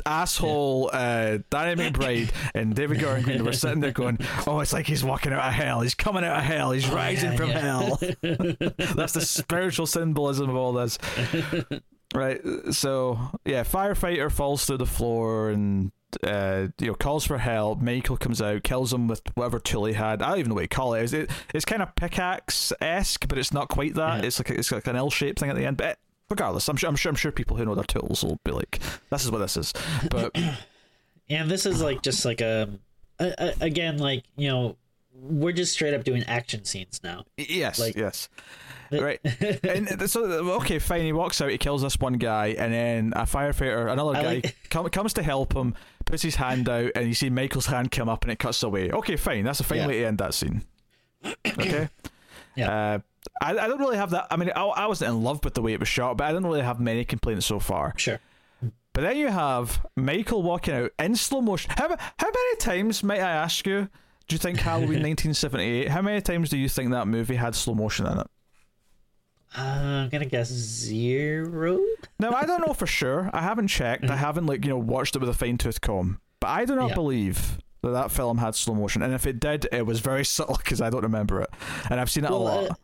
[0.06, 4.86] asshole uh, Danny McBride and David Gordon Green were sitting there going, "Oh, it's like
[4.86, 5.82] he's walking out of hell.
[5.82, 6.72] He's coming out of hell.
[6.72, 7.58] He's rising yeah, from yeah.
[7.58, 7.98] hell."
[8.96, 10.98] that's the spiritual symbolism of all this.
[12.14, 12.40] Right.
[12.72, 15.92] So yeah, firefighter falls through the floor and
[16.24, 17.80] uh, you know calls for help.
[17.80, 20.22] Michael comes out, kills him with whatever tool he had.
[20.22, 21.04] I don't even know what you call it.
[21.04, 24.20] It's, it, it's kind of pickaxe esque, but it's not quite that.
[24.20, 24.26] Yeah.
[24.26, 25.76] It's like it's like an L shaped thing at the end.
[25.76, 25.98] But
[26.28, 28.80] regardless, I'm sure I'm sure I'm sure people who know their tools will be like,
[29.10, 29.72] "This is what this is."
[30.10, 30.36] But
[31.30, 32.68] And this is like just like a,
[33.20, 34.76] a, a again like you know
[35.12, 37.24] we're just straight up doing action scenes now.
[37.36, 38.28] yes, Like- yes.
[38.92, 39.20] Right,
[39.62, 40.24] and so
[40.56, 41.02] okay, fine.
[41.02, 44.34] He walks out, he kills this one guy, and then a firefighter, another I guy,
[44.34, 47.92] like- come, comes to help him, puts his hand out, and you see Michael's hand
[47.92, 48.90] come up, and it cuts away.
[48.90, 49.44] Okay, fine.
[49.44, 49.86] That's a fine Yeah.
[49.86, 50.62] way to end that scene.
[51.46, 51.88] Okay.
[52.56, 52.94] Yeah.
[52.94, 52.98] Uh,
[53.40, 54.26] I, I don't really have that.
[54.28, 56.32] I mean, I, I wasn't in love with the way it was shot, but I
[56.32, 57.94] didn't really have many complaints so far.
[57.96, 58.18] Sure.
[58.92, 61.70] But then you have Michael walking out in slow motion.
[61.76, 63.88] How how many times might I ask you?
[64.30, 65.88] Do you think Halloween 1978?
[65.88, 68.26] How many times do you think that movie had slow motion in it?
[69.58, 71.80] Uh, I'm gonna guess zero.
[72.20, 73.28] Now I don't know for sure.
[73.32, 74.04] I haven't checked.
[74.08, 76.20] I haven't like you know watched it with a fine tooth comb.
[76.38, 76.94] But I do not Yeah.
[76.94, 79.02] believe that that film had slow motion.
[79.02, 81.50] And if it did, it was very subtle because I don't remember it.
[81.90, 82.70] And I've seen it Well, a lot.
[82.70, 82.74] uh,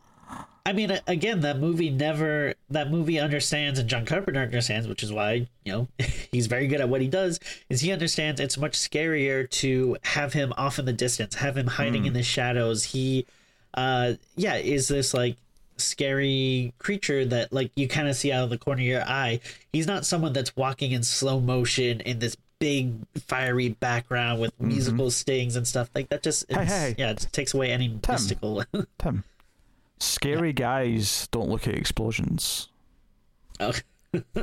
[0.67, 2.53] I mean, again, that movie never.
[2.69, 5.87] That movie understands, and John Carpenter understands, which is why you know
[6.31, 7.39] he's very good at what he does.
[7.69, 11.67] Is he understands it's much scarier to have him off in the distance, have him
[11.67, 12.07] hiding Hmm.
[12.07, 12.83] in the shadows.
[12.83, 13.25] He,
[13.75, 15.37] uh, yeah, is this like
[15.77, 19.39] scary creature that like you kind of see out of the corner of your eye.
[19.71, 25.11] He's not someone that's walking in slow motion in this big fiery background with musical
[25.11, 26.23] stings and stuff like that.
[26.23, 26.63] Just Mm-hmm.
[26.63, 26.95] Hey, hey.
[26.97, 28.63] yeah, it takes away any mystical.
[28.97, 29.23] Tim,
[29.99, 32.69] scary guys don't look at explosions.
[33.59, 33.73] Oh.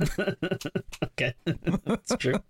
[1.04, 1.34] okay,
[1.84, 2.34] that's true.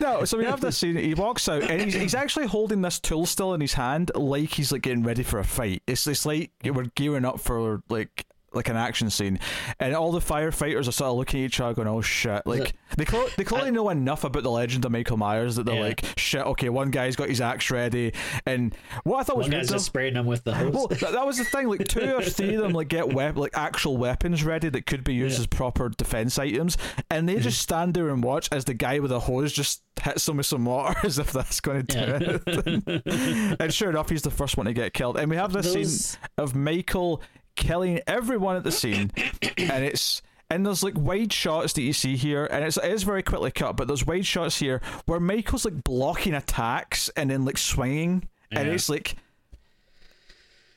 [0.00, 0.96] No, so we have this scene.
[0.96, 4.54] He walks out, and he's, he's actually holding this tool still in his hand, like
[4.54, 5.82] he's like getting ready for a fight.
[5.86, 9.38] It's it's like we're gearing up for like like an action scene,
[9.78, 12.74] and all the firefighters are sort of looking at each other, going, "Oh shit!" Like
[12.96, 15.80] they cl- they clearly know enough about the legend of Michael Myers that they're Yeah.
[15.82, 18.12] like, "Shit, okay, one guy's got his axe ready,"
[18.46, 18.74] and
[19.04, 20.72] what I thought was One weird guy's though- just spraying them with the hose.
[20.72, 21.68] well, that, that was the thing.
[21.68, 25.04] Like two or three of them, like get wep- like actual weapons ready that could
[25.04, 25.42] be used Yeah.
[25.42, 26.76] as proper defense items,
[27.10, 27.74] and they just mm-hmm.
[27.74, 30.64] stand there and watch as the guy with the hose just hits them with some
[30.64, 32.78] water, as if that's going to do Yeah.
[33.06, 33.56] it.
[33.60, 35.16] and sure enough, he's the first one to get killed.
[35.18, 37.22] And we have this Those- scene of Michael
[37.60, 39.12] killing everyone at the scene,
[39.56, 40.22] and it's.
[40.52, 43.52] And there's like wide shots that you see here, and it's, it is very quickly
[43.52, 43.76] cut.
[43.76, 48.66] But there's wide shots here where Michael's like blocking attacks and then like swinging, and
[48.68, 49.14] it's like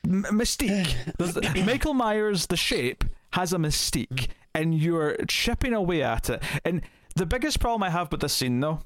[0.04, 0.94] M- mystique.
[1.66, 6.40] Michael Myers, the shape, has a mystique, and you're chipping away at it.
[6.64, 6.82] And
[7.16, 8.78] the biggest problem I have with this scene, though,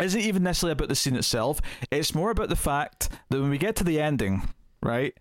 [0.00, 1.60] isn't even necessarily about the scene itself.
[1.90, 4.42] It's more about the fact that when we get to the ending,
[4.82, 5.16] right?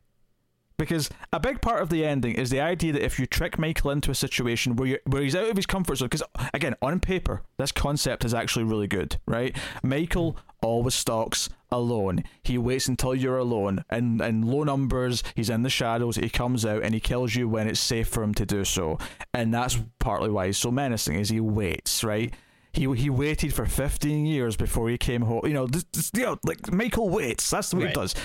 [0.78, 3.92] Because a big part of the ending is the idea that if you trick Michael
[3.92, 7.00] into a situation where you where he's out of his comfort zone, because again, on
[7.00, 9.56] paper, this concept is actually really good, right?
[9.84, 12.24] Michael always stalks alone.
[12.44, 16.16] He waits until you're alone, and in low numbers, he's in the shadows.
[16.16, 18.98] He comes out and he kills you when it's safe for him to do so,
[19.34, 21.16] and that's partly why he's so menacing.
[21.20, 22.34] Is he waits, right?
[22.72, 25.42] He he waited for 15 years before he came home.
[25.46, 27.48] You know, this, this- you know, like Michael waits.
[27.52, 27.92] That's the way Right.
[27.92, 28.16] it does.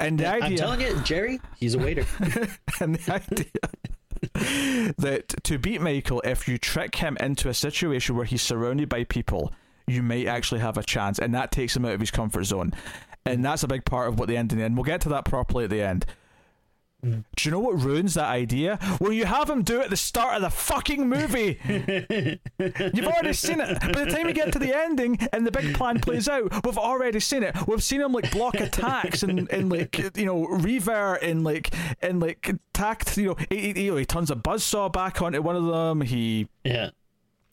[0.00, 2.06] And the idea, I'm telling you, Jerry, he's a waiter.
[2.80, 8.24] and the idea that to beat Michael, if you trick him into a situation where
[8.24, 9.52] he's surrounded by people,
[9.86, 12.72] you might actually have a chance, and that takes him out of his comfort zone.
[13.24, 14.60] And that's a big part of what the ending.
[14.60, 16.06] And we'll get to that properly at the end.
[17.04, 17.24] Mm.
[17.36, 18.78] Do you know what ruins that idea?
[19.00, 21.60] Well, you have him do it at the start of the fucking movie.
[21.68, 23.80] You've already seen it.
[23.80, 26.78] By the time you get to the ending and the big plan plays out, we've
[26.78, 27.54] already seen it.
[27.68, 31.72] We've seen him like block attacks and, and like you know revert and like
[32.02, 33.16] and like tact.
[33.16, 36.00] You know, he, he, he turns a buzzsaw back onto one of them.
[36.00, 36.90] He Yeah.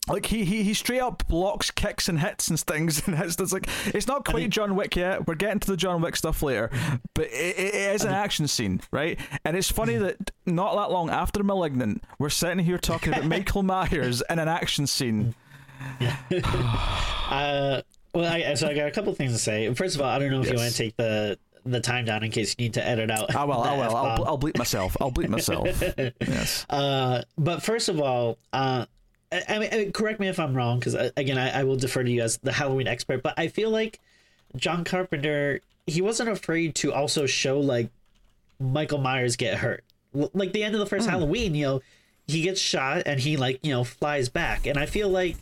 [0.08, 3.52] Like he, he he straight up blocks kicks and hits and things and it's, it's
[3.52, 5.26] like it's not quite John Wick yet.
[5.26, 6.70] We're getting to the John Wick stuff later,
[7.14, 9.18] but it, it is an action scene, right?
[9.44, 13.62] And it's funny that not that long after *Malignant*, we're sitting here talking about Michael
[13.62, 15.34] Myers in an action scene.
[17.28, 17.82] Uh,
[18.14, 19.74] well, I, so I got a couple things to say.
[19.74, 22.22] First of all, I don't know if you want to take the the time down
[22.22, 23.34] in case you need to edit out.
[23.34, 23.60] I will.
[23.60, 23.96] I the will.
[23.96, 24.96] I'll, I'll bleep myself.
[25.00, 25.66] I'll bleep myself.
[26.20, 26.64] yes.
[26.70, 28.86] Uh, but first of all, uh,
[29.32, 31.76] I, mean, I mean, correct me if I'm wrong, because uh, again, I, I will
[31.76, 33.22] defer to you as the Halloween expert.
[33.22, 34.00] But I feel like
[34.54, 37.90] John Carpenter, he wasn't afraid to also show like
[38.60, 39.84] Michael Myers get hurt.
[40.14, 41.10] L- Like the end of the first hmm.
[41.10, 41.82] Halloween, you know,
[42.26, 45.36] he gets shot and he like you know flies back, and I feel like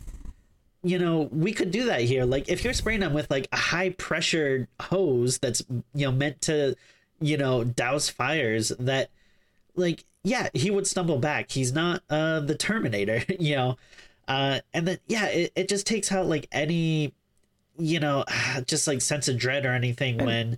[0.83, 2.25] you know we could do that here.
[2.25, 5.63] Like if you're spraying him with like a high pressure hose that's
[5.93, 6.75] you know meant to
[7.19, 9.09] you know douse fires that
[9.75, 13.77] like yeah he would stumble back he's not uh the terminator you know
[14.27, 17.13] uh and then yeah it, it just takes out like any
[17.77, 18.25] you know
[18.65, 20.57] just like sense of dread or anything when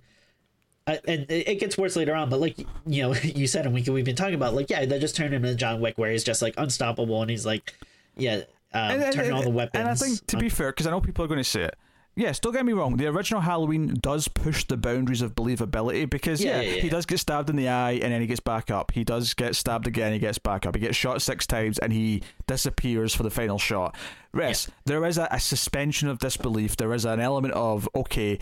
[0.86, 3.74] uh, and it it gets worse later on but like you know you said and
[3.74, 6.10] we, we've been talking about like yeah they just turned him into john wick where
[6.10, 7.74] he's just like unstoppable and he's like
[8.16, 8.40] yeah
[8.74, 11.00] um, turning all the weapons And I think, to on- be fair, because I know
[11.00, 11.76] people are going to say it.
[12.18, 12.96] Yes, don't get me wrong.
[12.96, 17.06] The original Halloween does push the boundaries of believability because Yeah, yeah, yeah, he does
[17.06, 18.90] get stabbed in the eye and then he gets back up.
[18.90, 20.12] He does get stabbed again.
[20.12, 20.74] He gets back up.
[20.74, 23.94] He gets shot six times and he disappears for the final shot.
[24.34, 26.76] Yes, there is a, a suspension of disbelief.
[26.76, 28.40] There is an element of okay.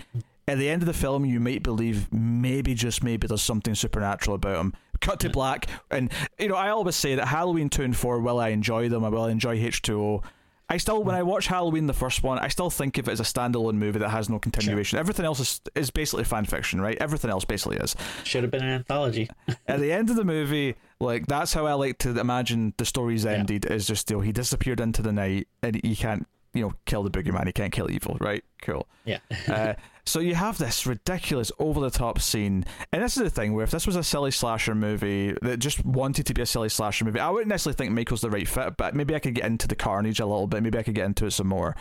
[0.48, 4.36] At the end of the film, you might believe maybe just maybe there's something supernatural
[4.36, 4.72] about him.
[5.00, 5.32] Cut to mm.
[5.32, 8.20] black, and you know I always say that Halloween two and four.
[8.20, 9.04] Will I enjoy them?
[9.04, 10.22] I will enjoy H two O.
[10.68, 13.20] I still, when I watch Halloween, the first one, I still think of it as
[13.20, 14.98] a standalone movie that has no continuation.
[14.98, 16.98] Everything else is, is basically fan fiction, right?
[17.00, 17.94] Everything else basically is.
[18.24, 19.30] should have been an anthology
[19.68, 23.24] At the end of the movie, like that's how I like to imagine the story's
[23.24, 23.64] ended.
[23.66, 27.04] Is just you know he disappeared into the night and he can't you know kill
[27.04, 27.46] the boogeyman.
[27.46, 28.42] He can't kill evil, right?
[28.62, 28.88] Cool.
[29.04, 29.18] yeah
[29.48, 29.74] Uh,
[30.06, 33.64] so you have this ridiculous over the top scene, and this is the thing where
[33.64, 37.04] if this was a silly slasher movie that just wanted to be a silly slasher
[37.04, 39.66] movie, I wouldn't necessarily think Michael's the right fit, but maybe I could get into
[39.66, 40.62] the carnage a little bit.
[40.62, 41.74] Maybe I could get into it some more.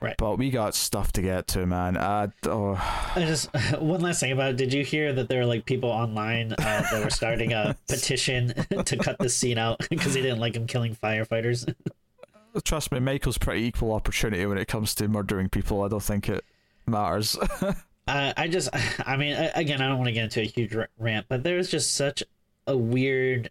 [0.00, 0.16] Right.
[0.16, 1.96] But we got stuff to get to, man.
[1.96, 2.74] Uh, oh,
[3.14, 4.56] I just one last thing about it.
[4.56, 6.56] Did you hear that there were like people online uh,
[6.90, 8.48] that were starting a petition
[8.84, 11.72] to cut this scene out because they didn't like him killing firefighters?
[12.64, 15.82] trust me, Michael's pretty equal opportunity when it comes to murdering people.
[15.84, 16.44] I don't think it
[16.90, 17.38] matters.
[18.08, 18.70] Uh, I just,
[19.06, 21.94] I mean, again, I don't want to get into a huge rant, but there's just
[21.94, 22.24] such
[22.66, 23.50] a weird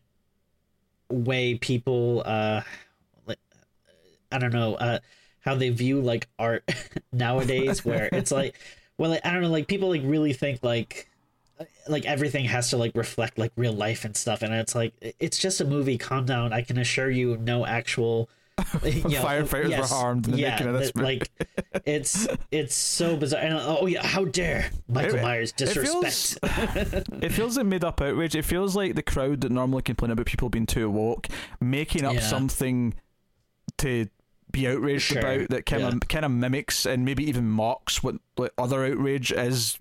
[1.10, 2.61] way people, uh,
[4.32, 4.99] I don't know, uh,
[5.41, 6.70] how they view like art
[7.14, 8.56] nowadays, where it's like,
[8.98, 11.10] well, like, I don't know, like people like really think like,
[11.88, 15.38] like everything has to like reflect like real life and stuff, and it's like it's
[15.38, 15.98] just a movie.
[15.98, 16.53] Calm down.
[16.53, 18.30] I can assure you, no actual.
[18.84, 21.30] know, Firefighters were harmed in the yeah, making of this that, like
[21.86, 23.41] it's it's so bizarre.
[23.41, 27.10] And oh yeah, how dare Michael It- Myers it feels- disrespect?
[27.22, 28.36] it feels like made up outrage.
[28.36, 31.27] It feels like the crowd that normally complain about people being too woke,
[31.61, 32.19] making up Yeah.
[32.22, 32.94] something
[33.77, 34.07] to
[34.52, 35.90] be outraged Sure, about that kind yeah.
[35.90, 39.77] of kind of mimics and maybe even mocks what like, other outrage is,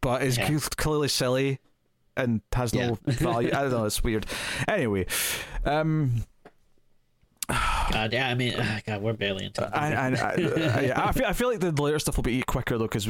[0.00, 0.58] but is Yeah.
[0.76, 1.60] clearly silly
[2.16, 3.48] and has no value.
[3.48, 3.84] I don't know.
[3.86, 4.26] It's weird.
[4.68, 5.06] Anyway,
[5.64, 6.24] um,
[7.48, 8.28] God, yeah.
[8.28, 9.70] I mean, uh, God, we're barely into it.
[9.72, 12.78] I, I, I, yeah, I feel I feel like the later stuff will be quicker
[12.78, 13.08] though because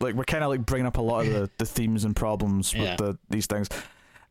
[0.00, 2.72] like we're kind of like bringing up a lot of the, the themes and problems
[2.74, 2.96] with Yeah.
[2.96, 3.68] the these things.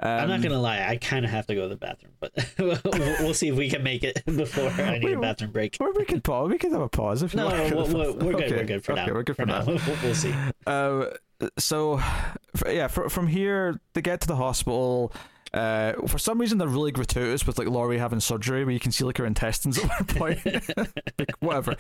[0.02, 0.88] Um, I'm not gonna lie.
[0.88, 2.80] I kind of have to go to the bathroom, but we'll,
[3.20, 5.76] we'll see if we can make it before I need Wait, a bathroom break.
[5.82, 6.50] Or we could pause.
[6.50, 7.76] We could have a pause if you No, want.
[7.76, 8.44] we're, we're, we're good.
[8.44, 9.14] Okay, We're good for okay, now.
[9.14, 9.66] We're good for, now.
[9.66, 10.34] We'll, we'll see.
[10.66, 11.08] Uh,
[11.58, 12.02] so,
[12.66, 15.12] yeah, fr- from here they get to the hospital.
[15.54, 18.92] Uh, for some reason, they're really gratuitous with like Laurie having surgery, where you can
[18.92, 20.46] see like her intestines at one point.
[21.18, 21.76] like, whatever.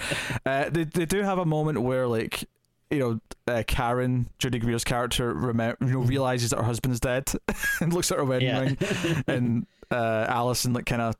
[0.45, 2.43] Uh, they they do have a moment where like
[2.89, 3.19] you know
[3.53, 7.31] uh, Karen, Judy Greer's character, remem- you know realizes that her husband's dead
[7.81, 8.59] and looks at her wedding Yeah.
[8.61, 8.77] ring,
[9.27, 11.15] and uh, Allison like kind of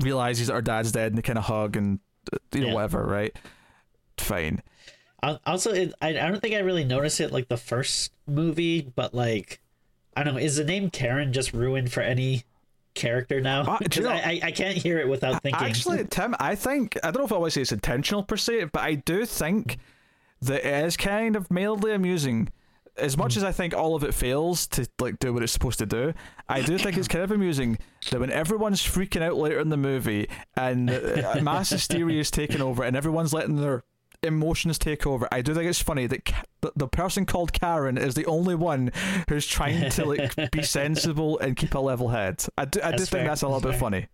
[0.00, 2.00] realizes that her dad's dead, and they kind of hug and
[2.32, 2.74] uh, you know Yeah.
[2.74, 3.34] whatever, right?
[4.18, 4.62] Fine.
[5.46, 9.14] Also, it, I, I don't think I really noticed it like the first movie, but
[9.14, 9.60] like,
[10.18, 10.40] I don't know.
[10.40, 12.42] Is the name Karen just ruined for any
[12.94, 13.60] character now?
[13.60, 15.64] Uh, do you Because know- I, I can't hear it without thinking.
[15.64, 18.64] Actually, Tim, I think I don't know if I always say it's intentional per se,
[18.72, 19.78] but I do think
[20.42, 22.48] that it is kind of mildly amusing.
[22.96, 25.78] As much as I think all of it fails to like do what it's supposed
[25.78, 26.14] to do,
[26.48, 27.78] I do think it's kind of amusing
[28.10, 32.60] that when everyone's freaking out later in the movie and uh, mass hysteria is taking
[32.60, 33.84] over and everyone's letting their
[34.22, 38.14] emotions take over, I do think it's funny that the, the person called Karen is
[38.14, 38.90] the only one
[39.28, 42.44] who's trying to like be sensible and keep a level head.
[42.56, 44.06] I do, I do That's think that's a little bit That's funny.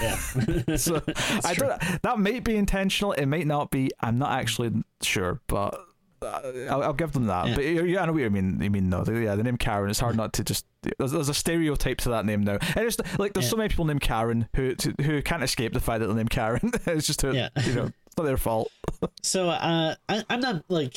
[0.00, 0.16] yeah.
[0.76, 1.02] so
[1.44, 1.68] I true.
[1.68, 2.02] don't.
[2.02, 3.12] That might be intentional.
[3.12, 3.90] It might not be.
[4.00, 4.72] I'm not actually
[5.02, 5.78] sure, but
[6.22, 7.48] uh, I'll, I'll give them that.
[7.48, 7.54] Yeah.
[7.54, 8.60] But yeah, I know what you mean.
[8.62, 9.04] You mean no?
[9.06, 9.90] Yeah, the name Karen.
[9.90, 10.64] It's hard not to just.
[10.98, 13.50] There's, there's a stereotype to that name now, and it's like there's Yeah.
[13.50, 16.70] so many people named Karen who who can't escape the fact that they're named Karen.
[16.86, 17.50] it's just who, Yeah.
[17.66, 18.70] you know, it's not their fault.
[19.22, 20.94] So uh, I, I'm not like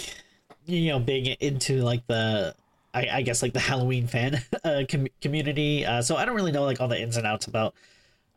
[0.65, 2.53] you know big into like the
[2.93, 5.85] I, I guess like the Halloween fan uh, com- community.
[5.85, 7.75] Uh, so I don't really know like all the ins and outs about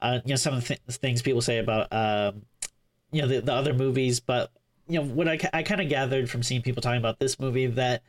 [0.01, 2.43] uh, you know some of the th- things people say about um,
[3.11, 4.51] you know the, the other movies, but
[4.89, 7.67] you know what I, I kind of gathered from seeing people talking about this movie
[7.67, 8.03] that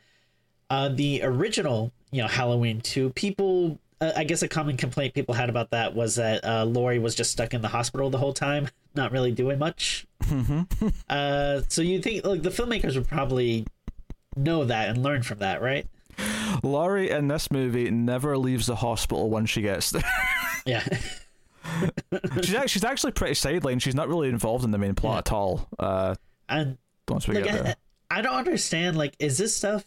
[0.70, 3.78] uh, the original you know Halloween two people.
[4.00, 7.14] Uh, I guess a common complaint people had about that was that uh, Laurie was
[7.14, 10.06] just stuck in the hospital the whole time, not really doing much.
[11.08, 13.66] uh, so you think like the filmmakers would probably
[14.36, 15.86] know that and learn from that, right?
[16.62, 20.02] Laurie in this movie never leaves the hospital once she gets there.
[20.66, 20.84] Yeah.
[22.42, 23.80] she's actually, she's actually pretty sidelined.
[23.80, 25.18] She's not really involved in the main plot Yeah.
[25.18, 25.68] at all.
[25.78, 26.14] Uh,
[26.48, 26.76] and
[27.08, 27.74] once we like get there.
[28.10, 29.86] I, I don't understand like is this stuff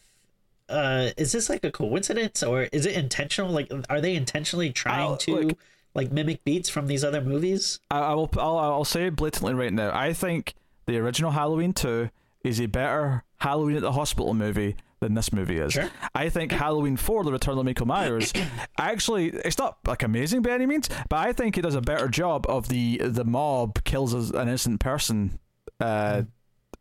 [0.72, 5.12] uh is this like a coincidence or is it intentional like are they intentionally trying
[5.14, 5.58] Uh, to look-
[5.94, 8.30] like mimic beats from these other movies I, I will.
[8.38, 9.92] I'll, I'll say blatantly right now.
[9.94, 10.54] I think
[10.86, 12.10] the original Halloween two
[12.46, 15.74] is a better Halloween at the hospital movie than this movie is.
[15.74, 15.90] Sure.
[16.16, 18.32] I think Halloween four, The Return of Michael Myers,
[18.78, 22.08] actually, it's not like amazing by any means, but I think it does a better
[22.08, 25.40] job of the the mob kills an innocent person.
[25.80, 26.24] Uh,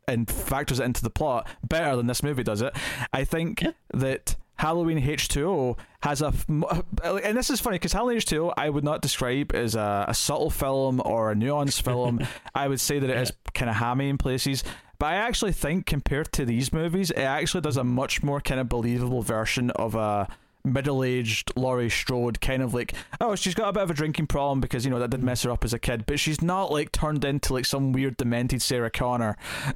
[0.07, 2.75] and factors it into the plot better than this movie does it.
[3.13, 3.71] I think Yeah.
[3.93, 6.33] that Halloween H2O has a,
[7.23, 10.49] And this is funny because Halloween H2O I would not describe as a, a subtle
[10.49, 12.19] film or a nuanced film.
[12.53, 14.63] I would say that it it is kind of hammy in places.
[14.99, 18.59] But I actually think compared to these movies, it actually does a much more kind
[18.59, 20.27] of believable version of a
[20.63, 24.59] middle-aged Laurie Strode kind of like oh she's got a bit of a drinking problem
[24.61, 26.91] because you know that did mess her up as a kid but she's not like
[26.91, 29.37] turned into like some weird demented Sarah Connor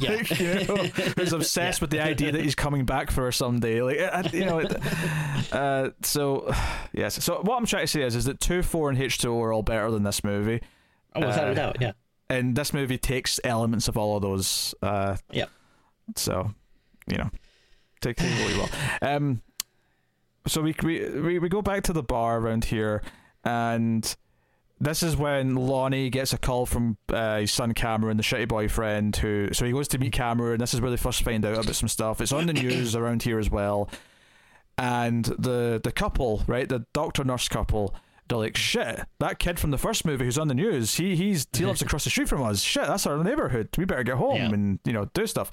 [0.00, 0.76] like, you know,
[1.16, 3.82] who's obsessed with the idea that he's coming back for her someday.
[3.82, 4.60] Like, I- you know,
[5.52, 6.52] uh, so
[6.92, 7.22] yes.
[7.24, 9.40] So what I'm trying to say is, is that two, four, and H two O
[9.42, 10.60] are all better than this movie,
[11.14, 11.92] oh, without uh, a doubt yeah
[12.30, 14.74] and this movie takes elements of all of those.
[14.82, 15.44] Uh, Yeah.
[16.16, 16.54] So,
[17.06, 17.30] you know,
[18.00, 18.68] take take what you will.
[19.02, 19.42] Um,
[20.46, 23.02] so we, we we go back to the bar around here,
[23.44, 24.14] and
[24.80, 29.16] this is when Lonnie gets a call from uh, his son Cameron, the shitty boyfriend.
[29.16, 30.58] Who so he goes to meet Cameron.
[30.58, 32.20] This is where they first find out about some stuff.
[32.20, 33.88] It's on the news around here as well.
[34.76, 37.94] And the the couple, right, the doctor nurse couple,
[38.28, 41.46] they're like, shit, that kid from the first movie who's on the news, he he's
[41.56, 42.60] he lives across the street from us.
[42.60, 43.68] Shit, that's our neighborhood.
[43.78, 44.50] We better get home Yeah.
[44.52, 45.50] and you know do stuff.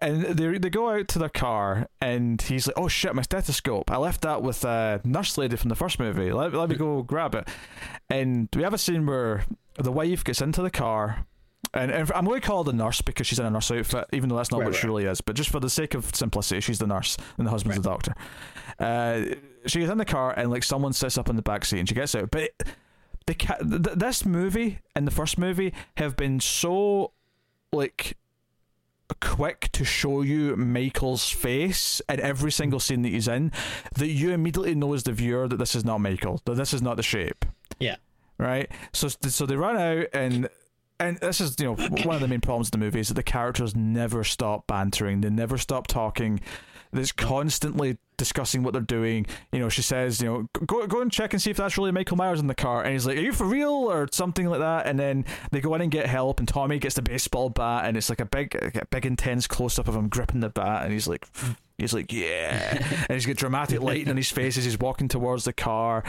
[0.00, 3.90] And they they go out to their car, and he's like, "Oh shit, my stethoscope!
[3.90, 6.32] I left that with a nurse lady from the first movie.
[6.32, 7.48] Let, let me go grab it."
[8.10, 9.44] And we have a scene where
[9.78, 11.26] the wife gets into the car,
[11.72, 14.06] and, and I'm going to call her the nurse because she's in a nurse outfit,
[14.12, 14.88] even though that's not Right, what she right.
[14.88, 15.20] really is.
[15.20, 18.14] But just for the sake of simplicity, she's the nurse, and the husband's the doctor.
[18.78, 21.78] Uh, she gets in the car, and like someone sits up in the back seat,
[21.78, 22.30] and she gets out.
[22.32, 22.62] But it,
[23.26, 27.12] the ca- th- this movie and the first movie have been so
[27.72, 28.18] like
[29.20, 33.52] quick to show you Michael's face in every single scene that he's in
[33.96, 36.82] that you immediately know as the viewer that this is not Michael, that this is
[36.82, 37.44] not the shape.
[37.78, 37.96] yeah
[38.38, 38.70] Right?
[38.92, 40.48] So so they run out and
[40.98, 41.74] and this is you know
[42.04, 45.20] one of the main problems of the movie is that the characters never stop bantering.
[45.20, 46.40] They never stop talking.
[46.94, 49.26] There's constantly discussing what they're doing.
[49.52, 51.90] You know, she says, you know, go go and check and see if that's really
[51.92, 52.82] Michael Myers in the car.
[52.82, 54.86] And he's like, "Are you for real?" or something like that.
[54.86, 57.96] And then they go in and get help, and Tommy gets the baseball bat, and
[57.96, 60.92] it's like a big, a big intense close up of him gripping the bat, and
[60.92, 61.26] he's like.
[61.76, 65.42] He's like, yeah, and he's got dramatic lighting on his face as he's walking towards
[65.42, 66.04] the car,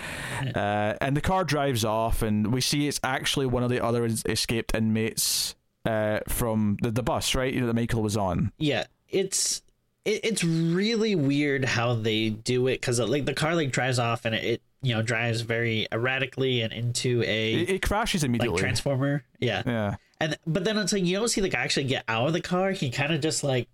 [0.55, 4.05] uh, and the car drives off, and we see it's actually one of the other
[4.05, 5.55] escaped inmates
[5.85, 7.51] uh, from the, the bus, right?
[7.51, 8.51] You know that Michael was on.
[8.59, 9.63] yeah it's
[10.05, 13.99] it, it's really weird how they do it because uh, like the car like drives
[13.99, 18.21] off and it, it you know drives very erratically and into a It, it crashes
[18.23, 18.59] like immediately.
[18.59, 19.23] transformer.
[19.39, 19.63] Yeah.
[19.65, 22.33] Yeah, and but then it's like you don't see the guy actually get out of
[22.33, 22.71] the car.
[22.71, 23.67] He kind of just like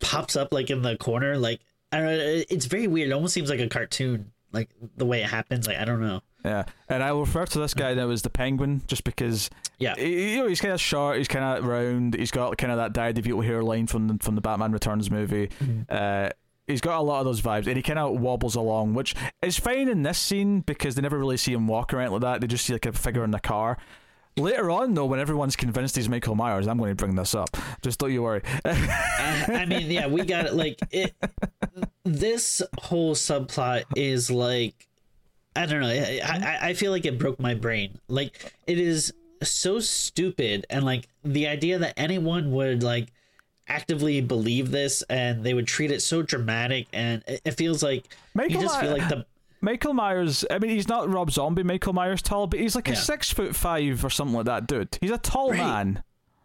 [0.00, 1.60] pops up like in the corner like
[1.90, 3.08] I don't know, it's very weird.
[3.08, 5.66] It almost seems like a cartoon like the way it happens.
[5.66, 6.64] Like i don't know yeah.
[6.88, 10.34] And I will refer to this guy now as the Penguin, just because yeah he-
[10.34, 12.92] you know he's kind of short, he's kind of round, he's got kind of that
[12.92, 15.50] Danny DeVito hairline from the, from the Batman Returns movie.
[15.88, 16.30] Uh,
[16.66, 19.58] he's got a lot of those vibes, and he kind of wobbles along, which is
[19.58, 22.40] fine in this scene because they never really see him walk around like that.
[22.40, 23.78] They just see like a figure in the car.
[24.36, 27.56] Later on, though, when everyone's convinced he's Michael Myers, I'm going to bring this up.
[27.82, 28.40] Just don't you worry.
[28.64, 31.14] I, I mean yeah we got it like it
[32.04, 34.87] this whole subplot is like
[35.58, 36.64] i don't know I, I mm-hmm.
[36.64, 39.12] i feel like it broke my brain like it is
[39.42, 43.12] so stupid and like the idea that anyone would like
[43.68, 48.04] actively believe this and they would treat it so dramatic and it, it feels like
[48.34, 49.26] Michael you just feel like the
[49.60, 52.94] Michael Myers, I mean, he's not Rob Zombie Michael Myers tall, but he's like a
[52.94, 54.96] six foot five or something like that, dude.
[55.00, 55.58] He's a tall Right.
[55.58, 56.04] man.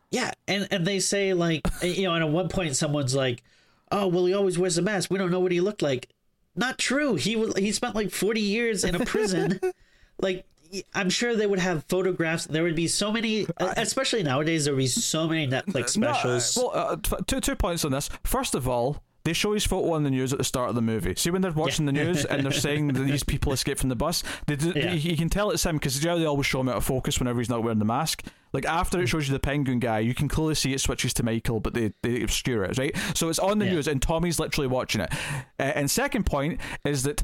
[0.09, 3.43] Yeah, and and they say like you know, and at one point someone's like,
[3.91, 5.09] "Oh, well, he always wears a mask.
[5.09, 6.09] We don't know what he looked like."
[6.55, 7.15] Not true.
[7.15, 9.59] He was he spent like 40 years in a prison.
[10.19, 10.45] like
[10.93, 12.45] I'm sure they would have photographs.
[12.45, 14.65] There would be so many, especially nowadays.
[14.65, 16.57] There would be so many Netflix specials.
[16.57, 18.09] No, well, uh, two two points on this.
[18.23, 20.81] First of all, they show his photo on the news at the start of the
[20.81, 21.13] movie.
[21.15, 21.93] See when they're watching Yeah.
[21.93, 24.91] the news and they're saying that these people escaped from the bus, they do, Yeah.
[24.93, 27.39] you, you can tell it's him because they always show him out of focus whenever
[27.39, 28.23] he's not wearing the mask.
[28.51, 29.03] Like after Mm.
[29.03, 31.73] it shows you the penguin guy, you can clearly see it switches to Michael, but
[31.73, 32.95] they, they obscure it, right?
[33.15, 33.71] So it's on the Yeah.
[33.73, 35.11] news and Tommy's literally watching it.
[35.57, 37.23] Uh, and second point is that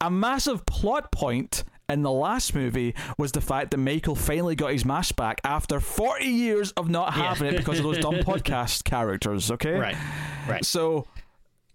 [0.00, 4.70] a massive plot point in the last movie was the fact that Michael finally got
[4.72, 7.24] his mask back after 40 years of not Yeah.
[7.34, 9.74] having it because of those dumb podcast characters, okay?
[9.78, 9.96] Right,
[10.48, 10.64] right.
[10.64, 11.06] So,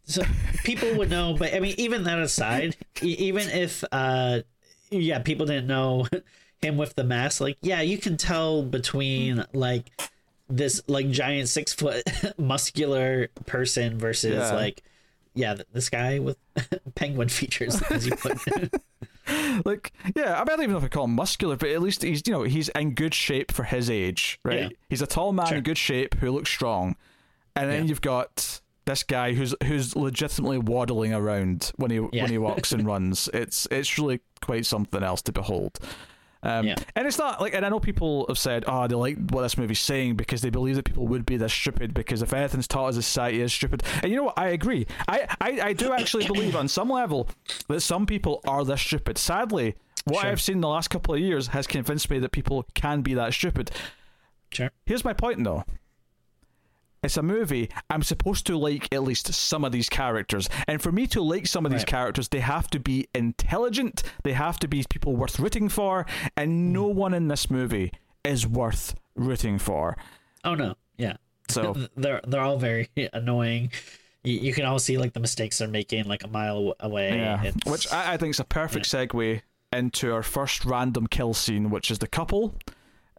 [0.09, 0.23] so
[0.63, 4.39] people would know but i mean even that aside even if uh
[4.89, 6.05] yeah people didn't know
[6.61, 9.91] him with the mask like yeah you can tell between like
[10.49, 12.03] this like giant six foot
[12.37, 14.53] muscular person versus Yeah.
[14.53, 14.83] like
[15.35, 16.37] yeah this guy with
[16.95, 18.37] penguin features as you put
[19.63, 21.81] like, yeah, I, mean, I don't even know if I call him muscular, but at
[21.83, 24.59] least he's, you know, he's in good shape for his age, right?
[24.61, 24.69] Yeah.
[24.89, 25.57] He's a tall man Sure.
[25.57, 26.95] in good shape who looks strong.
[27.55, 27.89] And then Yeah.
[27.89, 32.23] you've got this guy who's who's legitimately waddling around when he Yeah.
[32.23, 33.29] when he walks and runs.
[33.33, 35.79] It's it's really quite something else to behold.
[36.41, 36.75] Um, Yeah.
[36.95, 39.57] And it's not like, and I know people have said, oh, they like what this
[39.57, 42.87] movie's saying because they believe that people would be this stupid because if anything's taught
[42.87, 43.83] as a society is stupid.
[44.01, 44.39] And you know what?
[44.39, 44.87] I agree.
[45.09, 47.27] I, I, I do actually believe on some level
[47.67, 49.17] that some people are this stupid.
[49.17, 49.75] Sadly,
[50.05, 50.29] what Sure.
[50.31, 53.33] I've seen the last couple of years has convinced me that people can be that
[53.33, 53.69] stupid.
[54.53, 55.65] sure Here's my point though.
[57.03, 57.69] It's a movie.
[57.89, 60.49] I'm supposed to like at least some of these characters.
[60.67, 64.33] And for me to like some of these characters, they have to be intelligent, they
[64.33, 66.05] have to be people worth rooting for,
[66.35, 66.73] and hmm.
[66.73, 67.91] no one in this movie
[68.23, 69.97] is worth rooting for.
[70.43, 71.17] oh no yeah
[71.49, 73.71] So they're they're all very annoying
[74.23, 77.43] you, you can all see like the mistakes they're making like a mile away yeah.
[77.43, 81.69] It's- Which I, I think is a perfect segue into our first random kill scene,
[81.69, 82.55] which is the couple.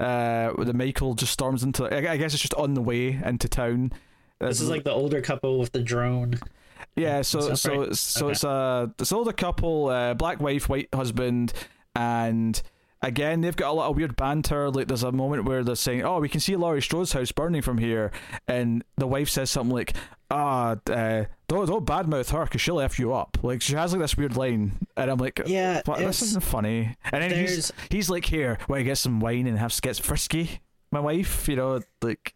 [0.00, 1.84] Uh, the Michael just storms into.
[1.94, 3.92] I guess it's just on the way into town.
[4.40, 6.38] this is like the older couple with the drone
[6.96, 7.94] Yeah, so so right.
[7.94, 8.32] so Okay.
[8.32, 11.52] it's a this older couple, uh, black wife, white husband,
[11.94, 12.60] and
[13.02, 14.70] again they've got a lot of weird banter.
[14.70, 17.62] Like there's a moment where they're saying, "Oh, we can see Laurie Strode's house burning
[17.62, 18.10] from here,"
[18.46, 19.94] and the wife says something like,
[20.30, 24.02] "Ah, uh, don't don't badmouth her because she'll f you up." Like she has like
[24.02, 28.24] this weird line, and I'm like, Yeah, this isn't funny." And then he's he's like,
[28.24, 30.60] "Here, why you get some wine and have gets frisky."
[30.92, 32.34] My wife, you know, like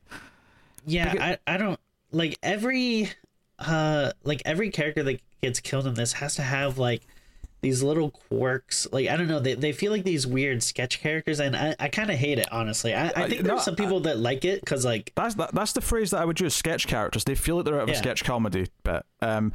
[0.86, 1.80] Yeah, Like I, I don't
[2.12, 3.10] like every
[3.58, 7.02] uh like every character that gets killed in this has to have like
[7.64, 8.86] these little quirks.
[8.92, 11.88] Like I don't know, they, they feel like these weird sketch characters, and I, I
[11.88, 12.94] kind of hate it honestly.
[12.94, 15.72] I, I Uh, think there's some people that like it because like that's that, that's
[15.72, 16.54] the phrase that I would use.
[16.54, 17.24] Sketch characters.
[17.24, 19.02] They feel like they're out of a sketch comedy bit.
[19.20, 19.52] Um,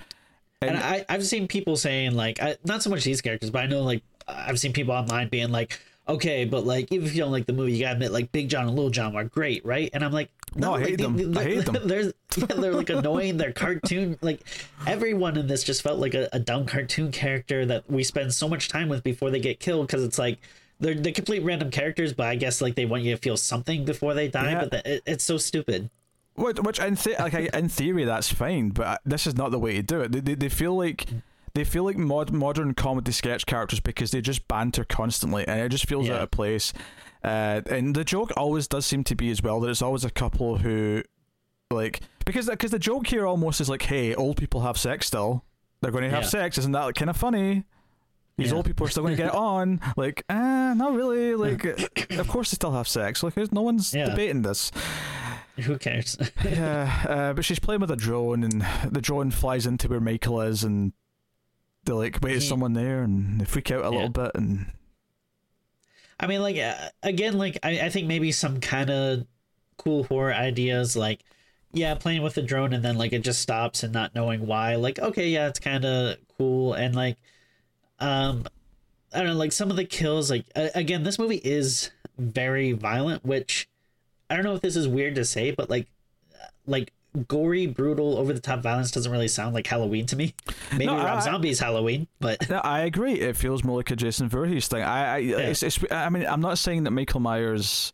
[0.61, 3.67] and I I've seen people saying like I, not so much these characters, but I
[3.67, 5.79] know like I've seen people online being like.
[6.07, 8.49] Okay, but like, even if you don't like the movie, you gotta admit, like, Big
[8.49, 9.91] John and Little John are great, right?
[9.93, 11.31] And I'm like, No, I like, hate the- them.
[11.33, 11.77] the- I hate them.
[11.87, 13.37] They're, yeah, they're like annoying.
[13.37, 14.17] They're cartoon.
[14.21, 14.41] Like
[14.87, 18.47] everyone in this just felt like a, a dumb cartoon character that we spend so
[18.47, 20.37] much time with before they get killed because it's like
[20.79, 23.83] they're the complete random characters, but I guess like they want you to feel something
[23.85, 24.51] before they die.
[24.51, 24.65] Yeah.
[24.71, 25.89] But it, it's so stupid.
[26.35, 29.59] Which, which in, the- like, I- in theory, that's fine, but this is not the
[29.59, 30.11] way to do it.
[30.11, 31.05] They, they, they feel like
[31.55, 35.69] they feel like mod, modern comedy sketch characters because they just banter constantly, and it
[35.69, 36.15] just feels Yeah.
[36.17, 36.71] out of place.
[37.23, 40.09] Uh, and the joke always does seem to be as well that it's always a
[40.09, 41.03] couple who,
[41.71, 45.43] like, because because the joke here almost is like, hey, old people have sex still.
[45.81, 46.29] They're going to have Yeah.
[46.29, 46.57] sex.
[46.57, 47.63] Isn't that kind of funny?
[48.37, 48.55] These Yeah.
[48.57, 49.81] old people are still going to get on.
[49.97, 51.35] Like, ah, not really.
[51.35, 51.65] Like,
[52.11, 53.21] of course they still have sex.
[53.23, 54.05] Like, no one's Yeah.
[54.09, 54.71] debating this
[55.57, 56.17] Who cares?
[56.45, 60.39] yeah, uh, but she's playing with a drone, and the drone flies into where Michael
[60.41, 60.93] is, and
[61.83, 64.71] they're like, "Wait, is someone there?" And they freak out a little bit, and
[66.19, 69.25] I mean, like uh, again, like I, I think maybe some kind of
[69.77, 71.23] cool horror ideas, like
[71.71, 74.75] yeah, playing with the drone and then like it just stops and not knowing why.
[74.75, 77.17] Like okay, yeah, it's kind of cool and like
[77.99, 78.45] um
[79.13, 80.29] I don't know, like some of the kills.
[80.29, 83.69] Like uh, again, this movie is very violent, which
[84.29, 85.87] I don't know if this is weird to say, but like
[86.65, 86.93] like
[87.27, 90.33] gory, brutal, over the top violence doesn't really sound like Halloween to me.
[90.71, 93.13] Maybe No, Rob I- Zombie's Halloween, but No, I agree.
[93.13, 94.83] It feels more like a Jason Voorhees thing.
[94.83, 97.93] I, I, it's, it's, I mean, I'm not saying that Michael Myers,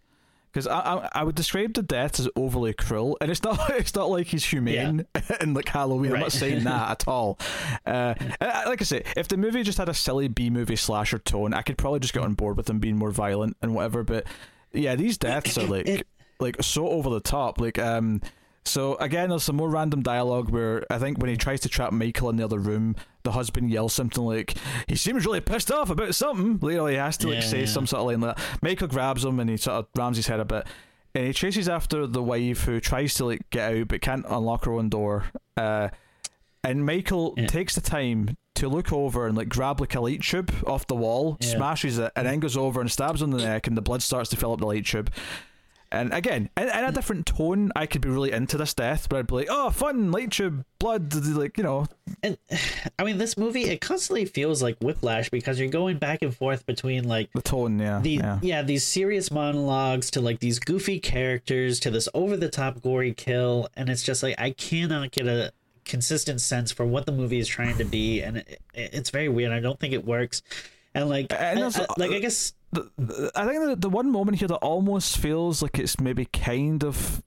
[0.52, 3.96] because I, I, I would describe the death as overly cruel, and it's not, it's
[3.96, 5.06] not like he's humane
[5.42, 6.14] in like Halloween.
[6.14, 7.40] I'm not saying that at all.
[7.86, 8.16] Uh,
[8.68, 11.62] like I say, if the movie just had a silly B movie slasher tone, I
[11.62, 14.04] could probably just get on board with them being more violent and whatever.
[14.04, 14.26] But
[14.74, 16.08] yeah, these deaths are like, It-
[16.40, 17.62] like so over the top.
[17.62, 18.22] Like, um,
[18.68, 21.94] So again, there's some more random dialogue where I think when he tries to trap
[21.94, 24.56] Michael in the other room, the husband yells something like,
[24.88, 27.66] "He seems really pissed off about something." Literally, he has to like Yeah, say yeah.
[27.68, 28.44] some sort of line like that.
[28.64, 30.66] Michael grabs him and he sort of rams his head a bit,
[31.14, 34.66] and he chases after the wife who tries to like get out but can't unlock
[34.66, 35.26] her own door.
[35.56, 35.90] Uh,
[36.64, 37.46] and Michael Yeah.
[37.46, 40.96] takes the time to look over and like grab like a light tube off the
[40.96, 43.82] wall, smashes it, and then goes over and stabs him in the neck, and the
[43.82, 45.12] blood starts to fill up the light tube.
[45.92, 49.20] And again, in, in a different tone, I could be really into this death, but
[49.20, 51.86] I'd be like, "Oh, fun, light tube, blood!" Like you know,
[52.24, 52.38] And
[53.00, 56.66] I mean, this movie it constantly feels like whiplash because you're going back and forth
[56.66, 58.40] between like the tone, yeah, the yeah.
[58.42, 58.62] yeah.
[58.62, 63.70] these serious monologues to like these goofy characters to this over the top gory kill,
[63.76, 65.52] and it's just like I cannot get a
[65.86, 69.52] consistent sense for what the movie is trying to be, and it, it's very weird.
[69.52, 70.42] I don't think it works.
[70.96, 73.90] And like, And I, I- like uh, I guess The- the- I think the, the
[73.90, 77.24] one moment here that almost feels like it's maybe kind of,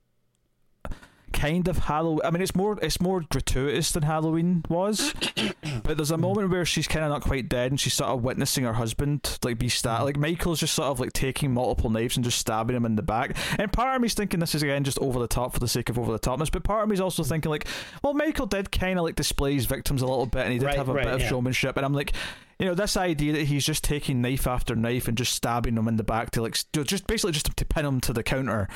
[1.33, 2.21] kind of Halloween.
[2.25, 5.13] I mean, it's more it's more gratuitous than Halloween was,
[5.83, 8.23] but there's a moment where she's kind of not quite dead and she's sort of
[8.23, 9.99] witnessing her husband like be stabbed.
[9.99, 10.05] Mm-hmm.
[10.05, 13.03] Like Michael's just sort of like taking multiple knives and just stabbing him in the
[13.03, 13.37] back.
[13.59, 15.89] And part of me's thinking this is again just over the top for the sake
[15.89, 17.29] of over the topness, but part of me's also mm.
[17.29, 17.67] thinking like,
[18.03, 20.67] well, Michael did kind of like display his victims a little bit, and he did
[20.67, 21.29] Right, have a right, bit of yeah.
[21.29, 21.77] showmanship.
[21.77, 22.13] And I'm like,
[22.59, 25.89] you know, this idea that he's just taking knife after knife and just stabbing them
[25.89, 28.69] in the back to like, just basically just to pin him to the counter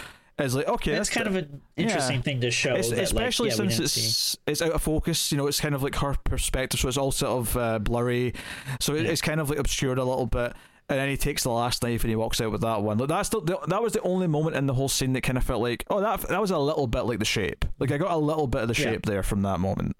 [0.45, 2.23] is like, okay, that's kind of an interesting yeah.
[2.23, 2.75] thing to show.
[2.75, 5.33] it's, that, like, especially yeah, since it's it's out of focus.
[5.33, 8.35] You know, it's kind of like her perspective, so it's all sort of uh, blurry.
[8.81, 9.11] So it, Yeah.
[9.11, 10.53] it's kind of like obscured a little bit.
[10.89, 12.99] And then he takes the last knife and he walks out with that one.
[12.99, 15.39] Like that's the, the that was the only moment in the whole scene that kind
[15.39, 17.65] of felt like, oh, that that was a little bit like the shape.
[17.79, 19.97] Like I got a little bit of the shape there from that moment.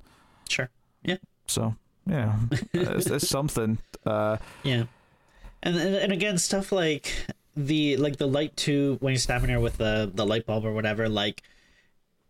[0.49, 0.69] Sure.
[1.03, 1.17] Yeah.
[1.47, 2.35] So yeah,
[2.75, 3.79] it's, it's something.
[4.05, 4.85] Uh, Yeah,
[5.63, 7.15] and, and and again, stuff like
[7.57, 10.73] the like the light tube when you're stabbing her with the the light bulb or
[10.73, 11.09] whatever.
[11.09, 11.43] Like,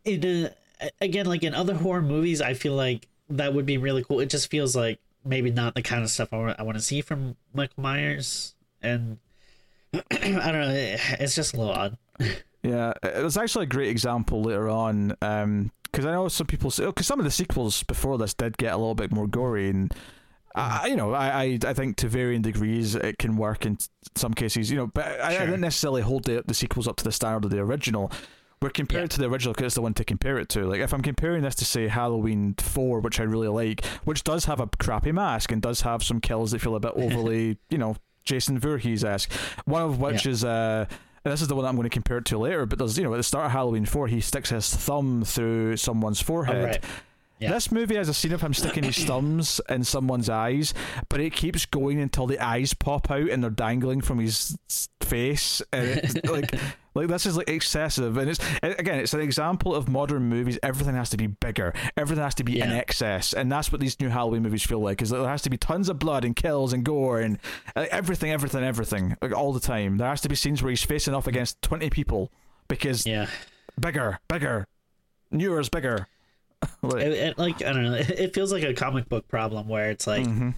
[0.04, 4.04] in a, again, like in other horror movies, I feel like that would be really
[4.04, 4.20] cool.
[4.20, 6.82] It just feels like maybe not the kind of stuff I want, I want to
[6.82, 9.18] see from Michael Myers, and
[9.94, 10.96] I don't know.
[11.20, 11.98] It's just a little odd.
[12.64, 15.16] Yeah, it was actually a great example later on.
[15.20, 18.56] um Because I know some people say, because some of the sequels before this did
[18.56, 19.92] get a little bit more gory, and
[20.54, 23.78] I, you know, I, I, I think to varying degrees it can work in
[24.16, 24.70] some cases.
[24.70, 25.46] You know, but I, I Sure.
[25.46, 28.12] didn't necessarily hold the, the sequels up to the standard of the original.
[28.60, 29.06] We're compared Yeah.
[29.08, 30.64] to the original because it's the one to compare it to.
[30.66, 34.44] Like, if I'm comparing this to say Halloween Four, which I really like, which does
[34.44, 37.78] have a crappy mask and does have some kills that feel a bit overly, you
[37.78, 39.32] know, Jason Voorhees esque.
[39.64, 40.86] One of which is uh,
[41.24, 42.66] and this is the one that I'm going to compare it to later.
[42.66, 45.76] But there's you know at the start of Halloween Four, he sticks his thumb through
[45.78, 46.56] someone's forehead.
[46.56, 46.84] Oh, right.
[47.42, 47.50] Yeah.
[47.52, 50.72] This movie has a scene of him sticking his thumbs in someone's eyes,
[51.08, 54.56] but it keeps going until the eyes pop out and they're dangling from his
[55.00, 55.60] face.
[55.72, 56.54] And it's like,
[56.94, 58.16] like this is like excessive.
[58.16, 60.58] And it's again, it's an example of modern movies.
[60.62, 61.74] Everything has to be bigger.
[61.96, 65.02] Everything has to be in excess, and that's what these new Halloween movies feel like.
[65.02, 67.38] Is that there has to be tons of blood and kills and gore and
[67.74, 69.96] uh, everything, everything, everything, like all the time.
[69.96, 72.30] There has to be scenes where he's facing off against twenty people
[72.68, 73.26] because Yeah.
[73.80, 74.66] bigger, bigger,
[75.30, 76.06] newer is bigger.
[76.82, 77.94] like, It, it, like I don't know.
[78.08, 80.26] It, feels like a comic book problem where it's like.
[80.26, 80.54] mhm.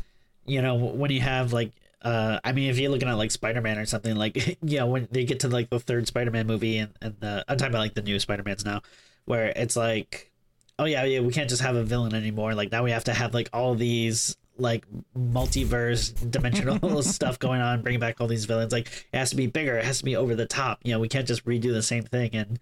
[0.47, 1.73] you know when you have like
[2.03, 5.09] uh i mean if you're looking at like spider-man or something like you know when
[5.11, 7.95] they get to like the third spider-man movie and, and the i'm talking about like
[7.95, 8.83] the new spider-mans now
[9.25, 10.31] where it's like
[10.79, 13.15] oh yeah yeah we can't just have a villain anymore like now we have to
[13.15, 14.85] have like all these like
[15.17, 19.47] multiverse dimensional stuff going on bringing back all these villains like it has to be
[19.47, 21.83] bigger it has to be over the top you know we can't just redo the
[21.83, 22.61] same thing and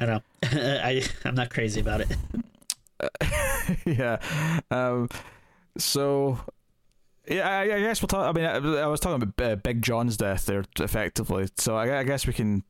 [0.00, 0.22] i don't
[0.52, 2.08] know i i'm not crazy about it
[3.86, 4.18] yeah.
[4.70, 5.08] Um,
[5.78, 6.38] so,
[7.28, 8.28] yeah, I, I guess we'll talk.
[8.28, 11.48] I mean, I, I was talking about uh, Big John's death there, effectively.
[11.58, 12.62] So I, I guess we can.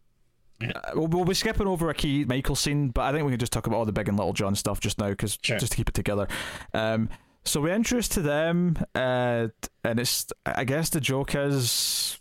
[0.61, 0.71] Yeah.
[0.75, 3.41] Uh, we'll, we'll be skipping over a key Michael scene, but I think we can
[3.41, 5.59] just talk about all the Big and Little John stuff just now, because Sure.
[5.59, 6.29] just to keep it together.
[6.73, 7.09] Um,
[7.45, 9.49] so we introduce to them, uh,
[9.83, 12.19] and it's I guess the joke is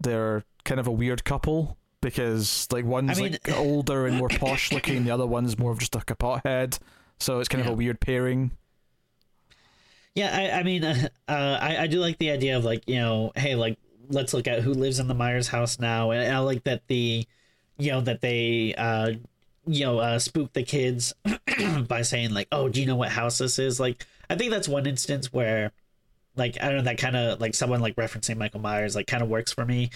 [0.00, 4.70] they're kind of a weird couple because like one's mean- like older and more posh
[4.70, 6.78] looking, the other one's more of just like a pothead.
[7.18, 8.50] So it's kind of a weird pairing.
[10.14, 12.96] Yeah, I, I mean, uh, uh, I, I do like the idea of like, you
[12.96, 13.78] know, hey, like,
[14.08, 16.10] let's look at who lives in the Myers house now.
[16.10, 17.26] And I like that the,
[17.78, 19.12] you know, that they, uh,
[19.66, 21.12] you know, uh, spook the kids
[21.88, 23.80] by saying, like, oh, do you know what house this is?
[23.80, 25.72] Like, I think that's one instance where,
[26.36, 29.22] like, I don't know, that kind of, like, someone like referencing Michael Myers, like, kind
[29.22, 29.90] of works for me.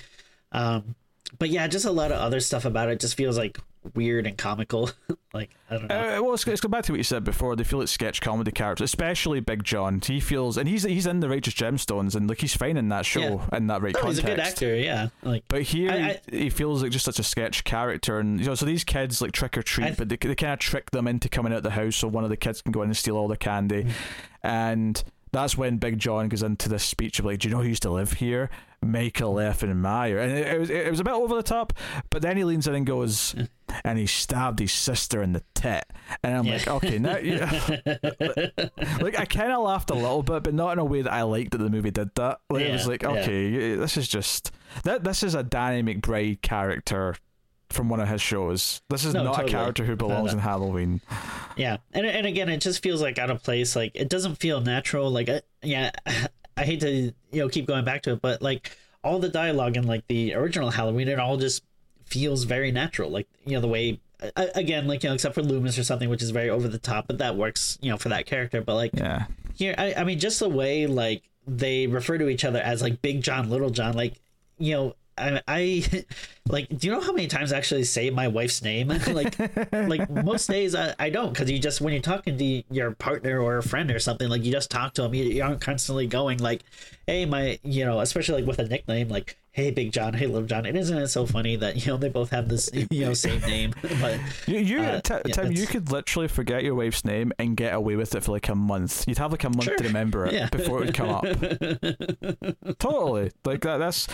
[0.53, 0.97] Um,
[1.39, 3.59] but yeah, just a lot of other stuff about it just feels like
[3.95, 4.91] weird and comical.
[5.33, 5.95] like I don't know.
[6.19, 7.57] Uh, well, let's, go back to what you said before.
[7.57, 10.01] They feel like sketch comedy characters, especially Big John.
[10.05, 13.07] He feels, and he's he's in the Righteous Gemstones, and like he's fine in that
[13.07, 13.21] show
[13.51, 13.57] Yeah.
[13.57, 14.75] in that right no, he's a good actor.
[14.77, 18.39] Yeah, like But here, I- I- he feels like just such a sketch character, and
[18.41, 20.59] you know, so these kids like trick or treat, I- but they, they kind of
[20.59, 22.83] trick them into coming out of the house, so one of the kids can go
[22.83, 23.91] in and steal all the candy, Mm.
[24.43, 27.69] and that's when Big John goes into this speech of like, "Do you know who
[27.69, 28.51] used to live here?
[28.83, 31.73] Michael and Meyer," and it, it was it was a bit over the top,
[32.11, 33.35] but then he leans in and goes,
[33.85, 35.85] "And he stabbed his sister in the tit,"
[36.23, 36.53] and I'm Yeah.
[36.55, 37.51] like, "Okay, now." Yeah.
[39.01, 41.23] like I kind of laughed a little bit, but not in a way that I
[41.23, 42.41] liked that the movie did that.
[42.49, 43.09] Like it was Yeah, like, yeah.
[43.11, 44.51] okay, this is just
[44.85, 45.05] that.
[45.05, 47.17] This is a Danny McBride character
[47.69, 48.83] from one of his shows.
[48.91, 49.53] This is No, not totally.
[49.53, 51.01] a character who belongs in Halloween.
[51.57, 53.77] Yeah, and and again, it just feels like out of place.
[53.77, 55.11] Like it doesn't feel natural.
[55.11, 55.91] Like I, yeah,
[56.57, 59.77] I hate to you know keep going back to it, but like all the dialogue
[59.77, 61.63] in like the original Halloween, it all just
[62.05, 63.11] feels very natural.
[63.11, 64.01] Like you know the way
[64.37, 67.07] again, like you know, except for Loomis or something, which is very over the top,
[67.07, 68.61] but that works you know for that character.
[68.61, 72.45] But like Yeah, here, I, I mean, just the way like they refer to each
[72.45, 74.15] other as like Big John, Little John, like
[74.59, 74.97] you know.
[75.19, 76.05] I, I
[76.49, 76.69] like.
[76.69, 78.89] Do you know how many times I actually say my wife's name?
[79.09, 79.39] like,
[79.73, 83.41] like most days I, I don't because you just when you're talking to your partner
[83.41, 85.15] or a friend or something like you just talk to them.
[85.15, 86.63] You, you aren't constantly going like,
[87.07, 90.47] "Hey, my," you know, especially like with a nickname like, "Hey, Big John," "Hey, Little
[90.49, 93.15] John." It isn't it so funny that you know they both have this you know
[93.15, 97.05] same name, but you, you Uh, Ti- yeah, Tim, you could literally forget your wife's
[97.05, 99.07] name and get away with it for like a month.
[99.07, 99.77] You'd have like a month Sure.
[99.77, 100.49] to remember it Yeah.
[100.49, 101.25] before it would come up.
[102.79, 103.79] totally, like that.
[103.79, 104.09] That's.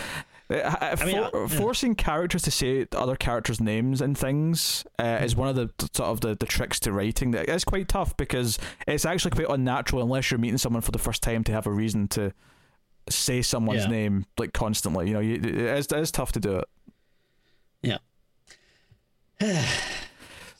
[0.49, 1.47] Uh, I mean, for- I- yeah.
[1.47, 6.09] forcing characters to say other characters' names and things uh, is one of the sort
[6.09, 7.31] of the, the tricks to writing.
[7.31, 8.57] That is quite tough because
[8.87, 11.71] it's actually quite unnatural unless you're meeting someone for the first time to have a
[11.71, 12.31] reason to
[13.09, 13.89] say someone's Yeah.
[13.91, 15.07] name like constantly.
[15.07, 16.65] You know, you, it, is, it is tough to do it.
[17.81, 17.97] yeah.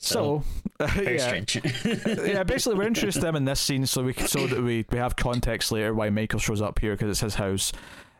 [0.00, 0.44] So,
[0.80, 1.26] Very yeah.
[1.26, 1.56] strange.
[2.24, 5.16] yeah, basically we're introduced them in this scene so we so that we we have
[5.16, 7.72] context later why Michael shows up here because it's his house,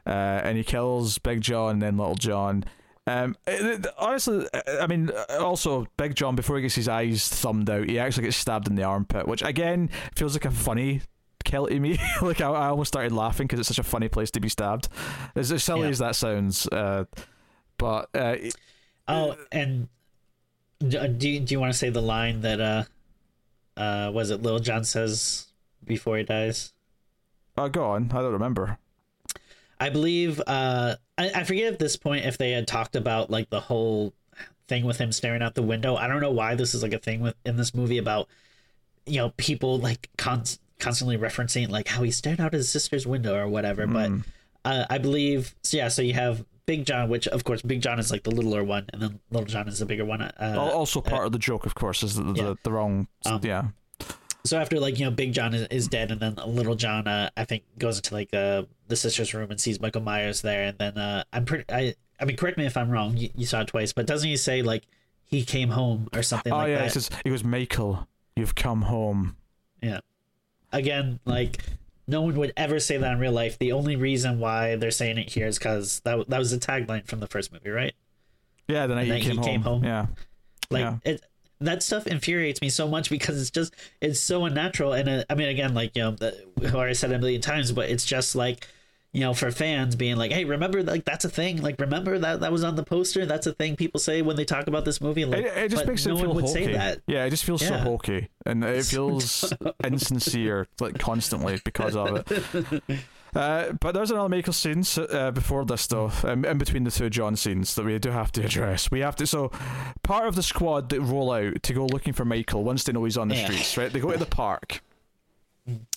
[0.08, 2.64] uh, and he kills Big John and then Little John.
[3.06, 4.46] Um, it- it- honestly,
[4.80, 8.36] I mean, also Big John before he gets his eyes thumbed out, he actually gets
[8.36, 11.00] stabbed in the armpit, which again feels like a funny
[11.44, 11.98] kill to me.
[12.22, 14.88] like I, I almost started laughing because it's such a funny place to be stabbed.
[15.34, 15.88] As, as silly Yeah.
[15.88, 17.04] as that sounds, uh,
[17.78, 18.36] but uh,
[19.06, 19.88] Oh, and
[20.86, 22.84] do do you, do you want to say the line that uh
[23.80, 25.46] uh was it Lil John says
[25.84, 26.72] before he dies?
[27.56, 28.10] oh, go on.
[28.12, 28.78] I don't remember.
[29.80, 33.50] I believe uh I, I forget at this point if they had talked about like
[33.50, 34.14] the whole
[34.68, 35.96] thing with him staring out the window.
[35.96, 38.28] I don't know why this is like a thing with in this movie about
[39.06, 40.44] you know people like con-
[40.78, 43.86] constantly referencing like how he stared out his sister's window or whatever.
[43.86, 44.12] But
[44.64, 45.88] uh, I believe so yeah.
[45.88, 48.86] So you have Big John, which of course Big John is like the littler one,
[48.92, 50.20] and then Little John is the bigger one.
[50.22, 52.54] Uh, also, part of the joke, of course, is the the, yeah.
[52.62, 53.08] the wrong.
[53.24, 53.68] Um, yeah,
[54.44, 57.28] so after like you know big john is, is dead and then little john uh,
[57.36, 60.78] i think goes into like uh, the sister's room and sees michael myers there and
[60.78, 63.60] then uh i'm pretty i i mean correct me if i'm wrong you, you saw
[63.62, 64.84] it twice but doesn't he say like
[65.24, 68.54] he came home or something oh like yeah, that he says he goes, Michael, you've
[68.54, 69.36] come home.
[69.82, 70.00] yeah
[70.72, 71.62] again like
[72.06, 75.18] no one would ever say that in real life the only reason why they're saying
[75.18, 77.94] it here is because that, that was the tagline from the first movie right
[78.68, 79.44] Yeah, the night The he, came, he home.
[79.44, 79.84] came home.
[79.84, 80.06] Yeah,
[80.70, 80.96] like Yeah.
[81.04, 81.22] it
[81.60, 84.92] that stuff infuriates me so much because it's just it's so unnatural.
[84.92, 86.36] And uh, i mean again like you know the,
[86.68, 88.66] who i said a million times but it's just like
[89.12, 91.62] you know for fans being like hey remember like that's a thing.
[91.62, 93.24] Like remember that that was on the poster?
[93.26, 95.24] That's a thing people say when they talk about this movie.
[95.24, 96.64] Like it, it just makes no it feel one would hokey.
[96.64, 97.00] say that.
[97.06, 99.52] Yeah, it just feels so hokey, and it feels
[99.84, 102.82] insincere, like constantly because of it.
[103.34, 107.10] Uh, but there's another Michael scene uh, before this, though, um, in between the two
[107.10, 108.90] John scenes that we do have to address.
[108.90, 109.26] We have to.
[109.26, 109.50] So,
[110.02, 113.04] part of the squad that roll out to go looking for Michael once they know
[113.04, 113.44] he's on the Yeah.
[113.44, 113.92] streets, right?
[113.92, 114.82] They go to the park.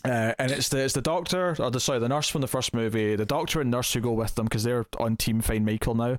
[0.03, 2.73] Uh, and it's the it's the doctor or the sorry the nurse from the first
[2.73, 5.95] movie the doctor and nurse who go with them because they're on team find Michael
[5.95, 6.17] now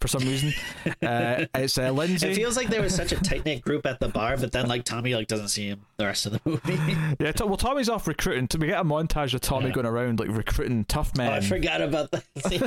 [0.00, 0.52] for some reason
[1.02, 4.08] uh, it's uh, Lindsay it feels like there was such a tight-knit group at the
[4.08, 7.32] bar but then like tommy like doesn't see him the rest of the movie Yeah,
[7.44, 8.48] well, Tommy's off recruiting.
[8.58, 9.72] We get a montage of Tommy Yeah.
[9.74, 11.30] going around like recruiting tough men.
[11.30, 12.62] Oh, I forgot about that scene.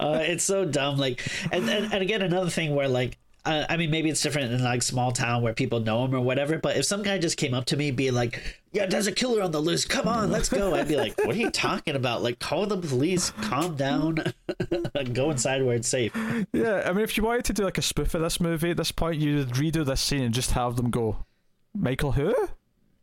[0.00, 0.96] uh, it's so dumb.
[0.98, 1.20] Like,
[1.52, 4.62] and, and, and again, another thing where like, uh, I mean, maybe it's different in
[4.62, 6.58] like small town where people know him or whatever.
[6.58, 9.42] But if some guy just came up to me being like, "Yeah, there's a killer
[9.42, 9.84] on the loose.
[9.84, 12.22] Come on, let's go," I'd be like, "What are you talking about?
[12.22, 13.30] Like, call the police.
[13.42, 14.18] Calm down.
[15.12, 16.12] go inside where it's safe."
[16.52, 18.76] Yeah, I mean, if you wanted to do like a spoof of this movie at
[18.76, 21.24] this point, you'd redo this scene and just have them go,
[21.74, 22.34] Michael who?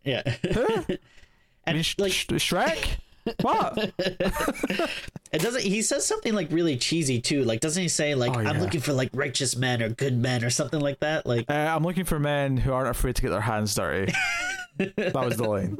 [0.03, 0.21] Yeah.
[0.25, 2.97] I and mean, like, Sh- Shrek?
[3.41, 3.91] What?
[5.31, 5.63] It doesn't.
[5.63, 7.43] He says something like really cheesy too.
[7.43, 10.45] Like, doesn't he say like, Oh, "I'm looking for like righteous men or good men
[10.45, 11.25] or something like that"?
[11.25, 14.13] Like, Uh, I'm looking for men who aren't afraid to get their hands dirty.
[14.77, 15.77] that was the line.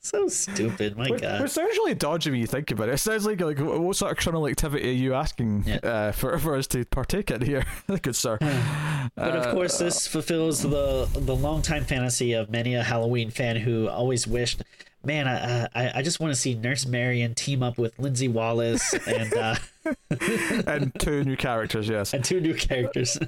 [0.00, 0.98] so stupid.
[0.98, 1.40] My Which, God.
[1.40, 2.94] which sounds really dodgy when you think about it.
[2.94, 5.76] It sounds like like what sort of criminal activity are you asking Yeah.
[5.82, 7.64] uh, for for us to partake in here?
[8.02, 8.36] Good sir.
[9.16, 13.88] But of course, this fulfills the the longtime fantasy of many a Halloween fan who
[13.88, 14.62] always wished,
[15.04, 18.92] man, I I, I just want to see Nurse Marion team up with Lindsay Wallace
[19.06, 19.54] and uh,
[20.66, 22.14] and two new characters, yes.
[22.14, 23.18] and two new characters.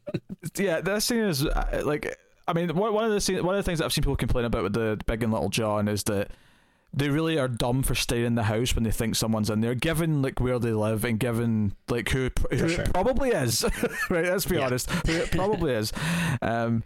[0.56, 3.68] yeah, that scene is uh, like I mean one of the scene, one of the
[3.68, 6.30] things that I've seen people complain about with the Big and Little John is that
[6.94, 9.74] they really are dumb for staying in the house when they think someone's in there,
[9.74, 12.84] given like where they live and given like who, who sure.
[12.84, 13.64] it probably is.
[14.10, 14.66] right, let's be Yeah.
[14.66, 15.92] honest, who it probably is.
[16.40, 16.84] Um,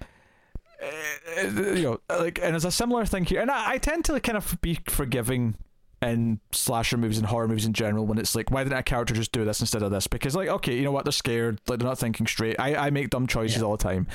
[1.77, 4.37] you know, like, and it's a similar thing here, and I, I tend to kind
[4.39, 5.57] of be forgiving
[6.03, 9.13] in slasher movies and horror movies in general when it's like why didn't a character
[9.13, 10.07] just do this instead of this?
[10.07, 11.05] Because like okay you know what?
[11.05, 11.61] They're scared.
[11.69, 12.59] Like they're not thinking straight.
[12.59, 13.65] I, I make dumb choices Yeah.
[13.65, 14.07] all the time.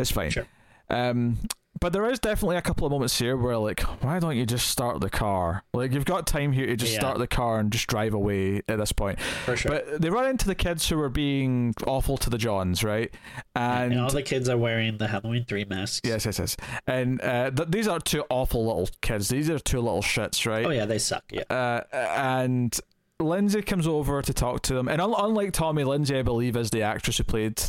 [0.00, 0.30] It's fine.
[0.30, 0.46] Sure.
[0.90, 1.38] um
[1.80, 4.68] but there is definitely a couple of moments here where like why don't you just
[4.68, 7.00] start the car like you've got time here to just Yeah.
[7.00, 9.70] start the car and just drive away at this point For sure.
[9.72, 13.12] but they run into the kids who are being awful to the johns right
[13.54, 16.00] and, and all the kids are wearing the Halloween three masks.
[16.04, 16.56] yes yes yes
[16.86, 20.66] and uh, th- these are two awful little kids these are two little shits right
[20.66, 21.24] Oh yeah, they suck.
[21.30, 21.42] Yeah.
[21.50, 22.78] uh, and
[23.20, 24.86] Lindsay comes over to talk to them.
[24.86, 27.60] And un- unlike Tommy, Lindsay, I believe, is the actress who played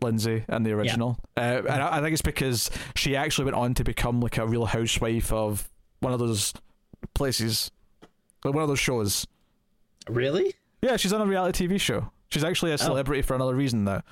[0.00, 1.18] Lindsay in the original.
[1.36, 4.46] Uh, and I, I think it's because she actually went on to become like a
[4.46, 5.68] real housewife of
[6.00, 6.52] one of those
[7.14, 7.70] places,
[8.44, 9.26] like one of those shows.
[10.08, 10.54] Really?
[10.82, 12.10] Yeah, she's on a reality TV show.
[12.30, 14.02] She's actually a celebrity for another reason though.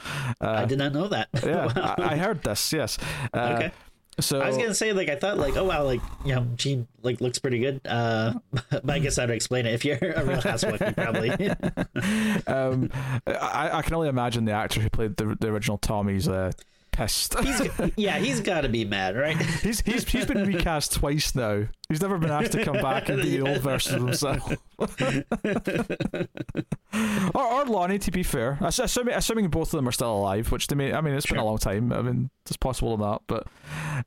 [0.40, 1.28] Uh, I did not know that.
[1.44, 1.94] yeah, Wow.
[1.98, 2.72] I, I heard this.
[2.72, 2.98] Yes.
[3.32, 3.72] Uh, Okay.
[4.18, 6.86] So I was gonna say like I thought like oh wow like you know she
[7.02, 8.32] like looks pretty good uh
[8.70, 11.30] but I guess I'd explain it if you're a real housewife you probably.
[12.46, 12.90] Um,
[13.26, 16.52] I, I can only imagine the actor who played the, the original Tommy's uh,
[16.96, 17.38] pissed.
[17.40, 17.62] he's
[17.96, 21.66] yeah he's got to be mad right He's he's he's been recast twice now.
[21.88, 24.52] He's never been asked to come back and be the old version of himself.
[27.34, 30.66] or, or Lonnie, to be fair, assuming assuming both of them are still alive, which
[30.68, 31.92] to me, I mean, it's been a long time.
[31.92, 33.46] I mean, it's possible or not, but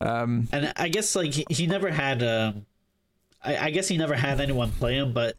[0.02, 2.66] um, and I guess like he, he never had um
[3.44, 5.36] I, I guess he never had anyone play him but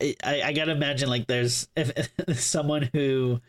[0.00, 3.40] I, I, I gotta imagine like there's if, if someone who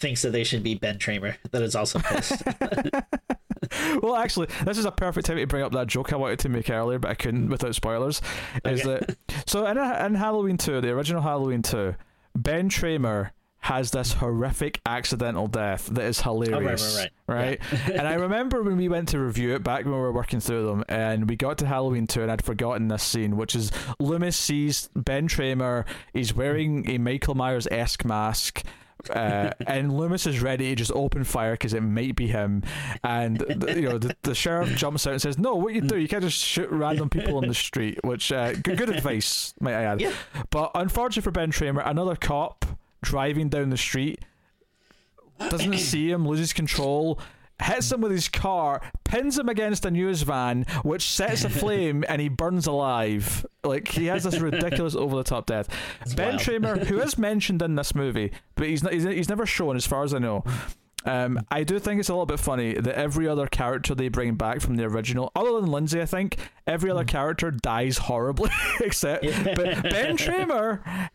[0.00, 2.42] thinks that they should be Ben Tramer that is also pissed
[4.02, 6.48] well, actually, this is a perfect time to bring up that joke I wanted to
[6.48, 8.22] make earlier, but I couldn't without spoilers.
[8.64, 9.04] Is Okay.
[9.06, 9.16] that
[9.46, 9.66] so?
[9.66, 11.94] In, in Halloween two, the original Halloween two,
[12.36, 13.30] Ben Tramer
[13.60, 16.96] has this horrific accidental death that is hilarious.
[16.96, 17.02] Oh,
[17.34, 17.90] right, right?
[17.90, 20.66] and I remember when we went to review it back when we were working through
[20.66, 24.36] them, and we got to Halloween two, and I'd forgotten this scene, which is Loomis
[24.36, 25.84] sees Ben Tramer.
[26.12, 28.62] He's wearing a Michael Myers esque mask.
[29.10, 32.62] Uh, and Loomis is ready to just open fire because it might be him.
[33.04, 35.98] And you know, the, the sheriff jumps out and says, "No, what you do?
[35.98, 39.74] You can't just shoot random people on the street." Which uh, good, good advice, might
[39.74, 40.00] I add.
[40.00, 40.12] Yeah.
[40.50, 42.64] But unfortunately for Ben Tramer, another cop
[43.02, 44.24] driving down the street
[45.38, 47.20] doesn't see him, loses control.
[47.60, 52.04] Hits him with his car, pins him against a news van, which sets a flame,
[52.08, 53.44] and he burns alive.
[53.64, 55.68] Like he has this ridiculous, over-the-top death.
[56.14, 56.40] ben wild.
[56.40, 59.86] Tramer, who is mentioned in this movie, but he's not, he's, he's never shown, as
[59.86, 60.44] far as I know.
[61.04, 64.34] Um, I do think it's a little bit funny that every other character they bring
[64.34, 66.36] back from the original, other than Lindsay, I think
[66.66, 71.08] every other character dies horribly, except but Ben Tramer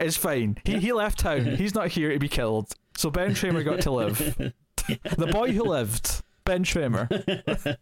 [0.00, 0.58] is fine.
[0.64, 1.44] He he left town.
[1.56, 2.72] He's not here to be killed.
[2.96, 4.52] So Ben Tramer got to live.
[5.16, 7.08] the boy who lived, Ben Tramer.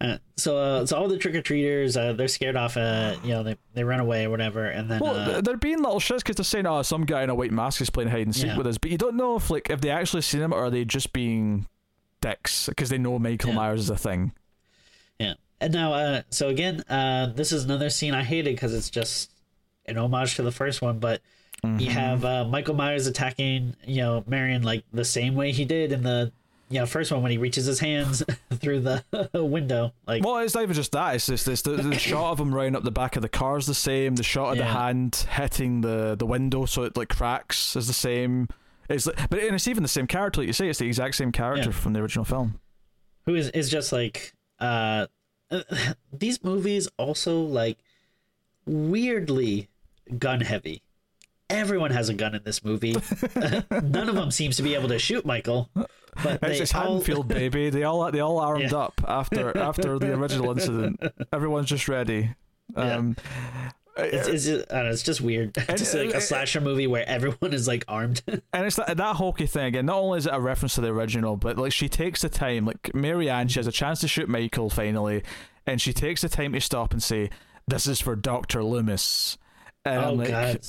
[0.00, 3.56] uh, so uh, so all the trick-or-treaters uh, they're scared off uh you know they,
[3.74, 6.44] they run away or whatever and then Well, uh, they're being little shits because they're
[6.44, 8.58] saying, "Oh, some guy in a white mask is playing hide and seek Yeah.
[8.58, 10.70] with us," but you don't know if like if they actually seen him or are
[10.70, 11.66] they just being
[12.20, 13.56] dicks because they know Michael Yeah.
[13.56, 14.32] Myers is a thing.
[15.18, 15.34] Yeah.
[15.60, 19.30] And now, uh, so again, uh, this is another scene I hated because it's just
[19.86, 20.98] an homage to the first one.
[20.98, 21.22] But
[21.64, 21.80] Mm-hmm.
[21.80, 25.90] you have uh, Michael Myers attacking, you know, Marion like the same way he did
[25.90, 26.30] in the,
[26.68, 28.22] you know, first one when he reaches his hands
[28.52, 29.02] through the
[29.34, 29.92] window.
[30.06, 31.14] Like, Well, it's not even just that.
[31.14, 33.56] It's just it's the, the shot of him running up the back of the car
[33.56, 34.16] is the same.
[34.16, 37.92] The shot of the hand hitting the, the window so it like cracks is the
[37.94, 38.48] same.
[38.88, 40.40] It's like, but and it's even the same character.
[40.42, 41.76] Like you say, it's the exact same character Yeah.
[41.76, 42.60] from the original film.
[43.24, 45.06] who is is just like, uh,
[46.12, 47.78] these movies also like
[48.66, 49.68] weirdly
[50.18, 50.82] gun heavy.
[51.48, 52.92] Everyone has a gun in this movie.
[53.70, 55.88] None of them seems to be able to shoot Michael, but
[56.24, 57.70] It's, they it's all, Haddonfield, baby.
[57.70, 58.78] They all they all armed Yeah.
[58.78, 61.00] up after after the original incident.
[61.32, 62.34] Everyone's just ready.
[62.74, 63.16] Um,
[63.98, 65.54] It's, it's, just, I don't know, it's just weird.
[65.70, 68.22] just like a slasher movie where everyone is like armed.
[68.52, 69.86] and it's that, that hokey thing again.
[69.86, 72.66] Not only is it a reference to the original, but like she takes the time.
[72.66, 75.22] Like Marianne, she has a chance to shoot Michael finally,
[75.66, 77.30] and she takes the time to stop and say,
[77.68, 79.38] "This is for Doctor Loomis."
[79.86, 80.60] And oh I'm like, god,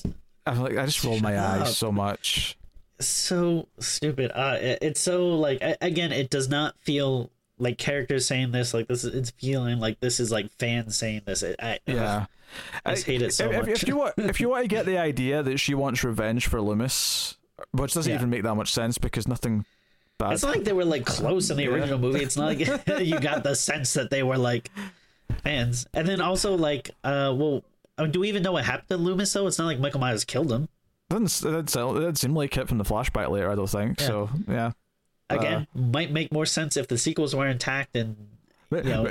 [0.52, 1.68] I'm like, I just roll my Shut eyes up.
[1.68, 2.57] so much.
[2.99, 4.32] so stupid.
[4.34, 7.30] Uh, it, it's so like a- again, it does not feel
[7.60, 8.74] like characters saying this.
[8.74, 11.44] Like this, is, it's feeling like this is like fans saying this.
[11.44, 12.26] It, I, Yeah.
[12.86, 13.84] I just hate it so if, if- much.
[13.84, 16.61] If you want, if you want to get the idea that she wants revenge for
[16.61, 17.36] Loomis,
[17.72, 18.18] which doesn't Yeah.
[18.18, 19.65] even make that much sense because nothing
[20.18, 20.34] bad.
[20.34, 21.69] It's not like they were like close in the Yeah.
[21.69, 22.24] original movie.
[22.24, 22.60] It's not like
[23.06, 24.72] you got the sense that they were like
[25.44, 25.86] fans.
[25.94, 27.64] And then also like, uh, well,
[27.98, 29.32] uh, do we even know what happened to Loomis?
[29.34, 30.68] Though it's not like Michael Myers killed him.
[31.10, 33.49] doesn't it didn't, sound- it didn't seem like it from the flashback later.
[33.52, 34.07] I don't think Yeah.
[34.07, 34.30] so.
[34.48, 34.72] Yeah.
[35.30, 38.15] Again, might make more sense if the sequels were intact and
[38.72, 39.03] know,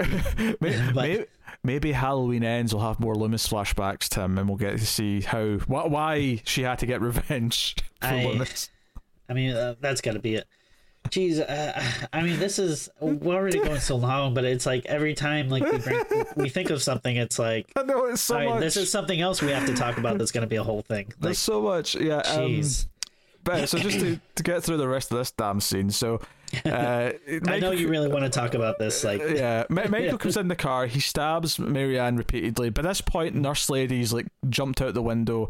[0.60, 1.24] maybe, maybe,
[1.62, 5.56] maybe Halloween ends will have more Loomis flashbacks, Tim, and we'll get to see how
[5.66, 8.70] why she had to get revenge for I- Loomis.
[9.28, 10.46] I mean, uh, that's got to be it.
[11.10, 15.14] Jeez, uh, I mean, this is we're already going so long, but it's like every
[15.14, 16.04] time like we bring,
[16.36, 18.60] we think of something, it's like, I know it's so all right, much.
[18.60, 20.18] this is something else we have to talk about.
[20.18, 21.06] That's going to be a whole thing.
[21.06, 21.94] Like, There's so much.
[21.94, 22.18] Yeah.
[22.18, 22.62] Um,
[23.44, 26.20] but so just to, to get through the rest of this damn scene, so
[26.64, 27.12] uh,
[27.46, 29.04] I know you really want to talk about this.
[29.04, 30.86] Like, Yeah, Ma- Michael comes in the car.
[30.86, 32.70] He stabs Marianne repeatedly.
[32.70, 35.48] By this point, Nurse Lady's like jumped out the window.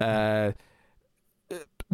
[0.00, 0.52] Uh,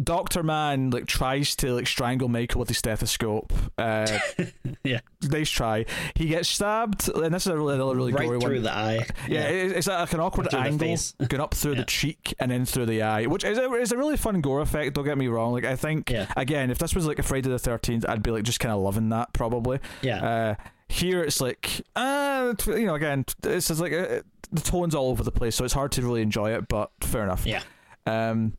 [0.01, 3.51] Doctor Man like tries to like strangle Michael with his stethoscope.
[3.77, 4.19] Uh,
[4.83, 5.85] yeah, nice try.
[6.15, 8.63] He gets stabbed, and this is a really, another really right gory through one.
[8.63, 9.05] the eye.
[9.27, 10.95] Yeah, it- it's like an awkward angle
[11.27, 11.79] going up through Yeah.
[11.79, 14.61] the cheek and then through the eye, which is a, is a really fun gore
[14.61, 14.95] effect.
[14.95, 15.51] Don't get me wrong.
[15.53, 16.27] Like I think Yeah.
[16.37, 18.81] again, if this was like a Friday the Thirteenth, I'd be like just kind of
[18.81, 19.79] loving that probably.
[20.01, 20.25] yeah.
[20.25, 20.55] Uh,
[20.89, 24.21] here it's like, uh, you know, again, it's just like uh,
[24.51, 26.67] the tone's all over the place, so it's hard to really enjoy it.
[26.67, 27.45] But fair enough.
[27.45, 27.61] Yeah.
[28.05, 28.53] Um,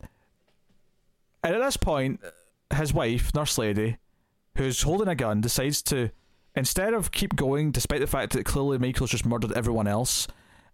[1.43, 2.19] and at this point,
[2.75, 3.97] his wife, Nurse Lady,
[4.57, 6.09] who's holding a gun, decides to
[6.55, 10.27] instead of keep going, despite the fact that clearly Michael's just murdered everyone else.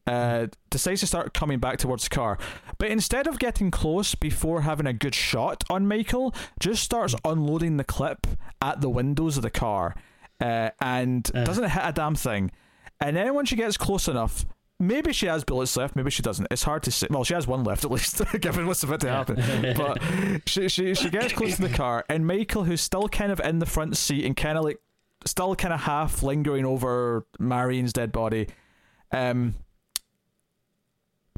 [0.07, 2.39] Uh, decides to start coming back towards the car,
[2.79, 7.77] but instead of getting close before having a good shot on Michael, just starts unloading
[7.77, 8.25] the clip
[8.59, 9.93] at the windows of the car,
[10.41, 11.43] uh, and Uh.
[11.43, 12.49] doesn't hit a damn thing.
[12.99, 14.45] And then when she gets close enough,
[14.79, 16.47] maybe she has bullets left, maybe she doesn't.
[16.51, 17.07] It's hard to say.
[17.09, 19.73] Well, she has one left at least, given what's about to happen.
[19.75, 20.01] But
[20.45, 23.59] she, she she gets close to the car, and Michael, who's still kind of in
[23.59, 24.79] the front seat and kind of like
[25.25, 28.47] still kind of half lingering over Marion's dead body,
[29.11, 29.55] um,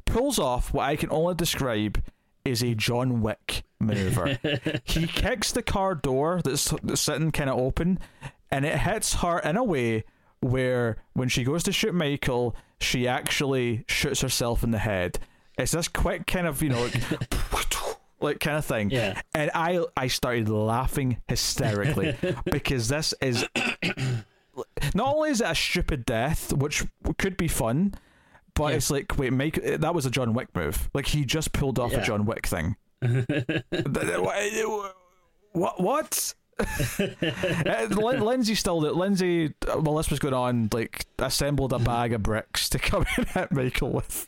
[0.05, 2.01] pulls off what I can only describe
[2.43, 4.39] is a John Wick maneuver.
[4.83, 7.99] he kicks the car door that's, that's sitting kind of open,
[8.51, 10.03] and it hits her in a way
[10.39, 15.19] where when she goes to shoot Michael, she actually shoots herself in the head.
[15.57, 17.33] It's this quick kind of you know like,
[18.21, 18.89] like kind of thing.
[18.89, 19.21] Yeah.
[19.33, 23.45] And I I started laughing hysterically because this is
[24.93, 26.83] not only is it a stupid death, which
[27.17, 27.93] could be fun,
[28.53, 28.75] but Yeah.
[28.77, 30.89] it's like wait, make that was a John Wick move.
[30.93, 32.75] Like he just pulled off a John Wick thing.
[33.01, 34.91] Th- th- wha-
[35.53, 35.81] what?
[35.81, 36.33] What?
[37.71, 38.93] Uh, Lin- Lindsay still did.
[38.93, 43.25] Lindsay, while this was going on, like assembled a bag of bricks to come in
[43.35, 44.27] at Michael with.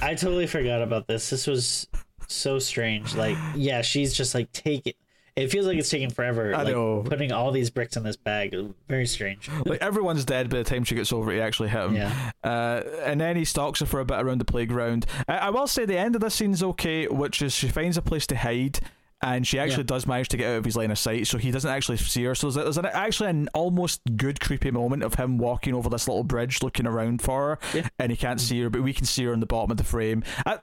[0.00, 1.30] I totally forgot about this.
[1.30, 1.88] This was
[2.28, 3.14] so strange.
[3.14, 4.94] Like, yeah, she's just like taking.
[5.36, 6.54] It feels like it's taking forever.
[6.54, 7.02] I like, know.
[7.02, 8.54] Putting all these bricks in this bag.
[8.88, 9.50] Very strange.
[9.66, 11.36] Like everyone's dead by the time she gets over it.
[11.36, 11.96] He actually hit him.
[11.96, 12.30] Yeah.
[12.44, 15.06] Uh, and then he stalks her for a bit around the playground.
[15.26, 18.02] I, I will say the end of this scene's okay, which is she finds a
[18.02, 18.78] place to hide.
[19.26, 19.86] And she actually Yeah.
[19.86, 22.22] does manage to get out of his line of sight, so he doesn't actually see
[22.24, 22.34] her.
[22.34, 26.06] So there's, there's an, actually an almost good creepy moment of him walking over this
[26.06, 27.88] little bridge, looking around for her, Yeah.
[27.98, 29.84] and he can't see her, but we can see her in the bottom of the
[29.84, 30.22] frame.
[30.44, 30.58] Uh,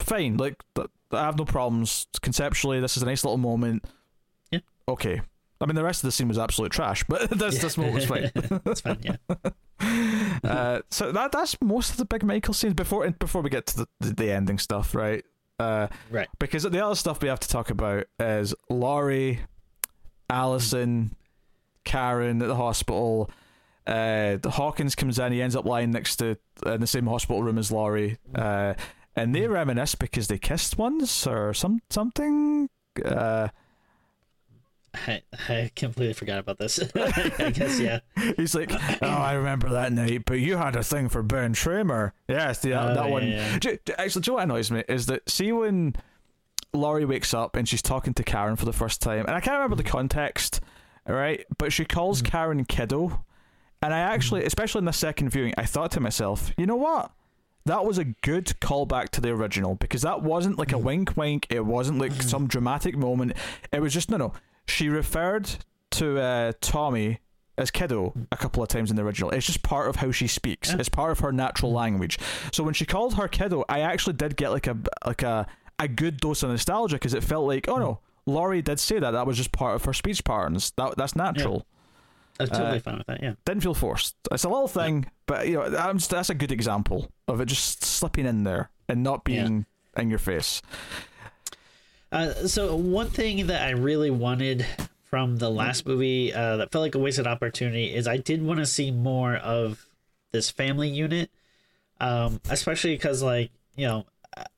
[0.00, 2.80] fine, like th- I have no problems conceptually.
[2.80, 3.84] This is a nice little moment.
[4.50, 4.60] Yeah.
[4.88, 5.20] Okay.
[5.60, 8.04] I mean, the rest of the scene was absolute trash, but this this moment was
[8.06, 8.30] fine.
[8.64, 8.98] That's fine.
[9.02, 9.16] Yeah.
[10.44, 13.76] uh, so that that's most of the big Michael scenes before before we get to
[13.78, 15.24] the, the, the ending stuff, right?
[15.58, 16.28] Uh, Right.
[16.38, 19.40] because the other stuff we have to talk about is Laurie,
[20.28, 21.14] Allison,
[21.84, 23.30] Karen at the hospital.
[23.86, 25.32] Uh, Hawkins comes in.
[25.32, 28.74] He ends up lying next to in the same hospital room as Laurie, uh,
[29.14, 32.68] and they reminisce because they kissed once or some something.
[33.04, 33.48] Uh,
[35.06, 36.78] I, I completely forgot about this.
[36.94, 38.00] I guess yeah.
[38.36, 42.12] He's like, oh, I remember that night, but you had a thing for Ben Tramer.
[42.28, 43.28] Yes, the, Oh, that yeah, one.
[43.28, 43.58] yeah.
[43.58, 45.96] Do, do- actually, do you know what annoys me is that see when
[46.72, 49.56] Laurie wakes up and she's talking to Karen for the first time, and I can't
[49.56, 50.60] remember the context,
[51.08, 52.26] all right, but she calls Mm.
[52.26, 53.24] Karen kiddo,
[53.82, 54.46] and I actually, hmm.
[54.46, 57.12] especially in the second viewing, I thought to myself, you know what?
[57.66, 60.84] that was a good callback to the original because that wasn't like a hmm.
[60.84, 61.46] wink wink.
[61.50, 62.20] It wasn't like hmm.
[62.20, 63.32] some dramatic moment.
[63.72, 64.32] It was just no no.
[64.68, 65.48] She referred
[65.92, 67.20] to uh, Tommy
[67.58, 69.30] as kiddo a couple of times in the original.
[69.30, 70.70] It's just part of how she speaks.
[70.70, 70.76] Yeah.
[70.78, 72.18] It's part of her natural language.
[72.52, 74.76] So when she called her kiddo, I actually did get like a
[75.06, 75.46] like a
[75.78, 79.12] a good dose of nostalgia because it felt like oh no, Laurie did say that.
[79.12, 80.72] That was just part of her speech patterns.
[80.76, 81.66] That that's natural.
[82.38, 83.22] I'm totally Uh, fine with that.
[83.22, 83.32] Yeah.
[83.46, 84.14] Didn't feel forced.
[84.30, 87.82] It's a little thing, but you know just, that's a good example of it just
[87.82, 89.64] slipping in there and not being
[89.96, 90.60] in your face.
[92.12, 94.64] Uh, so one thing that I really wanted
[95.02, 98.60] from the last movie uh, that felt like a wasted opportunity is I did want
[98.60, 99.86] to see more of
[100.32, 101.30] this family unit,
[102.00, 104.06] um, especially because like you know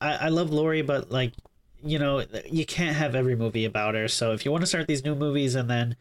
[0.01, 1.33] I, I love Laurie, but like
[1.83, 4.09] you know you can't have every movie about her.
[4.09, 5.97] So if you want to start these new movies and then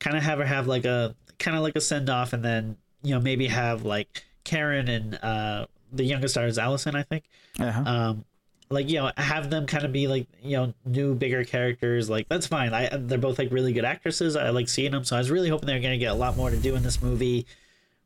[0.00, 2.76] kind of have her have like a kind of like a send off, and then
[3.02, 7.24] you know maybe have like Karen and uh, the youngest star is Allison, I think
[7.58, 7.82] Uh-huh.
[7.84, 8.24] um
[8.70, 12.28] like you know have them kind of be like you know new bigger characters like
[12.28, 15.18] that's fine i they're both like really good actresses i like seeing them so i
[15.18, 17.46] was really hoping they're going to get a lot more to do in this movie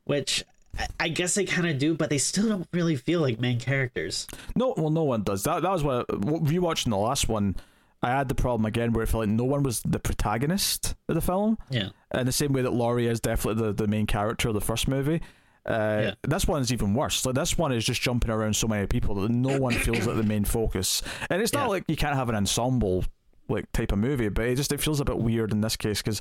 [0.05, 0.45] which
[0.79, 3.59] I- i guess they kind of do but they still don't really feel like main
[3.59, 4.27] characters
[4.57, 5.43] No, well, no one does.
[5.45, 7.57] That that was what rewatching the last one.
[8.05, 11.15] I had the problem again where it felt like no one was the protagonist of
[11.15, 14.49] the film, yeah in the same way that Laurie is definitely the, the main character
[14.49, 15.21] of the first movie.
[15.67, 16.15] Uh, Yeah.
[16.23, 17.25] This one is even worse.
[17.25, 20.17] Like this one is just jumping around so many people that no one feels like
[20.17, 21.03] the main focus.
[21.31, 21.69] And it's not Yeah.
[21.69, 23.05] like you can't have an ensemble
[23.49, 26.01] like type of movie, but it just it feels a bit weird in this case
[26.01, 26.21] because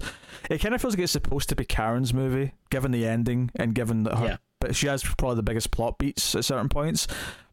[0.49, 3.73] it kind of feels like it's supposed to be Karen's movie, given the ending and
[3.73, 4.25] given that her.
[4.25, 4.37] Yeah.
[4.59, 7.07] But she has probably the biggest plot beats at certain points.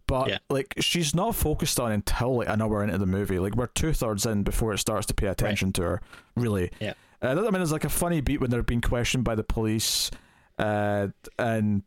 [0.07, 0.39] But Yeah.
[0.51, 3.39] like she's not focused on until like an hour into the movie.
[3.39, 6.01] Like we're two thirds in before it starts to pay attention to her.
[6.35, 6.71] Really.
[6.81, 6.95] Yeah.
[7.23, 10.11] Uh, I mean, there's like a funny beat when they're being questioned by the police,
[10.59, 11.09] uh,
[11.39, 11.83] and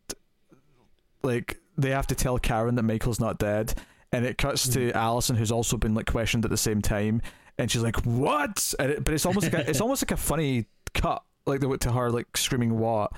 [1.23, 3.73] like they have to tell Karen that Michael's not dead,
[4.11, 7.22] and it cuts to Allison who's also been like questioned at the same time,
[7.57, 10.18] and she's like, "What?" And it, but it's almost like a, it's almost like a
[10.18, 13.11] funny cut, like the to her like screaming "What?"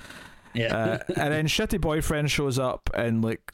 [0.53, 3.53] yeah uh, and then shitty boyfriend shows up and like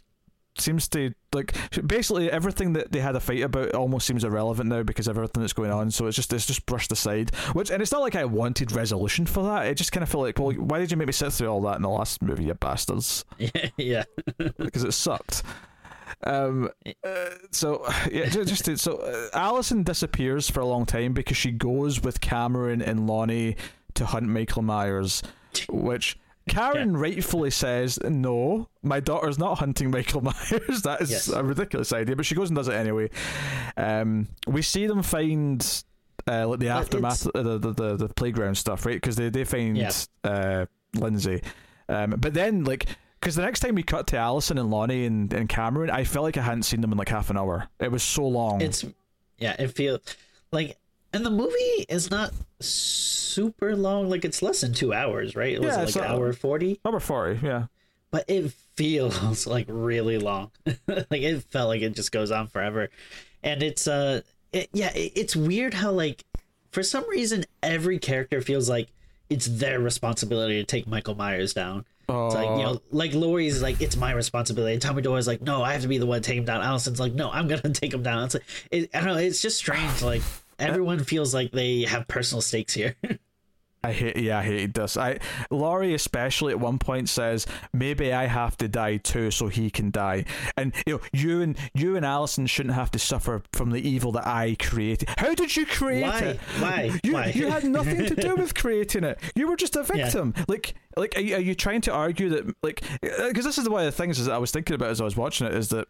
[0.61, 1.53] seems to like
[1.86, 5.41] basically everything that they had a fight about almost seems irrelevant now because of everything
[5.41, 7.34] that's going on so it's just it's just brushed aside.
[7.53, 10.23] Which and it's not like i wanted resolution for that it just kind of felt
[10.23, 12.45] like well why did you make me sit through all that in the last movie
[12.45, 13.26] you bastards?
[13.38, 13.69] Yeah.
[13.77, 14.03] Yeah
[14.57, 15.44] because it sucked.
[16.23, 16.69] Um
[17.03, 21.52] uh, so yeah ju- just so uh, allison disappears for a long time because she
[21.52, 23.56] goes with cameron and lonnie
[23.94, 25.22] to hunt michael myers
[25.69, 26.18] which
[26.49, 30.81] Karen rightfully says, "No, my daughter's not hunting Michael Myers.
[30.84, 31.27] That is Yes.
[31.30, 33.09] a ridiculous idea." But she goes and does it anyway.
[33.77, 35.61] Um, we see them find
[36.27, 38.95] uh, like the But aftermath, uh, the, the the the playground stuff, right?
[38.95, 39.91] Because they they find Yeah.
[40.23, 40.65] uh,
[40.95, 41.41] Lindsay,
[41.88, 42.85] um, but then like.
[43.21, 46.23] Because the next time we cut to Allison and Lonnie and, and Cameron, I felt
[46.23, 47.67] like I hadn't seen them in like half an hour.
[47.77, 48.61] It was so long.
[48.61, 48.85] it's
[49.38, 49.99] yeah it feels
[50.53, 50.77] like
[51.14, 55.53] and the movie is not super long like it's less than two hours right?
[55.53, 57.65] It was Yeah, like an hour 40 number forty, yeah.
[58.11, 60.52] but it feels like really long.
[60.88, 62.90] Like it felt like it just goes on forever.
[63.44, 64.22] And it's uh
[64.52, 66.23] it, yeah it, it's weird how like
[66.72, 68.90] for some reason every character feels like
[69.30, 71.86] it's their responsibility to take michael myers down.
[72.07, 74.73] It's like you know like Laurie's like it's my responsibility.
[74.73, 76.61] And tommy Doyle's like no i have to be the one to take him down.
[76.61, 78.26] Allison's like no i'm gonna take him down.
[78.26, 80.22] It's like it, i don't know it's just strange like
[80.60, 82.95] everyone feels like they have personal stakes here
[83.81, 84.98] I hate, yeah, I hated this.
[84.98, 85.19] I
[85.49, 89.90] Laurie especially at one point says, "Maybe I have to die too, so he can
[89.90, 90.26] die."
[90.57, 94.11] And you know, you and you and Allison shouldn't have to suffer from the evil
[94.14, 95.07] that I created.
[95.18, 96.40] How did you create why it?
[96.60, 99.18] why You, why you had nothing to do with creating it.
[99.34, 100.34] You were just a victim.
[100.49, 103.69] Like, like, are you, are you trying to argue that, like, uh, because this is
[103.69, 105.53] one of the things is that I was thinking about as I was watching it
[105.53, 105.88] is that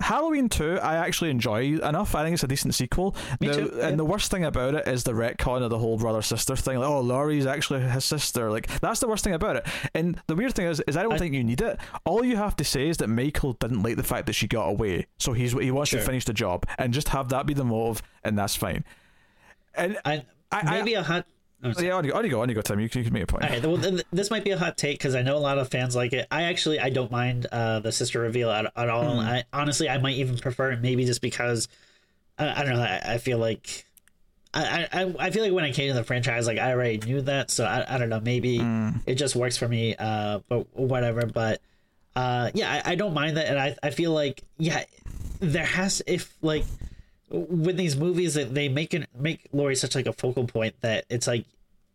[0.00, 2.14] Halloween 2, I actually enjoy enough.
[2.14, 3.14] I think it's a decent sequel.
[3.40, 3.88] Me Now- too, yeah.
[3.88, 6.78] And the worst thing about it is the retcon of the whole brother sister thing.
[6.78, 8.50] Like, oh, Laurie's actually his sister.
[8.50, 9.66] Like, that's the worst thing about it.
[9.94, 11.78] And the weird thing is, is I don't I- think you need it.
[12.04, 14.68] All you have to say is that Michael didn't like the fact that she got
[14.68, 17.64] away, so he's he wants to finish the job, and just have that be the
[17.64, 18.84] motive, and that's fine.
[19.74, 21.26] And I, I- I- maybe a hot
[21.62, 22.80] oh, yeah, on you go, on you go, on you go, Tim.
[22.80, 23.44] You can, you can make a point.
[23.44, 25.58] All right, well, th- this might be a hot take because I know a lot
[25.58, 26.26] of fans like it.
[26.30, 29.14] I actually I don't mind uh, the sister reveal at, at all.
[29.14, 29.20] Hmm.
[29.20, 31.68] I honestly I might even prefer it maybe just because
[32.38, 32.82] I, I don't know.
[32.82, 33.84] I, I feel like
[34.52, 37.20] I, I I feel like when I came to the franchise, like I already knew
[37.22, 38.20] that, so I, I don't know.
[38.20, 38.90] Maybe Hmm.
[39.06, 39.94] it just works for me.
[39.96, 41.26] Uh, but whatever.
[41.26, 41.60] But
[42.16, 44.84] uh, yeah, I, I don't mind that, and I I feel like yeah,
[45.38, 46.64] there has if like
[47.30, 51.04] with these movies that they make it make Laurie such like a focal point that
[51.08, 51.44] it's like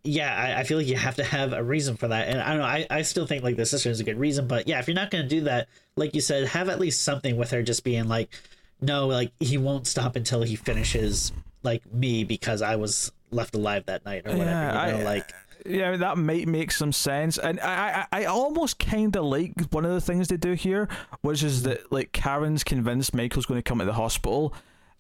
[0.07, 2.27] yeah, I, I, feel like you have to have a reason for that.
[2.27, 4.47] And I don't know, I, I still think like the sister is a good reason,
[4.47, 7.37] but yeah, if you're not gonna do that, like you said, have at least something
[7.37, 8.29] with her just being like,
[8.81, 11.31] no, like he won't stop until he finishes
[11.63, 14.49] like me because I was left alive that night or whatever.
[14.49, 15.33] Yeah, you know, I, like
[15.65, 19.83] yeah, that might make some sense, and I, I, I almost kind of like one
[19.83, 20.87] of the things they do here,
[21.21, 24.53] which is that like Karen's convinced Michael's going to come to the hospital,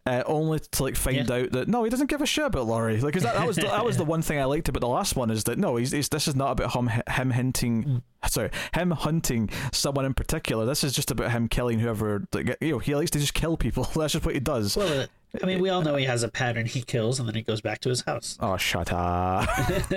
[0.07, 1.35] uh, only to like find yeah.
[1.35, 3.01] out that no, he doesn't give a shit about Laurie.
[3.01, 5.15] Like, that, that was the, that was the one thing I liked about the last
[5.15, 8.29] one is that no, he's, he's this is not about him him hinting, mm.
[8.29, 10.65] sorry, him hunting someone in particular.
[10.65, 12.27] This is just about him killing whoever.
[12.33, 13.83] Like, you know, he likes to just kill people.
[13.95, 14.77] That's just what he does.
[14.77, 15.07] Well,
[15.41, 16.65] I mean, we all know he has a pattern.
[16.65, 18.37] He kills and then he goes back to his house.
[18.39, 19.49] Oh, shut up!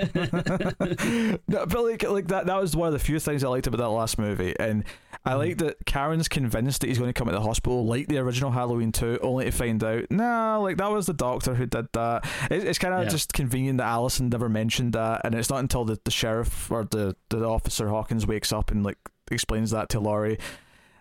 [1.47, 2.47] no, but like, like that.
[2.47, 4.83] That was one of the few things I liked about that last movie, and
[5.25, 8.17] I like that Karen's convinced that he's going to come at the hospital like the
[8.19, 11.87] original Halloween 2, only to find out, no, like that was the doctor who did
[11.93, 12.25] that.
[12.49, 13.09] It, it's kind of yeah.
[13.09, 16.85] just convenient that Allison never mentioned that, and it's not until the, the sheriff or
[16.85, 18.97] the, the officer Hawkins wakes up and like
[19.29, 20.39] explains that to Laurie.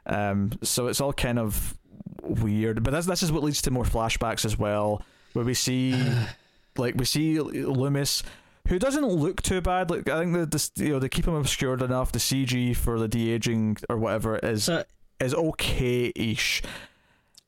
[0.04, 1.78] Um, so it's all kind of
[2.22, 5.94] weird, but this this is what leads to more flashbacks as well, where we see,
[6.76, 8.24] like, we see Loomis
[8.68, 9.90] who doesn't look too bad.
[9.90, 12.12] Like I think the, you know they keep him obscured enough.
[12.12, 14.84] The CG for the de aging or whatever is so,
[15.20, 16.62] is okay-ish.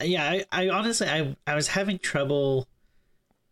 [0.02, 2.66] Yeah, I, I honestly I I was having trouble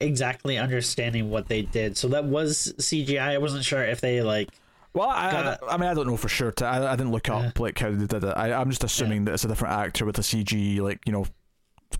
[0.01, 1.97] exactly understanding what they did.
[1.97, 3.20] So that was CGI.
[3.20, 4.49] I wasn't sure if they like.
[4.95, 6.53] Well, I, I, I mean, I don't know for sure.
[6.62, 7.62] I, I didn't look up yeah.
[7.62, 8.35] like how they did it.
[8.36, 9.24] I, I'm just assuming yeah.
[9.27, 11.27] that it's a different actor with a CG, like you know,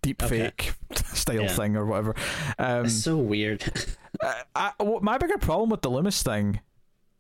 [0.03, 1.03] deep fake okay.
[1.15, 1.49] style yeah.
[1.49, 2.15] thing or whatever.
[2.59, 3.63] Um, it's so weird.
[4.23, 6.61] I, I, my bigger problem with the Loomis thing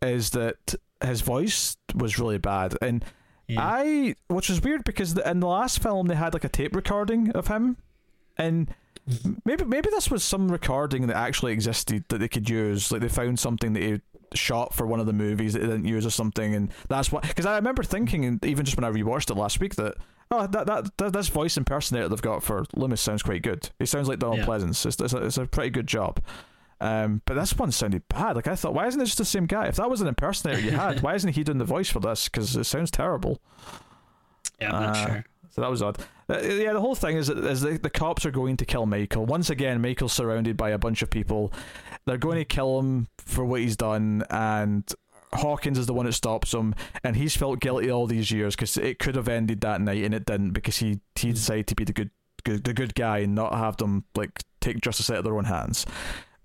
[0.02, 3.04] is that his voice was really bad, and
[3.46, 3.60] yeah.
[3.62, 6.74] I, which was weird because the, in the last film they had like a tape
[6.74, 7.76] recording of him,
[8.36, 8.74] and
[9.44, 12.92] maybe maybe this was some recording that actually existed that they could use.
[12.92, 14.00] Like they found something that he
[14.34, 17.20] shot for one of the movies that they didn't use or something, and that's why.
[17.20, 19.94] Because I remember thinking, and even just when I rewatched it last week, that
[20.30, 23.70] oh, that, that, that this voice impersonator they've got for Loomis sounds quite good.
[23.78, 24.46] He sounds like Donald yeah.
[24.46, 24.84] Pleasence.
[24.84, 26.20] It's, it's, a, it's a pretty good job.
[26.80, 28.36] Um, but this one sounded bad.
[28.36, 29.66] Like I thought, why isn't it just the same guy?
[29.66, 32.28] If that was an impersonator you had, why isn't he doing the voice for this?
[32.28, 33.40] Because it sounds terrible.
[34.60, 35.24] Yeah, I'm not uh, sure.
[35.58, 35.98] So that was odd.
[36.30, 38.86] Uh, yeah, the whole thing is that is the, the cops are going to kill
[38.86, 39.26] Michael.
[39.26, 41.52] Once again, Michael's surrounded by a bunch of people.
[42.06, 44.88] They're going to kill him for what he's done, and
[45.32, 48.76] Hawkins is the one that stops him, and he's felt guilty all these years because
[48.76, 51.82] it could have ended that night, and it didn't because he he decided to be
[51.82, 52.10] the good,
[52.44, 55.46] good the good guy and not have them like take justice out of their own
[55.46, 55.86] hands.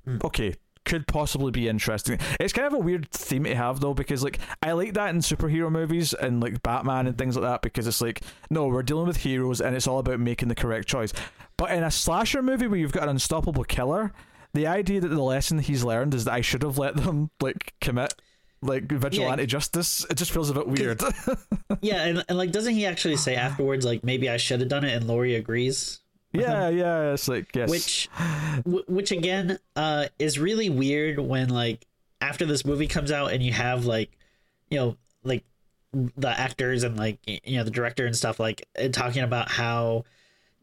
[0.08, 0.24] Mm.
[0.24, 2.20] Okay, could possibly be interesting.
[2.40, 5.20] It's kind of a weird theme to have though, because like I like that in
[5.20, 9.08] superhero movies and like Batman and things like that, because it's like no, we're dealing
[9.08, 11.14] with heroes and it's all about making the correct choice.
[11.58, 14.12] But in a slasher movie where you've got an unstoppable killer,
[14.54, 17.74] the idea that the lesson he's learned is that I should have let them like
[17.82, 18.14] commit
[18.64, 19.48] like vigilante yeah.
[19.48, 21.02] justice it just feels a bit weird
[21.82, 24.86] yeah and, and like doesn't he actually say afterwards like maybe i should have done
[24.86, 26.00] it and laurie agrees
[26.34, 26.78] yeah him.
[26.78, 28.10] yeah it's like yes which
[28.88, 31.86] which again uh is really weird when like
[32.22, 34.12] after this movie comes out and you have like
[34.70, 35.44] you know like
[35.94, 40.04] the actors and like you know the director and stuff like talking about how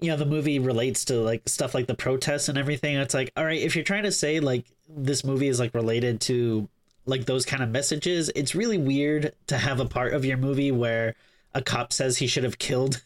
[0.00, 3.30] you know the movie relates to like stuff like the protests and everything it's like
[3.36, 6.68] all right if you're trying to say like this movie is like related to
[7.06, 10.72] like those kind of messages it's really weird to have a part of your movie
[10.72, 11.14] where
[11.54, 13.02] a cop says he should have killed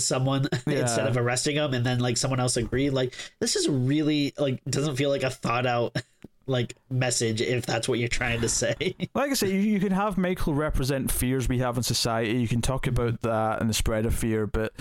[0.00, 0.80] someone yeah.
[0.80, 4.62] instead of arresting him and then like someone else agreed like this is really like
[4.64, 5.96] doesn't feel like a thought out
[6.48, 8.74] like message if that's what you're trying to say
[9.14, 12.46] like i say you, you can have michael represent fears we have in society you
[12.46, 14.72] can talk about that and the spread of fear but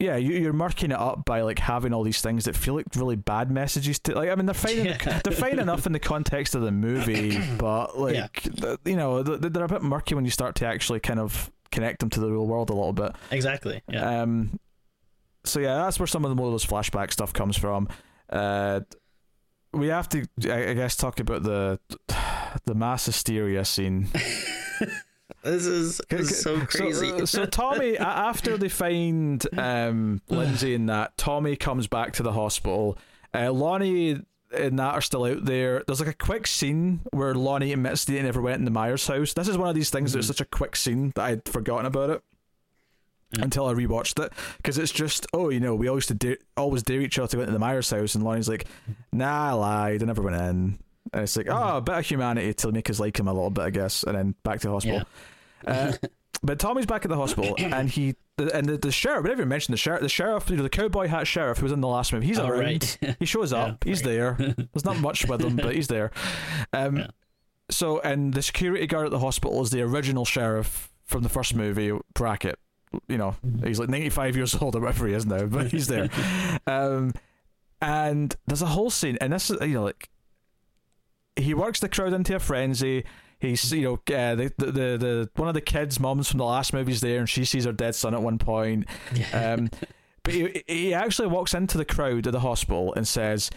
[0.00, 2.86] yeah, you, are marking it up by like having all these things that feel like
[2.96, 4.30] really bad messages to like.
[4.30, 4.86] I mean, they're fine.
[4.86, 5.20] Yeah.
[5.22, 8.76] They're fine enough in the context of the movie, but like yeah.
[8.86, 12.10] you know, they're a bit murky when you start to actually kind of connect them
[12.10, 13.12] to the real world a little bit.
[13.30, 13.82] Exactly.
[13.88, 14.22] Yeah.
[14.22, 14.58] Um.
[15.44, 17.88] So yeah, that's where some of the more of those flashback stuff comes from.
[18.28, 18.80] Uh,
[19.72, 21.78] we have to, I guess, talk about the
[22.64, 24.08] the mass hysteria scene.
[25.42, 27.08] This is, this is so crazy.
[27.20, 32.32] So, so Tommy, after they find um, Lindsay and that, Tommy comes back to the
[32.32, 32.98] hospital.
[33.32, 34.20] Uh, Lonnie
[34.56, 35.84] and that are still out there.
[35.86, 39.32] There's like a quick scene where Lonnie admits they never went in the Myers house.
[39.32, 40.18] This is one of these things mm-hmm.
[40.18, 42.22] that's such a quick scene that I'd forgotten about it
[43.32, 43.42] mm-hmm.
[43.42, 46.82] until I rewatched it because it's just oh you know we always to dare, always
[46.82, 48.66] dare each other to go into the Myers house and Lonnie's like
[49.12, 50.78] nah I lied I never went in
[51.12, 51.72] and it's like mm-hmm.
[51.72, 54.02] oh a bit of humanity to make us like him a little bit I guess
[54.02, 55.02] and then back to the hospital.
[55.64, 55.72] Yeah.
[55.72, 56.06] uh,
[56.42, 59.22] but Tommy's back at the hospital, and he and the, the sheriff.
[59.22, 61.72] Whenever you mention the sheriff, the sheriff, you know, the cowboy hat sheriff who was
[61.72, 62.60] in the last movie, he's oh, around.
[62.60, 63.16] Right.
[63.18, 63.84] he shows up.
[63.84, 64.10] Yeah, he's right.
[64.10, 64.36] there.
[64.72, 66.10] There's not much with him, but he's there.
[66.72, 67.06] Um, yeah.
[67.70, 71.54] so and the security guard at the hospital is the original sheriff from the first
[71.54, 72.58] movie, Brackett.
[73.06, 76.08] You know, he's like 95 years old or whatever he is now, but he's there.
[76.66, 77.12] um,
[77.80, 80.08] and there's a whole scene, and this is you know like
[81.36, 83.04] he works the crowd into a frenzy.
[83.40, 86.44] He's you know uh, the, the the the one of the kids' moms from the
[86.44, 88.86] last movie's there, and she sees her dead son at one point.
[89.32, 89.70] Um,
[90.22, 93.50] but he, he actually walks into the crowd at the hospital and says,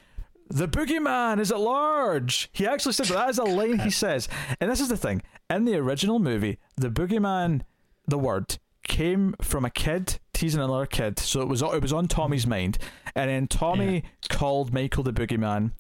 [0.50, 4.30] "The boogeyman is at large." He actually says that is a line he says,
[4.62, 7.62] and this is the thing: in the original movie, the boogeyman,
[8.08, 8.58] the word
[8.88, 12.78] came from a kid teasing another kid, so it was it was on Tommy's mind,
[13.16, 14.02] and then Tommy Yeah.
[14.38, 15.72] called Michael the boogeyman.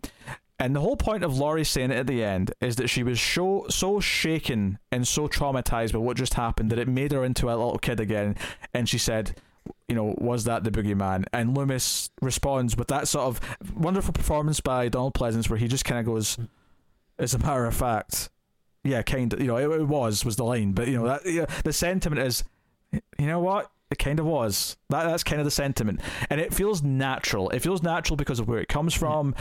[0.63, 3.19] And the whole point of Laurie saying it at the end is that she was
[3.19, 7.47] so so shaken and so traumatized by what just happened that it made her into
[7.47, 8.37] a little kid again.
[8.73, 9.35] And she said,
[9.89, 11.25] you know, was that the boogeyman?
[11.33, 13.41] And Loomis responds with that sort of
[13.75, 16.37] wonderful performance by Donald Pleasence, where he just kind of goes,
[17.19, 18.29] "As a matter of fact,
[18.85, 21.25] yeah, kind of, you know, it, it was was the line, but you know that
[21.25, 22.45] yeah, the sentiment is,
[23.19, 24.75] you know what." It kind of was.
[24.89, 25.99] That that's kind of the sentiment,
[26.31, 27.49] and it feels natural.
[27.51, 29.35] It feels natural because of where it comes from,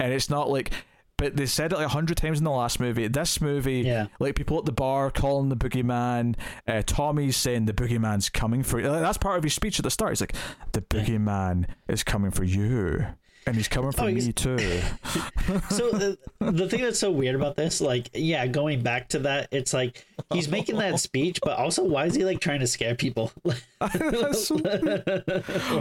[0.00, 0.72] and it's not like.
[1.16, 3.08] But they said it like a hundred times in the last movie.
[3.08, 4.06] This movie, Yeah.
[4.20, 6.36] like people at the bar calling the boogeyman.
[6.66, 8.86] Uh, Tommy's saying the boogeyman's coming for you.
[8.88, 10.12] That's part of his speech at the start.
[10.12, 10.34] He's like,
[10.70, 13.04] "The boogeyman is coming for you,
[13.48, 14.58] and he's coming for Oh, me too."
[15.70, 19.48] so the, the thing that's so weird about this like yeah going back to that
[19.50, 22.94] it's like he's making that speech but also why is he like trying to scare
[22.94, 23.32] people
[23.80, 25.02] That's so weird.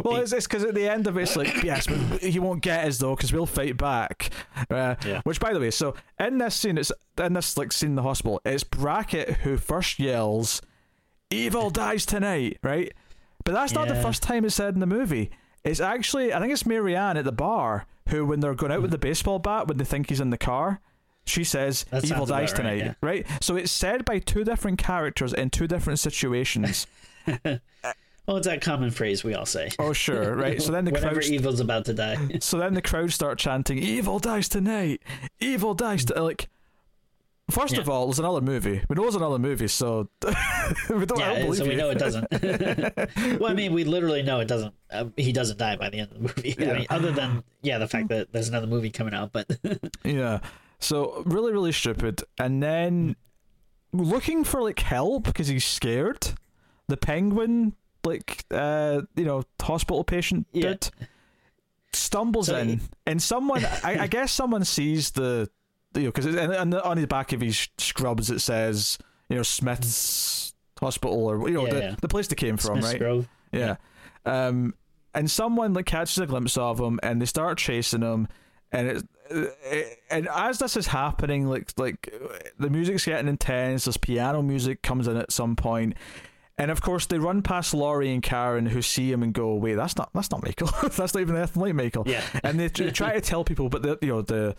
[0.05, 2.85] well, it's because at the end of it, it's like, yes, but he won't get
[2.85, 4.29] us though, because we'll fight back.
[4.69, 5.21] Uh, Yeah.
[5.23, 8.03] Which, by the way, so in this scene, it's in this like scene in the
[8.03, 10.61] hospital, it's Brackett who first yells,
[11.31, 12.93] "Evil dies tonight," right?
[13.43, 15.31] But that's not the first time it's said in the movie.
[15.63, 18.91] It's actually, I think it's Marianne at the bar who, when they're going out with
[18.91, 20.79] the baseball bat, when they think he's in the car.
[21.25, 22.93] She says, That "Evil dies right, tonight," yeah.
[23.01, 23.27] right?
[23.41, 26.87] So it's said by two different characters in two different situations.
[27.27, 30.61] well it's that common phrase we all say oh, sure, right?
[30.61, 33.77] So then the whenever crowd evil's about to die So then the crowd start chanting,
[33.77, 35.01] "Evil dies tonight!
[35.41, 36.23] Evil dies!" To-.
[36.23, 36.47] Like,
[37.49, 37.93] first of Yeah.
[37.93, 38.81] all, there's another movie.
[38.89, 41.77] We know there's another movie, so we don't, I don't believe so we you.
[41.77, 42.27] know it doesn't
[43.39, 46.11] well i mean we literally know it doesn't uh, he doesn't die by the end
[46.11, 46.71] of the movie Yeah.
[46.71, 49.49] I mean, other than yeah the fact that there's another movie coming out but
[50.03, 50.39] Yeah.
[50.79, 52.21] So really, really stupid.
[52.37, 53.15] And then
[53.93, 56.27] looking for like help because he's scared.
[56.87, 60.61] The penguin, like uh, you know, hospital patient Yeah.
[60.73, 60.89] did,
[61.93, 65.49] stumbles So in, he- and someone, I, I guess, someone sees the,
[65.97, 68.97] you know, because and, and on the back of his scrubs it says,
[69.29, 71.95] you know, Smith's Hospital or you know Yeah, the yeah.
[72.01, 72.99] the place they came from, Smith's right?
[72.99, 73.27] Grove.
[73.51, 73.75] Yeah.
[74.25, 74.73] Um,
[75.13, 78.27] and someone like catches a glimpse of him, and they start chasing him,
[78.71, 82.13] and it, it, and as this is happening, like like
[82.59, 83.85] the music's getting intense.
[83.85, 85.95] This piano music comes in at some point.
[86.59, 89.75] And of course, they run past Laurie and Karen, who see him and go, "Wait,
[89.75, 90.69] that's not that's not Michael.
[90.89, 92.23] that's not even anything like Michael." Yeah.
[92.43, 94.55] and they, they try to tell people, but the you know the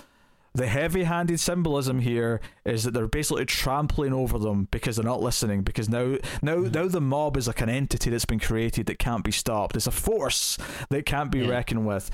[0.59, 5.63] the heavy-handed symbolism here is that they're basically trampling over them because they're not listening.
[5.63, 6.73] Because now, now, mm-hmm.
[6.73, 9.77] now the mob is like an entity that's been created that can't be stopped.
[9.77, 10.59] It's a force
[10.91, 11.51] that can't be Yeah.
[11.51, 12.11] reckoned with,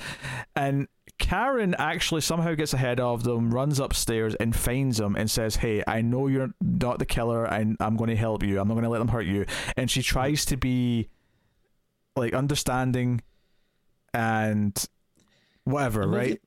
[0.54, 0.86] and.
[1.16, 5.80] Karen actually somehow gets ahead of them, runs upstairs and finds them and says, "Hey,
[5.86, 8.58] I know you're not the killer, and I'm going to help you.
[8.58, 9.46] I'm not going to let them hurt you."
[9.76, 11.08] And she tries to be
[12.16, 13.22] like understanding
[14.12, 14.74] and
[15.62, 16.40] whatever, right?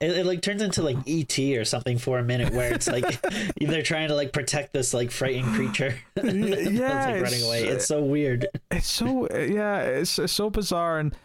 [0.00, 3.20] It, it like turns into like ET or something for a minute, where it's like
[3.60, 7.64] they're trying to like protect this like frightened creature yeah, like running away.
[7.64, 8.46] It's so weird.
[8.70, 11.16] It's so yeah, it's, it's so bizarre and.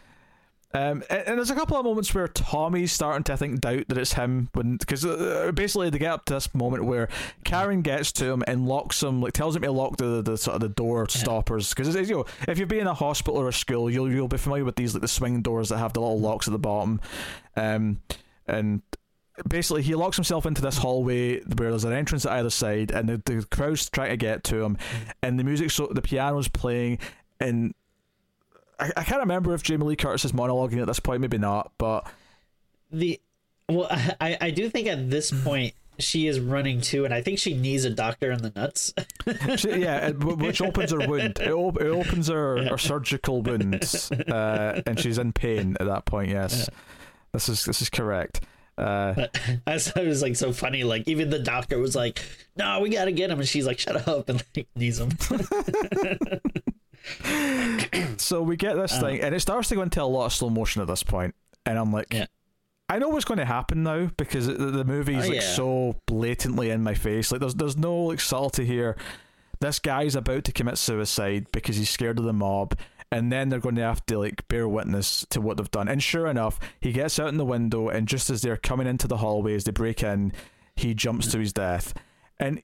[0.76, 3.84] Um, and, and there's a couple of moments where Tommy's starting to I think doubt
[3.86, 7.08] that it's him when because uh, basically they get up to this moment where
[7.44, 10.56] Karen gets to him and locks him like tells him to lock the, the sort
[10.56, 13.52] of the door stoppers because you know if you've been in a hospital or a
[13.52, 16.18] school you'll you'll be familiar with these like the swing doors that have the little
[16.18, 17.00] locks at the bottom,
[17.54, 18.00] um,
[18.46, 18.82] and
[19.48, 23.08] basically he locks himself into this hallway where there's an entrance at either side and
[23.08, 24.78] the, the crowd's trying to get to him
[25.22, 26.98] and the music so the piano's playing
[27.40, 27.74] and
[28.78, 31.72] I, I can't remember if Jamie Lee Curtis is monologuing at this point maybe not
[31.78, 32.06] but
[32.92, 33.20] The
[33.68, 33.88] well,
[34.20, 37.54] I I do think at this point she is running too, and I think she
[37.54, 38.92] needs a doctor in the nuts.
[39.56, 41.38] she, yeah it, which opens her wound.
[41.38, 46.04] It, op- it opens her, her surgical wounds, uh, and she's in pain at that
[46.04, 46.68] point yes
[47.34, 48.40] this is this is correct
[48.76, 49.28] uh,
[49.68, 50.82] I it was like so funny.
[50.82, 52.20] Like even the doctor was like,
[52.56, 55.10] "No, we gotta get him," and she's like, "Shut up," and like needs him.
[58.16, 60.48] so we get this thing and it starts to go into a lot of slow
[60.48, 61.34] motion at this point
[61.66, 62.26] and I'm like Yeah.
[62.88, 65.54] I know what's going to happen now because the, the movie is Oh, like yeah.
[65.54, 67.30] so blatantly in my face.
[67.30, 68.96] Like there's there's no like subtlety here.
[69.60, 72.78] This guy's about to commit suicide because he's scared of the mob,
[73.14, 75.86] and then they're going to have to like bear witness to what they've done.
[75.86, 79.06] And sure enough, he gets out in the window, and just as they're coming into
[79.06, 80.32] the hallway as they break in,
[80.74, 81.94] he jumps to his death.
[82.40, 82.60] And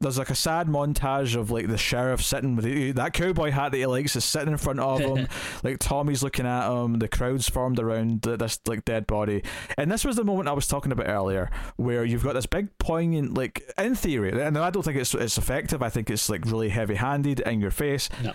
[0.00, 3.72] there's like a sad montage of like the sheriff sitting with the, that cowboy hat
[3.72, 5.28] that he likes is sitting in front of him.
[5.62, 6.98] like Tommy's looking at him.
[6.98, 9.42] The crowd's formed around th- this like dead body.
[9.76, 12.78] And this was the moment I was talking about earlier, where you've got this big
[12.78, 15.82] poignant, like in theory, and I don't think it's it's effective.
[15.82, 18.08] I think it's like really heavy handed in your face.
[18.22, 18.32] No.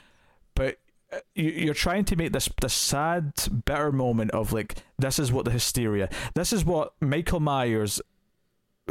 [1.33, 3.33] You're trying to make this this sad,
[3.65, 6.09] bitter moment of like this is what the hysteria.
[6.35, 7.99] This is what Michael Myers,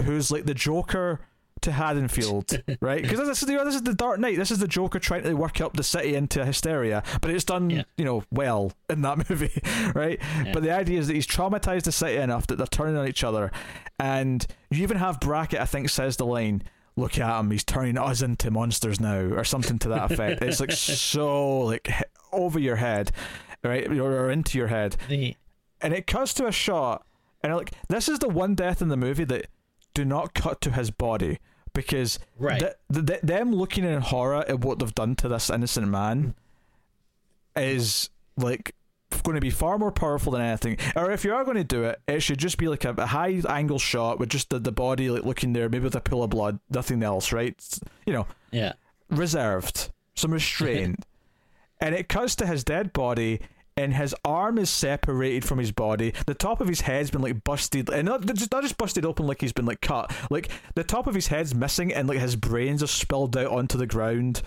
[0.04, 1.20] who's like the Joker
[1.60, 3.02] to Haddonfield, right?
[3.02, 4.36] Because this is you know, this is the Dark Knight.
[4.36, 7.70] This is the Joker trying to work up the city into hysteria, but it's done
[7.70, 7.82] Yeah.
[7.96, 9.60] you know well in that movie,
[9.94, 10.18] right?
[10.44, 10.52] Yeah.
[10.52, 13.22] But the idea is that he's traumatized the city enough that they're turning on each
[13.24, 13.52] other,
[14.00, 16.62] and you even have Brackett, I think, says the line.
[16.98, 20.42] Look at him, he's turning us into monsters now, or something to that effect.
[20.42, 21.88] it's like so like
[22.32, 23.12] over your head,
[23.62, 23.86] right?
[23.88, 24.96] Or, into your head
[25.80, 27.04] and it cuts to a shot
[27.42, 29.46] and like this is the one death in the movie that
[29.94, 31.38] do not cut to his body
[31.72, 32.58] because Right.
[32.58, 36.34] th- th- th- them looking in horror at what they've done to this innocent man
[37.56, 37.62] mm.
[37.62, 38.74] is like
[39.22, 41.84] going to be far more powerful than anything or if you are going to do
[41.84, 44.72] it it should just be like a, a high angle shot with just the, the
[44.72, 48.12] body like looking there maybe with a pool of blood nothing else right It's- you
[48.12, 48.72] know yeah.
[49.10, 51.04] reserved, some restraint.
[51.80, 53.40] and it cuts to his dead body,
[53.76, 56.12] and his arm is separated from his body.
[56.26, 59.26] The top of his head's been like busted, and not just not just busted open
[59.26, 60.10] like he's been like cut.
[60.30, 63.78] Like the top of his head's missing, and like his brains are spilled out onto
[63.78, 64.42] the ground.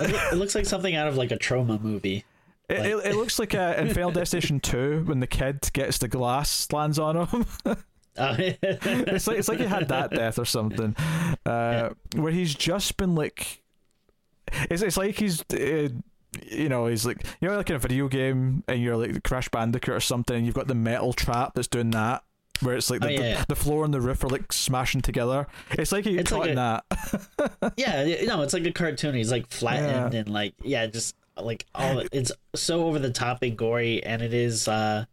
[0.00, 2.24] It, it looks like something out of like a trauma movie.
[2.68, 6.08] It, it, it looks like uh, in Final Destination Two when the kid gets the
[6.08, 7.46] glass lands on him.
[7.64, 7.76] Uh,
[8.38, 10.94] it's like it's like he had that death or something,
[11.46, 13.62] uh, where he's just been like,
[14.70, 15.42] it's it's like he's.
[15.52, 15.88] Uh,
[16.46, 19.20] you know, he's like you know, like in a video game, and you're like the
[19.20, 22.22] Crash Bandicoot or something, and you've got the metal trap that's doing that,
[22.60, 23.44] where it's like the, Oh, yeah, the, yeah.
[23.48, 25.46] the floor and the roof are like smashing together.
[25.70, 27.72] It's like he It's caught like in a- that.
[27.78, 29.14] yeah, no, it's like a cartoon.
[29.14, 33.56] He's like flattened and like yeah, just like all it's so over the top and
[33.56, 35.04] gory, and it is uh,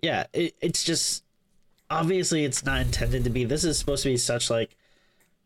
[0.00, 1.24] yeah, it, it's just
[1.90, 3.44] obviously it's not intended to be.
[3.44, 4.76] This is supposed to be such like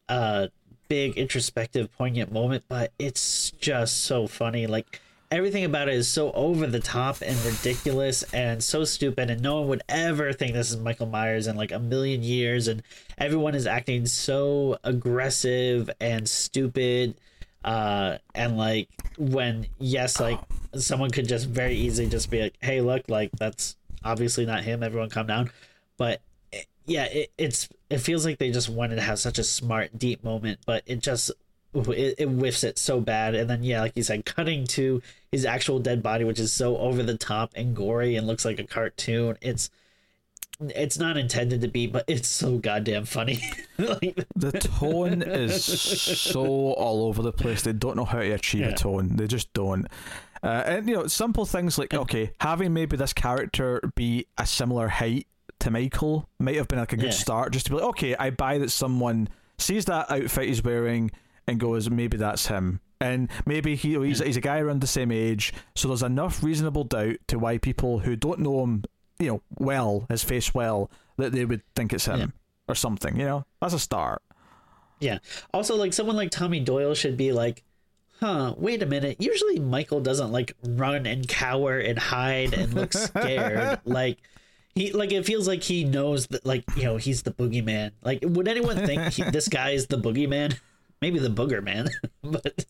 [0.08, 0.50] a
[0.88, 4.66] big introspective, poignant moment, but it's just so funny.
[4.66, 5.00] Like
[5.30, 9.60] everything about it is so over the top and ridiculous and so stupid, and no
[9.60, 12.82] one would ever think this is Michael Myers in like a million years, and
[13.18, 17.14] everyone is acting so aggressive and stupid.
[17.64, 20.38] Uh, and like when yes, like
[20.76, 24.82] someone could just very easily just be like, "Hey, look, like that's obviously not him.
[24.82, 25.50] Everyone, calm down."
[25.96, 26.20] But
[26.52, 29.98] it- yeah, it, it's it feels like they just wanted to have such a smart,
[29.98, 31.30] deep moment, but it just
[31.74, 33.34] it, it whiffs it so bad.
[33.34, 36.76] And then yeah, like you said, cutting to his actual dead body, which is so
[36.78, 39.38] over the top and gory and looks like a cartoon.
[39.40, 39.70] It's
[40.74, 43.40] it's not intended to be, but it's so goddamn funny.
[43.78, 47.62] like, The tone is so all over the place.
[47.62, 48.68] They don't know how to achieve Yeah.
[48.68, 49.16] a tone.
[49.16, 49.86] They just don't.
[50.42, 54.88] Uh, and you know, simple things like okay, having maybe this character be a similar
[54.88, 55.26] height
[55.60, 57.10] to Michael might have been like a good Yeah.
[57.12, 57.52] start.
[57.52, 59.28] Just to be like, okay, I buy that someone
[59.58, 61.10] sees that outfit he's wearing
[61.46, 62.80] and goes, maybe that's him.
[63.00, 66.84] And maybe he he's, he's a guy around the same age, so there's enough reasonable
[66.84, 68.84] doubt to why people who don't know him,
[69.22, 72.26] you know, well, his face well, that they would think it's him Yeah.
[72.68, 73.16] or something.
[73.16, 74.22] You know, that's a start.
[75.00, 75.18] Yeah.
[75.52, 77.62] Also, like someone like Tommy Doyle should be like,
[78.20, 79.16] huh, wait a minute.
[79.20, 83.80] Usually Michael doesn't like run and cower and hide and look scared.
[83.84, 84.18] like
[84.74, 87.90] he like it feels like he knows that like you know he's the boogeyman.
[88.02, 90.58] Like would anyone think he, this guy is the boogeyman?
[91.02, 91.88] Maybe the booger man,
[92.22, 92.64] but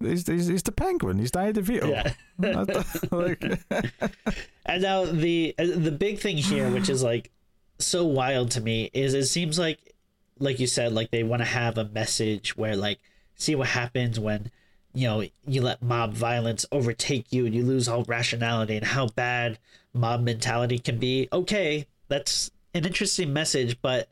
[0.00, 1.18] He's, he's, he's the penguin.
[1.18, 1.90] He's Danny DeVito.
[1.90, 2.14] yeah.
[3.10, 4.14] like,
[4.66, 7.30] And now the the big thing here, which is like
[7.78, 9.94] so wild to me, is it seems like,
[10.38, 13.00] like you said, like they want to have a message where like
[13.34, 14.52] see what happens when
[14.94, 19.08] you know you let mob violence overtake you and you lose all rationality and how
[19.08, 19.58] bad
[19.92, 21.28] mob mentality can be.
[21.32, 24.08] Okay, that's an interesting message, but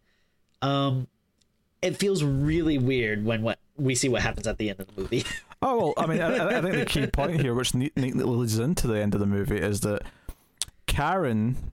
[0.61, 1.07] um,
[1.83, 5.01] it feels really weird when what we see what happens at the end of the
[5.01, 5.25] movie.
[5.63, 8.87] oh well, I mean, I, I think the key point here, which neatly leads into
[8.87, 10.03] the end of the movie, is that
[10.87, 11.73] Karen,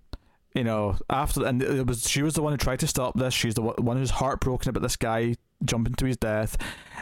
[0.53, 3.33] you know, after and it was she was the one who tried to stop this.
[3.33, 6.57] She's the one one who's heartbroken about this guy jumping to his death,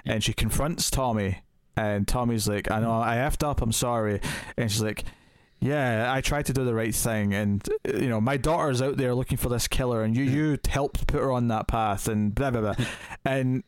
[0.06, 1.40] and she confronts Tommy,
[1.76, 3.62] and Tommy's like, "I know I effed up.
[3.62, 4.20] I'm sorry,"
[4.58, 5.06] and she's like.
[5.60, 8.98] Yeah, I tried to do the right thing, and uh, you know, my daughter's out
[8.98, 12.34] there looking for this killer, and you you helped put her on that path, and
[12.36, 12.86] blah blah blah,
[13.26, 13.64] and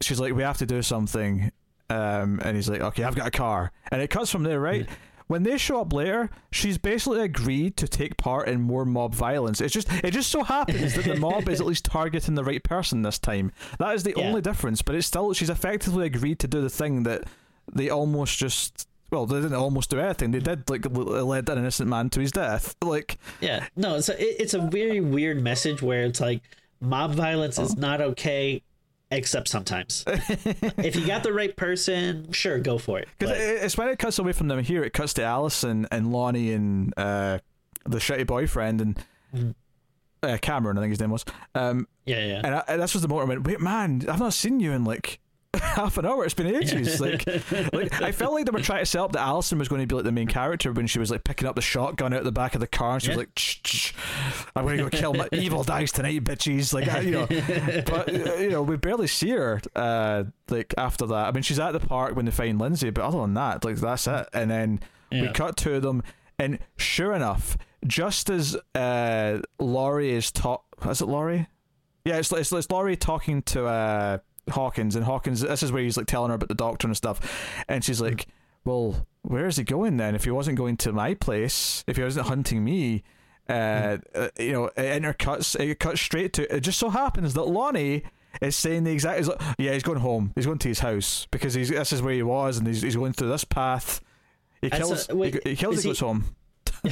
[0.00, 1.52] she's like, we have to do something,
[1.90, 4.88] um, and he's like, okay, I've got a car, and it cuts from there, right?
[5.26, 9.60] When they show up later, she's basically agreed to take part in more mob violence.
[9.60, 12.64] It's just it just so happens that the mob is at least targeting the right
[12.64, 13.52] person this time.
[13.78, 14.26] That is the Yeah.
[14.26, 17.24] only difference, but it's still she's effectively agreed to do the thing that
[17.72, 20.30] they almost just well, they didn't almost do anything.
[20.30, 22.74] They did like led an innocent man to his death.
[22.82, 26.42] Like Yeah, no, so it, it's a very weird message where it's like
[26.80, 27.80] mob violence is Oh.
[27.80, 28.62] not okay,
[29.10, 30.04] except sometimes.
[30.06, 33.08] if you got the right person, sure, go for it.
[33.18, 36.12] Because But- it's when it cuts away from them here, it cuts to Allison and
[36.12, 37.38] Lonnie and uh,
[37.84, 39.04] the shitty boyfriend and
[39.34, 39.54] Mhm.
[40.22, 41.24] uh, Cameron, I think his name was.
[41.54, 42.40] Um, yeah, yeah.
[42.44, 44.72] and I, and this was the moment I went, wait, man, I've not seen you
[44.72, 45.18] in like
[45.60, 46.24] half an hour.
[46.24, 47.00] It's been ages.
[47.00, 47.26] like,
[47.72, 49.86] like I felt like they were trying to set up that Allison was going to
[49.86, 52.24] be like the main character when she was like picking up the shotgun out of
[52.24, 53.20] the back of the car and she was Yeah.
[53.20, 53.92] like, "Shh, shh,
[54.54, 56.72] I'm going to go kill my evil dies tonight, bitches.
[56.72, 57.26] Like, you know,
[57.84, 61.26] but you know, we barely see her uh, like after that.
[61.28, 63.76] I mean, she's at the park when they find Lindsay, but other than that, like
[63.76, 64.28] that's it.
[64.32, 65.32] And then we Yeah.
[65.32, 66.02] cut to them,
[66.38, 67.56] and sure enough,
[67.86, 71.48] just as uh, Laurie is talk, is it Laurie?
[72.04, 74.18] Yeah, it's, it's it's Laurie talking to uh,
[74.50, 75.40] Hawkins, and Hawkins.
[75.40, 78.26] This is where he's like telling her about the doctor and stuff, and she's like,
[78.64, 80.14] "Well, where is he going then?
[80.14, 83.02] If he wasn't going to my place, if he wasn't hunting me."
[83.48, 85.58] Uh, uh, you know, it intercuts.
[85.58, 86.54] It cuts straight to.
[86.54, 88.04] It just so happens that Lonnie
[88.40, 89.18] is saying the exact.
[89.18, 90.32] He's like, yeah, he's going home.
[90.36, 92.94] He's going to his house because he's this is where he was, and he's he's
[92.96, 94.00] going through this path.
[94.62, 95.08] He kills.
[95.08, 95.76] a- wait, he, he kills.
[95.76, 96.36] He he- goes home.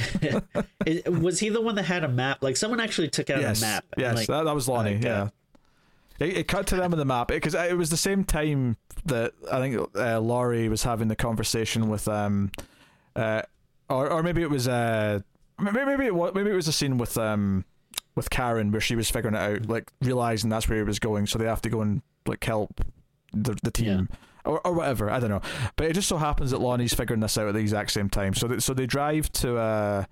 [1.07, 2.43] Was he the one that had a map?
[2.43, 3.85] Like someone actually took out yes, a map.
[3.97, 4.95] yes, like, that, that was Lonnie.
[4.95, 5.29] like, yeah, uh,
[6.19, 9.33] it, it cut to them on the map because it was the same time that
[9.51, 12.51] I think uh, Laurie was having the conversation with um,
[13.15, 13.41] uh,
[13.89, 15.21] or or maybe it was uh,
[15.59, 17.65] maybe maybe it was, maybe it was a scene with um
[18.15, 21.25] with Karen where she was figuring it out, like realizing that's where he was going,
[21.25, 22.81] so they have to go and like help
[23.33, 24.09] the the team.
[24.45, 25.41] Or, or whatever, I don't know.
[25.75, 28.33] But it just so happens that Lonnie's figuring this out at the exact same time.
[28.33, 30.05] So, they, so they drive to uh,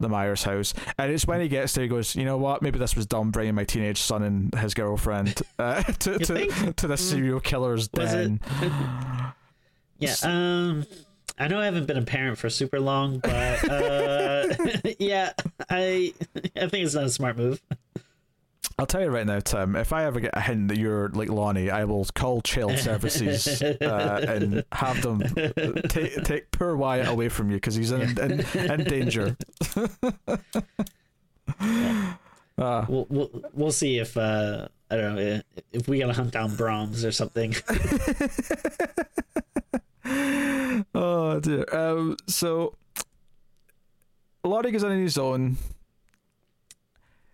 [0.00, 2.62] the Myers house, and it's when he gets there, he goes, "You know what?
[2.62, 6.76] Maybe this was dumb bringing my teenage son and his girlfriend uh, to to, think?
[6.76, 8.40] to the serial killer's Was it- den."
[9.98, 10.14] Yeah.
[10.22, 10.86] Um,
[11.38, 14.46] I know I haven't been a parent for super long, but uh,
[14.98, 15.32] yeah,
[15.70, 16.12] I
[16.56, 17.60] I think it's not a smart move.
[18.80, 19.76] I'll tell you right now, Tim.
[19.76, 23.60] If I ever get a hint that you're like Lonnie, I will call child services
[23.62, 25.20] uh, and have them
[25.90, 29.36] take take poor Wyatt away from you because he's in, in in danger.
[32.62, 32.84] Ah.
[32.90, 35.40] We'll we'll, we'll see if uh, I don't know
[35.72, 37.54] if we gotta hunt down Brahms or something.
[40.94, 41.64] oh dear.
[41.74, 42.76] Um, so
[44.44, 45.56] Lonnie goes on his own.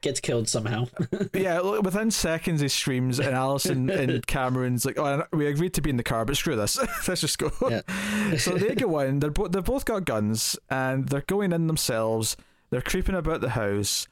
[0.07, 0.87] Gets killed somehow.
[1.35, 5.81] Yeah, look, within seconds he screams, and Allison and Cameron's like, "Oh, we agreed to
[5.81, 6.79] be in the car, but screw this.
[7.09, 8.37] Let's just go." Yeah.
[8.37, 9.19] so they go in.
[9.19, 12.37] They're both they've both got guns, and they're going in themselves.
[12.71, 14.07] They're creeping about the house.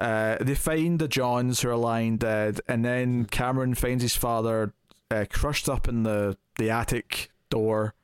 [0.00, 4.72] Uh, they find the Johns who are lying dead, and then Cameron finds his father
[5.12, 7.94] uh, crushed up in the the attic door.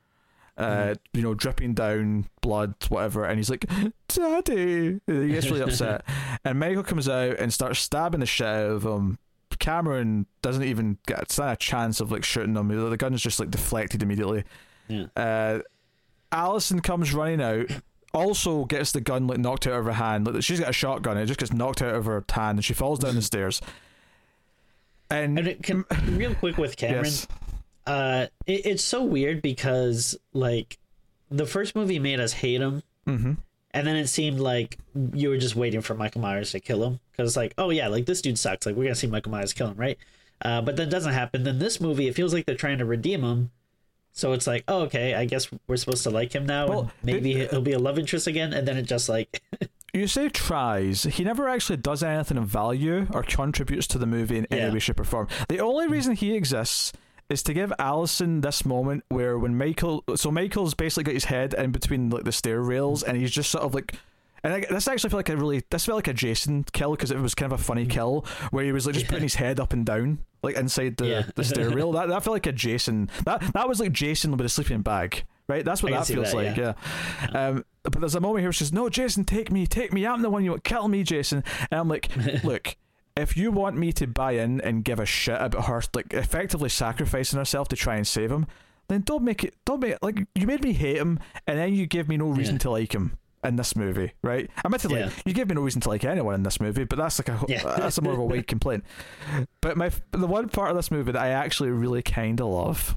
[0.56, 3.66] Uh, you know, dripping down blood, whatever, and he's like,
[4.08, 6.04] "Daddy!" He gets really upset,
[6.44, 9.18] and Michael comes out and starts stabbing the shit out of him.
[9.58, 12.68] Cameron doesn't even get it's not a chance of like shooting him.
[12.68, 14.44] The gun's just like deflected immediately.
[14.88, 15.06] Yeah.
[15.16, 15.60] Uh,
[16.32, 17.66] Allison comes running out.
[18.12, 20.26] Also gets the gun like knocked out of her hand.
[20.26, 22.72] Like she's got a shotgun, it just gets knocked out of her hand, and she
[22.72, 23.60] falls down the stairs.
[25.10, 27.26] And, And it can, real quick with Cameron, yes,
[27.86, 30.78] uh, it, it's so weird because like
[31.30, 33.32] the first movie made us hate him, mm-hmm.
[33.72, 34.78] and then it seemed like
[35.12, 38.06] you were just waiting for Michael Myers to kill him because like, oh yeah, like
[38.06, 38.66] this dude sucks.
[38.66, 39.98] Like we're gonna see Michael Myers kill him, right?
[40.42, 41.44] Uh, but that doesn't happen.
[41.44, 43.50] Then this movie, it feels like they're trying to redeem him.
[44.12, 46.90] So it's like, oh, okay, I guess we're supposed to like him now, Well, and
[47.02, 48.54] maybe he'll be a love interest again.
[48.54, 49.42] And then it just like,
[49.92, 51.04] You say tries.
[51.04, 54.56] He never actually does anything of value or contributes to the movie in Yeah.
[54.58, 55.28] any way, shape, or form.
[55.48, 56.92] The only reason he exists
[57.28, 61.54] is to give Allison this moment where when Michael, so Michael's basically got his head
[61.54, 63.94] in between like the stair rails, and he's just sort of like.
[64.44, 67.10] And I, this actually felt like a really this felt like a Jason kill because
[67.10, 69.58] it was kind of a funny kill where he was like just putting his head
[69.58, 71.22] up and down like inside the, Yeah.
[71.34, 71.90] the stair rail.
[71.92, 73.10] That that felt like a Jason.
[73.24, 75.64] That that was like Jason with a sleeping bag, right?
[75.64, 76.56] That's what I that feels that, like.
[76.56, 76.74] yeah.
[77.32, 77.48] Yeah.
[77.48, 80.06] Um, but there's a moment here where she says, "No, Jason, take me, take me.
[80.06, 80.62] I'm the one you want.
[80.62, 81.42] Kill me, Jason."
[81.72, 82.08] And I'm like,
[82.44, 82.76] "Look,
[83.16, 86.68] if you want me to buy in and give a shit about her, like effectively
[86.68, 88.46] sacrificing herself to try and save him,
[88.88, 89.54] then don't make it.
[89.64, 92.28] Don't make it like you made me hate him, and then you give me no
[92.28, 92.60] reason Yeah.
[92.60, 93.18] to like him.
[93.44, 94.50] in this movie, right?
[94.64, 95.10] Admittedly, Yeah.
[95.24, 97.44] you give me no reason to like anyone in this movie, but that's like a
[97.46, 97.62] Yeah.
[97.78, 98.82] that's a more of a weight complaint.
[99.60, 102.96] But my the one part of this movie that I actually really kind of love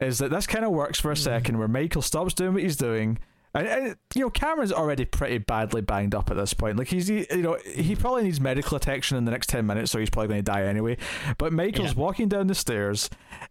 [0.00, 1.20] is that this kind of works for a hmm.
[1.20, 3.18] second, where Michael stops doing what he's doing.
[3.56, 6.76] And, and you know, Cameron's already pretty badly banged up at this point.
[6.76, 9.98] Like he's, you know, he probably needs medical attention in the next ten minutes, so
[9.98, 10.98] he's probably going to die anyway.
[11.38, 12.00] But Michael's Yeah.
[12.02, 13.08] walking down the stairs,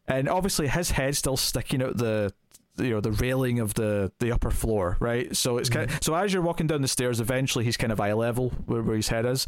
[0.07, 2.31] and obviously his head's still sticking out the,
[2.77, 5.35] you know, the railing of the the upper floor, right?
[5.35, 5.89] So it's kind.
[5.89, 5.97] Mm-hmm.
[6.01, 8.95] so as you're walking down the stairs, eventually he's kind of eye level where, where
[8.95, 9.47] his head is,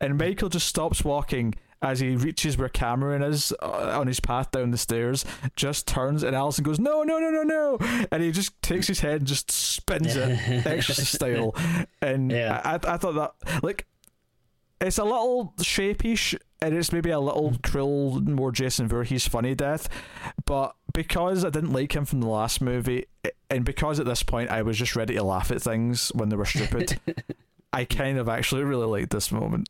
[0.00, 4.50] and Michael just stops walking as he reaches where Cameron is uh, on his path
[4.52, 5.24] down the stairs,
[5.56, 9.00] just turns, and Allison goes, "No, no, no, no, no!" And he just takes his
[9.00, 11.54] head and just spins it, Exorcist style.
[12.00, 12.60] And Yeah.
[12.64, 13.86] I, I, I thought that like
[14.80, 19.88] it's a little shapey, and it's maybe a little cruel, more Jason Voorhees funny death,
[20.44, 23.06] but because I didn't like him from the last movie,
[23.48, 26.36] and because at this point I was just ready to laugh at things when they
[26.36, 27.00] were stupid,
[27.72, 29.68] I kind of actually really liked this moment.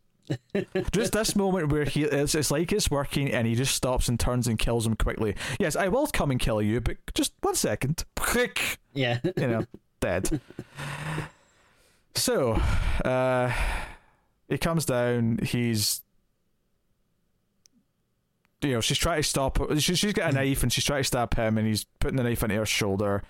[0.93, 4.19] Just this moment where he it's, it's like it's working and he just stops and
[4.19, 5.35] turns and kills him quickly.
[5.59, 8.05] Yes, I will come and kill you, but just one second.
[8.17, 9.19] Quick, Yeah.
[9.37, 9.65] you know,
[10.01, 10.41] dead.
[12.15, 12.53] So,
[13.05, 13.53] uh,
[14.49, 15.39] he comes down.
[15.43, 16.03] He's,
[18.61, 19.59] you know, she's trying to stop.
[19.79, 22.23] She, she's got a knife and she's trying to stab him, and he's putting the
[22.23, 23.23] knife into her shoulder.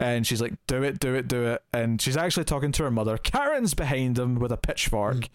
[0.00, 2.90] And she's like, "Do it, do it, do it!" And she's actually talking to her
[2.90, 3.18] mother.
[3.18, 5.28] Karen's behind him with a pitchfork.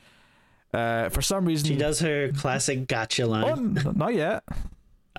[0.74, 3.78] Uh, for some reason, She does her classic gotcha Oh, line.
[3.78, 4.44] n- not yet.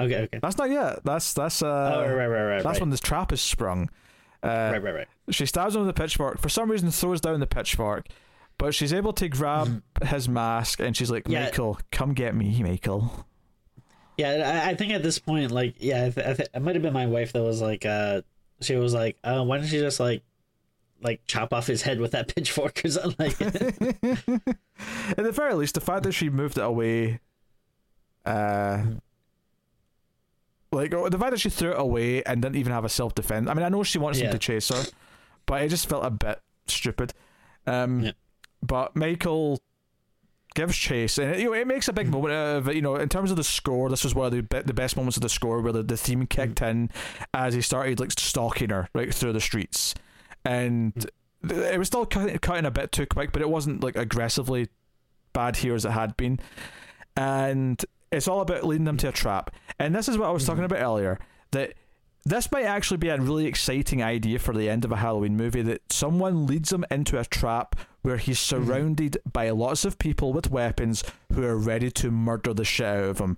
[0.00, 0.38] Okay, okay.
[0.42, 1.04] That's not yet.
[1.04, 1.66] That's that's uh,
[1.96, 2.62] oh, right, right, right, right.
[2.62, 2.80] that's right.
[2.80, 3.88] when this trap is sprung.
[4.42, 5.08] Uh, right, right, right.
[5.30, 6.38] she stabs him with a pitchfork.
[6.40, 8.06] For some reason, throws down the pitchfork,
[8.58, 11.44] but she's able to grab his mask and she's like, Yeah.
[11.44, 13.26] "Michael, come get me, Michael."
[14.18, 16.74] Yeah, I, I think at this point, like, yeah, I th- I th- it might
[16.74, 18.22] have been my wife that was like, uh,
[18.60, 20.22] she was like, uh, why don't you just like,
[21.04, 23.40] like chop off his head with that pitchfork or something like?
[25.16, 27.20] At the very least, the fact that she moved it away,
[28.24, 28.82] uh,
[30.72, 33.48] like the fact that she threw it away and didn't even have a self defense.
[33.48, 34.82] I mean, I know she wants him to chase her,
[35.46, 37.12] but it just felt a bit stupid.
[37.66, 38.12] Um, Yeah.
[38.62, 39.60] But Michael
[40.54, 42.76] gives chase, and it, you know, it makes a big moment of it.
[42.76, 44.96] You know, in terms of the score, this was one of the be- the best
[44.96, 46.88] moments of the score where the, the theme kicked in
[47.34, 49.94] as he started like stalking her right through the streets,
[50.44, 50.92] and
[51.42, 51.50] hmm.
[51.50, 54.68] it was still cutting, a bit too quick, but it wasn't like aggressively
[55.32, 56.40] bad here as it had been,
[57.16, 59.54] and it's all about leading them to a trap.
[59.78, 60.66] And this is what I was talking hmm.
[60.72, 61.18] about earlier
[61.52, 61.74] that.
[62.26, 65.60] This might actually be a really exciting idea for the end of a Halloween movie
[65.60, 68.64] that someone leads him into a trap where he's hmm.
[68.64, 71.04] surrounded by lots of people with weapons
[71.34, 73.36] who are ready to murder the shit out of him.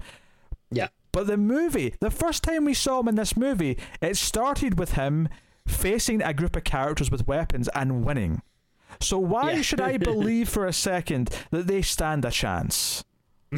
[0.70, 4.78] yeah, But the movie, the first time we saw him in this movie, it started
[4.78, 5.28] with him
[5.66, 8.42] facing a group of characters with weapons and winning.
[9.00, 9.62] So why Yeah.
[9.62, 13.04] should I believe for a second that they stand a chance?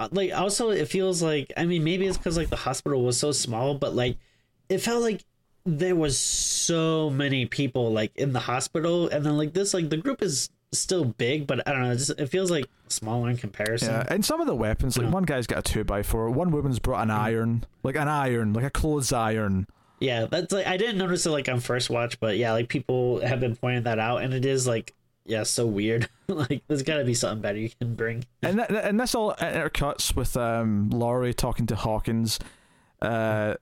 [0.00, 3.18] Uh, like also it feels like I mean maybe it's because like the hospital was
[3.18, 4.16] so small, but like
[4.70, 5.22] it felt like
[5.64, 9.98] there was so many people like in the hospital, and then like this like the
[9.98, 13.36] group is still big, but I don't know, it, just, it feels like smaller in
[13.36, 13.90] comparison.
[13.90, 16.50] Yeah, and some of the weapons, like one guy's got a two by four, one
[16.50, 19.66] woman's brought an iron, like an iron, like a clothes iron.
[20.02, 23.20] Yeah, that's like I didn't notice it like on first watch, but yeah, like people
[23.20, 26.08] have been pointing that out, and it is like yeah, so weird.
[26.28, 28.24] like there's got to be something better you can bring.
[28.42, 32.40] and th- and this all intercuts with um Laurie talking to Hawkins
[33.00, 33.54] uh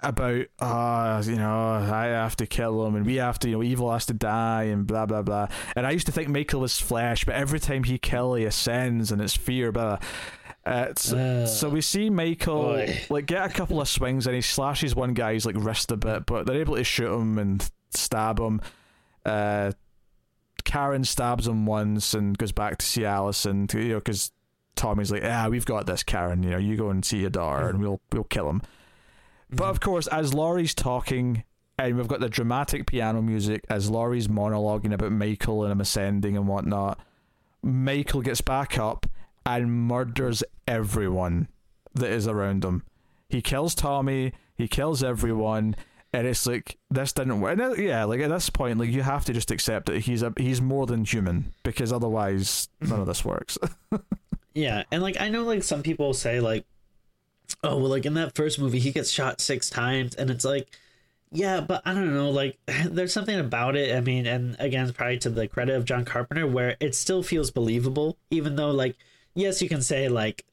[0.00, 3.62] about uh you know I have to kill him and we have to you know
[3.62, 6.78] evil has to die and blah blah blah and I used to think Michael was
[6.78, 9.98] flesh but every time he kill he ascends and it's fear blah
[10.64, 13.00] uh, so, Uh, so we see Michael boy.
[13.10, 16.24] like get a couple of swings and he slashes one guy's like wrist a bit
[16.26, 18.60] but they're able to shoot him and stab him
[19.26, 19.72] uh
[20.64, 24.30] Karen stabs him once and goes back to see Allison, to, you know, because
[24.76, 26.42] Tommy's like, "Ah, we've got this, Karen.
[26.44, 28.62] You know, you go and see your daughter, and we'll we'll kill him."
[29.50, 31.42] But of course, as Laurie's talking,
[31.78, 36.36] and we've got the dramatic piano music as Laurie's monologuing about Michael and him ascending
[36.36, 37.00] and whatnot,
[37.62, 39.06] Michael gets back up
[39.44, 41.48] and murders everyone
[41.94, 42.84] that is around him.
[43.28, 44.32] He kills Tommy.
[44.54, 45.76] He kills everyone.
[46.12, 47.58] And it's like this didn't work.
[47.58, 50.34] And yeah, like at this point, like you have to just accept that he's a
[50.36, 53.56] he's more than human because otherwise none of this works.
[54.54, 56.66] Yeah, and like I know like some people say like,
[57.62, 60.68] oh well, like in that first movie he gets shot six times, and it's like,
[61.30, 63.96] yeah, but I don't know, like there's something about it.
[63.96, 67.50] I mean, and again, probably to the credit of John Carpenter, where it still feels
[67.50, 68.96] believable, even though like
[69.34, 70.44] yes, you can say like,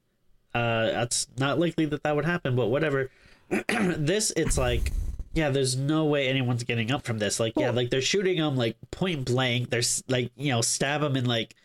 [0.53, 3.10] uh, that's not likely that that would happen, but whatever.
[3.69, 4.91] this it's like.
[5.34, 7.39] yeah, there's no way anyone's getting up from this.
[7.39, 9.69] Like, yeah, like they're shooting him like point blank.
[9.69, 11.56] They're like, you know, stab him in like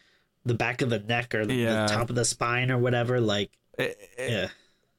[0.44, 1.86] the back of the neck or the, Yeah.
[1.86, 3.20] the top of the spine or whatever.
[3.20, 4.30] Like, It- it-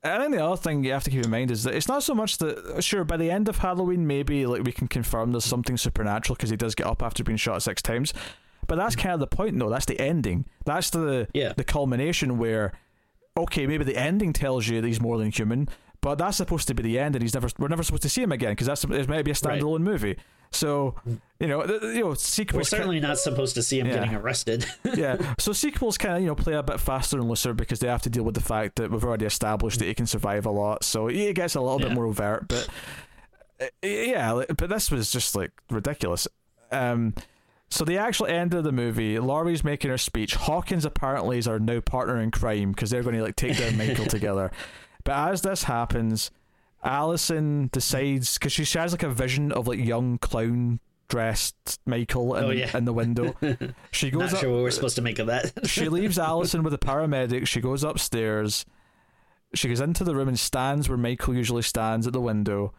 [0.03, 1.87] yeah, I think the other thing you have to keep in mind is that it's
[1.87, 5.31] not so much that sure by the end of Halloween maybe like we can confirm
[5.31, 8.13] there's something supernatural because he does get up after being shot six times,
[8.67, 9.69] but that's kind of the point though.
[9.69, 10.45] That's the ending.
[10.65, 11.53] That's the Yeah.
[11.55, 12.73] the culmination where
[13.37, 15.67] okay maybe the ending tells you that he's more than human,
[16.01, 18.21] but that's supposed to be the end and he's never we're never supposed to see
[18.21, 19.61] him again because that's it might be a Right.
[19.61, 20.17] standalone movie.
[20.51, 20.95] So
[21.39, 22.69] you know th- you know we're sequels.
[22.69, 23.95] ca- certainly not supposed to see him Yeah.
[23.95, 24.65] getting arrested.
[24.95, 25.33] yeah.
[25.37, 28.03] So sequels kind of you know play a bit faster and looser because they have
[28.03, 30.83] to deal with the fact that we've already established that he can survive a lot.
[30.85, 32.69] So it gets a little bit more overt, but
[33.59, 34.43] uh, yeah.
[34.55, 36.27] But this was just like ridiculous.
[36.71, 37.15] Um.
[37.69, 40.35] So the actual end of the movie, Laurie's making her speech.
[40.35, 43.77] Hawkins apparently is our now partner in crime because they're going to like take down
[43.77, 44.51] Michael together.
[45.03, 46.31] But as this happens,
[46.83, 52.43] Allison decides because she has like a vision of like young clown dressed Michael in,
[52.45, 52.75] Oh, yeah.
[52.77, 53.35] in the window.
[53.91, 55.51] She goes not up, sure what we're supposed to make of that.
[55.67, 57.47] she leaves Allison with the paramedic.
[57.47, 58.65] She goes upstairs.
[59.53, 62.73] She goes into the room and stands where Michael usually stands at the window.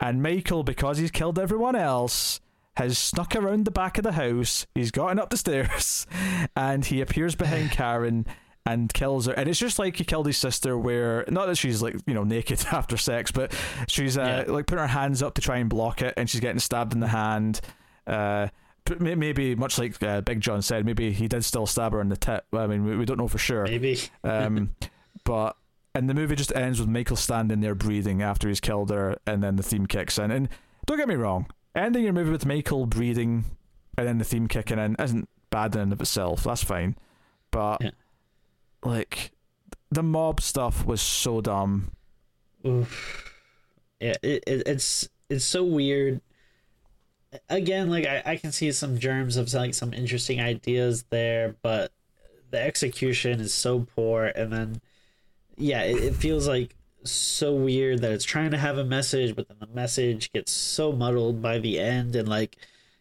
[0.00, 2.40] And Michael, because he's killed everyone else,
[2.76, 4.66] has snuck around the back of the house.
[4.74, 6.06] He's gotten up the stairs
[6.56, 8.26] and he appears behind Karen
[8.64, 9.32] and kills her.
[9.32, 12.24] And it's just like he killed his sister, where not that she's like, you know,
[12.24, 13.52] naked after sex, but
[13.88, 14.52] she's uh, Yeah.
[14.52, 17.00] like putting her hands up to try and block it and she's getting stabbed in
[17.00, 17.60] the hand.
[18.06, 18.48] Uh,
[18.98, 22.16] maybe much like uh, Big John said, maybe he did still stab her in the
[22.16, 22.44] tip.
[22.52, 23.64] I mean, we, we don't know for sure.
[23.64, 23.98] Maybe.
[24.24, 24.74] Um,
[25.24, 25.56] but
[25.94, 29.42] and the movie just ends with Michael standing there breathing after he's killed her, and
[29.42, 30.30] then the theme kicks in.
[30.30, 30.48] And
[30.86, 33.44] don't get me wrong, ending your movie with Michael breathing
[33.98, 36.44] and then the theme kicking in isn't bad in and of itself.
[36.44, 36.96] That's fine,
[37.50, 37.90] but Yeah.
[38.82, 39.32] like
[39.90, 41.92] the mob stuff was so dumb.
[42.66, 43.34] Oof.
[44.00, 46.20] Yeah, it, it, it's it's so weird.
[47.48, 51.92] Again, like I, I can see some germs of like some interesting ideas there, but
[52.50, 54.80] the execution is so poor, and then
[55.56, 56.74] yeah, it, it feels like
[57.04, 60.92] so weird that it's trying to have a message, but then the message gets so
[60.92, 62.56] muddled by the end, and like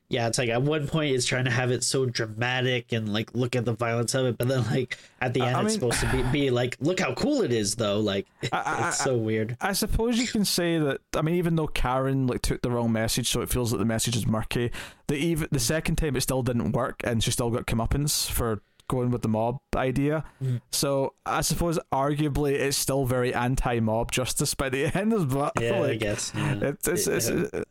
[0.10, 3.34] yeah, it's like at one point it's trying to have it so dramatic and like
[3.34, 5.91] look at the violence of it, but then like at the end I it's mean-
[5.91, 9.15] supposed to be, be like look how cool it is though, like I- it's so
[9.15, 9.56] weird.
[9.61, 10.99] I suppose you can say that.
[11.15, 13.86] I mean, even though Karen like took the wrong message, so it feels like the
[13.86, 14.72] message is murky.
[15.07, 18.61] The even the second time it still didn't work, and she still got comeuppance for
[18.92, 20.24] going with the mob idea.
[20.44, 20.60] Mm.
[20.72, 25.96] So I suppose arguably it's still very anti-mob justice by the end, but Yeah, I
[25.96, 26.32] guess.
[26.36, 26.60] Yeah.
[26.62, 27.64] it's it's It- it's, uh,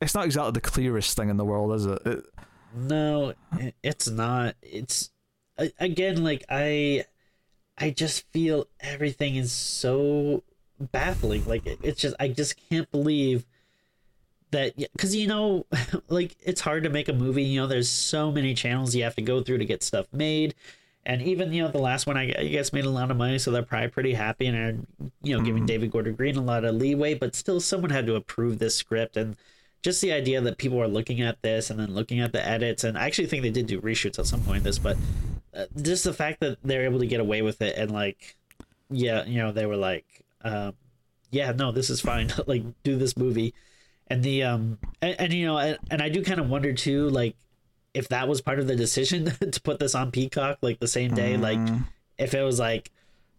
[0.00, 2.00] it's not exactly the clearest thing in the world, is it?
[2.06, 2.24] it
[2.76, 3.32] no,
[3.82, 4.54] it's not.
[4.62, 5.10] It's
[5.80, 7.04] again like I,
[7.78, 10.44] I just feel everything is so
[10.78, 11.44] baffling.
[11.46, 13.46] Like it's just I just can't believe
[14.50, 15.66] that because you know
[16.08, 17.44] like it's hard to make a movie.
[17.44, 20.54] You know, there's so many channels you have to go through to get stuff made.
[21.06, 23.50] And even you know the last one I guess made a lot of money, so
[23.50, 26.74] they're probably pretty happy and are you know giving David Gordon Green a lot of
[26.74, 27.14] leeway.
[27.14, 29.36] But still, someone had to approve this script, and
[29.82, 32.84] just the idea that people are looking at this and then looking at the edits,
[32.84, 34.96] and I actually think they did do reshoots at some point in this, but
[35.54, 38.36] uh, just the fact that they're able to get away with it and like,
[38.90, 40.04] yeah, you know, they were like,
[40.42, 40.74] um,
[41.30, 43.54] yeah, no, this is fine, like do this movie,
[44.10, 47.08] and the um, and, and you know, and, and I do kind of wonder too,
[47.10, 47.36] like
[47.94, 51.14] if that was part of the decision to put this on Peacock like the same
[51.14, 51.84] day, like Mm.
[52.18, 52.90] if it was like.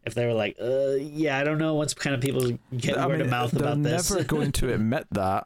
[0.05, 1.75] If they were like, uh, yeah, I don't know.
[1.75, 4.51] Once kind of people get I word mean, of mouth they're about this, never going
[4.53, 5.45] to admit that,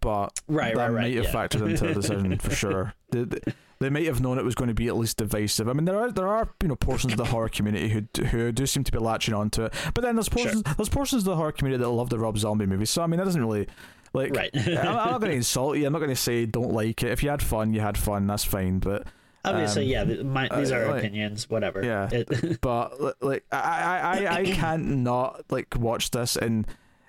[0.00, 1.32] but Right, that right, right, might have yeah.
[1.32, 2.94] factored into the decision for sure.
[3.10, 3.38] They, they,
[3.80, 5.68] they might have known it was going to be at least divisive.
[5.68, 8.52] I mean, there are there are you know portions of the horror community who who
[8.52, 11.36] do seem to be latching onto it, but then there's portions there's portions of the
[11.36, 12.90] horror community that love the Rob Zombie movies.
[12.90, 13.66] So I mean, that doesn't really
[14.12, 14.34] like.
[14.34, 14.50] Right.
[14.54, 15.86] I'm, I'm not going to insult you.
[15.86, 17.10] I'm not going to say don't like it.
[17.10, 18.26] If you had fun, you had fun.
[18.26, 18.78] That's fine.
[18.78, 19.06] But
[19.44, 20.14] Obviously, Um, yeah.
[20.14, 21.84] th- My, these uh, are like- opinions, whatever.
[21.84, 22.08] Yeah.
[22.10, 26.66] It, but like I, I, I, I can't not like watch this and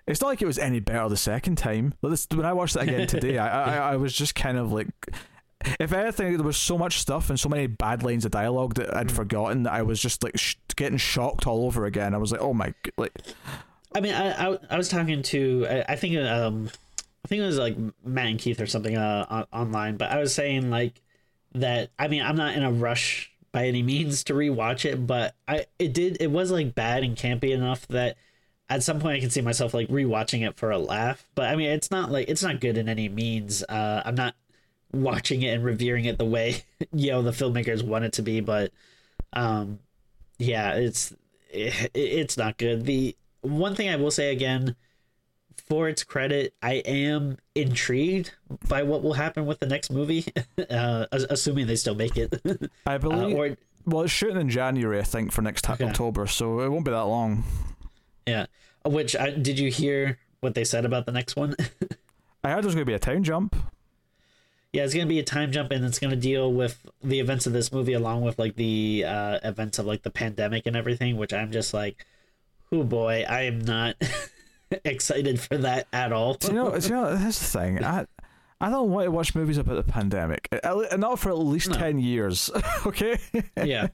[0.08, 1.94] it's not like it was any better the second time.
[2.02, 4.88] This, when I watched it again today, I, I I was just kind of like
[5.80, 8.96] if anything there was so much stuff and so many bad lines of dialogue that
[8.96, 12.16] I'd forgotten that I was just like sh- getting shocked all over again.
[12.16, 13.12] I was like, "Oh my like
[13.94, 16.70] I mean, I, I I was talking to I, I think um
[17.24, 20.20] I think it was like Matt and Keith or something uh on, online, but I
[20.20, 21.02] was saying like
[21.54, 21.92] that.
[22.00, 25.66] I mean, I'm not in a rush by any means to rewatch it, but I
[25.78, 28.18] it did it was like bad and campy enough that
[28.70, 31.28] at some point I can see myself like rewatching it for a laugh.
[31.36, 33.64] But I mean, it's not like it's not good in any means.
[33.64, 34.36] Uh, I'm not
[34.92, 38.40] watching it and revering it the way you know the filmmakers want it to be,
[38.40, 38.72] but
[39.34, 39.80] um,
[40.38, 41.14] yeah, it's
[41.52, 42.86] it, it's not good.
[42.86, 44.76] The one thing I will say again
[45.70, 48.34] for its credit, I am intrigued
[48.68, 50.26] by what will happen with the next movie,
[50.70, 52.42] uh, assuming they still make it.
[52.86, 53.36] I believe.
[53.36, 55.86] Uh, or, well, it's shooting in January, I think, for next okay.
[55.86, 57.44] October, so it won't be that long.
[58.28, 58.48] Yeah.
[58.84, 61.56] Which I, did you hear what they said about the next one?
[62.44, 63.56] I heard there's going to be a time jump.
[64.74, 67.20] Yeah, it's going to be a time jump, and it's going to deal with the
[67.20, 70.76] events of this movie along with like the uh, events of like the pandemic and
[70.76, 71.18] everything.
[71.18, 72.06] Which I'm just like,
[72.72, 73.96] oh boy, I am not
[74.86, 76.38] excited for that at all.
[76.44, 77.84] you know, you know, that's the thing.
[77.84, 78.06] I
[78.62, 80.50] I don't want to watch movies about the pandemic.
[80.98, 81.78] Not for at least no.
[81.78, 82.52] ten years.
[82.86, 83.18] okay.
[83.56, 83.88] Yeah.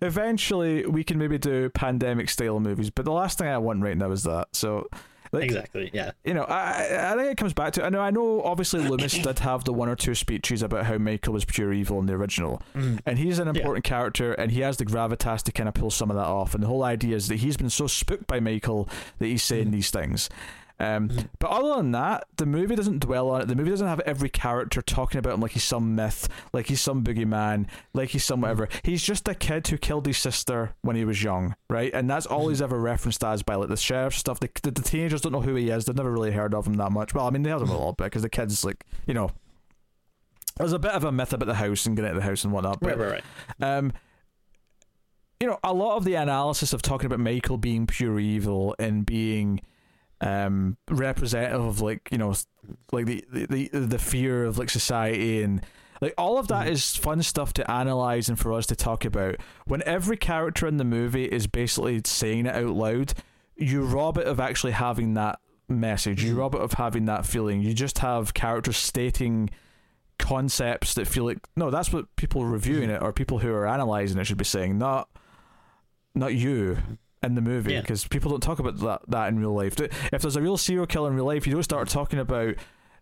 [0.00, 3.96] Eventually, we can maybe do pandemic style movies, but the last thing I want right
[3.96, 4.48] now is that.
[4.52, 4.88] So
[5.34, 5.90] like, exactly.
[5.92, 6.12] Yeah.
[6.24, 9.18] You know, I I think it comes back to I know I know obviously Loomis
[9.18, 12.14] did have the one or two speeches about how Michael was pure evil in the
[12.14, 13.00] original, mm.
[13.06, 13.88] and he's an important yeah.
[13.88, 16.54] character, and he has the gravitas to kind of pull some of that off.
[16.54, 18.88] And the whole idea is that he's been so spooked by Michael
[19.18, 19.72] that he's saying mm.
[19.72, 20.28] these things.
[20.80, 21.26] Um, mm-hmm.
[21.38, 23.48] But other than that, the movie doesn't dwell on it.
[23.48, 26.80] The movie doesn't have every character talking about him like he's some myth, like he's
[26.80, 28.68] some boogeyman, like he's some whatever.
[28.82, 31.92] He's just a kid who killed his sister when he was young, right?
[31.94, 32.64] And that's all he's mm-hmm.
[32.64, 34.40] ever referenced as by like the sheriff stuff.
[34.40, 35.84] The, the, the teenagers don't know who he is.
[35.84, 37.14] They've never really heard of him that much.
[37.14, 39.30] Well, I mean, they heard him a little bit because the kids, like, you know,
[40.56, 42.44] there's a bit of a myth about the house and getting out of the house
[42.44, 42.80] and whatnot.
[42.80, 43.24] But, right, right,
[43.60, 43.76] right.
[43.76, 43.92] Um,
[45.40, 49.04] you know, a lot of the analysis of talking about Michael being pure evil and
[49.06, 49.60] being
[50.24, 52.34] um, representative of like you know
[52.92, 55.64] like the, the the fear of like society and
[56.00, 56.72] like all of that mm-hmm.
[56.72, 59.36] is fun stuff to analyze and for us to talk about
[59.66, 63.12] when every character in the movie is basically saying it out loud
[63.56, 65.38] you rob it of actually having that
[65.68, 66.40] message you mm-hmm.
[66.40, 69.50] rob it of having that feeling you just have characters stating
[70.18, 72.96] concepts that feel like no that's what people reviewing mm-hmm.
[72.96, 75.06] it or people who are analyzing it should be saying not
[76.14, 76.78] not you
[77.26, 78.08] in the movie because yeah.
[78.08, 79.78] people don't talk about that that in real life.
[79.80, 82.56] If there's a real serial killer in real life, you don't start talking about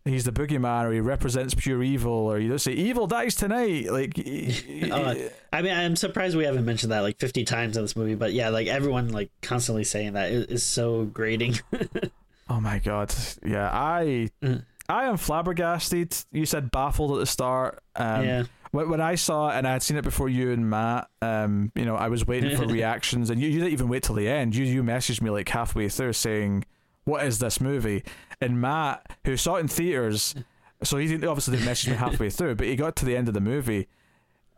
[0.04, 3.90] he's the boogeyman or he represents pure evil or you don't say evil dies tonight.
[3.90, 5.14] Like, uh,
[5.52, 8.32] I mean, I'm surprised we haven't mentioned that like 50 times in this movie, but
[8.32, 11.58] yeah, like everyone like constantly saying that is, is so grating.
[12.48, 14.30] oh my god, yeah, I.
[14.42, 14.64] Mm.
[14.88, 16.14] I am flabbergasted.
[16.32, 17.82] You said baffled at the start.
[17.96, 18.42] Um, yeah
[18.72, 21.70] when, when I saw it and I had seen it before you and Matt, um,
[21.74, 24.28] you know, I was waiting for reactions, and you, you didn't even wait till the
[24.28, 24.56] end.
[24.56, 26.64] You you messaged me like halfway through saying,
[27.04, 28.02] "What is this movie?"
[28.40, 30.34] And Matt, who saw it in theaters,
[30.82, 33.28] so he didn't obviously didn't message me halfway through, but he got to the end
[33.28, 33.88] of the movie,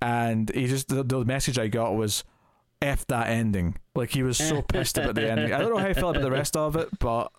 [0.00, 2.24] and he just the, the message I got was.
[2.82, 3.78] F that ending.
[3.94, 5.54] Like he was so pissed about the ending.
[5.54, 7.32] I don't know how he felt about the rest of it, but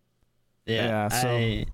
[0.64, 1.66] yeah, yeah so I,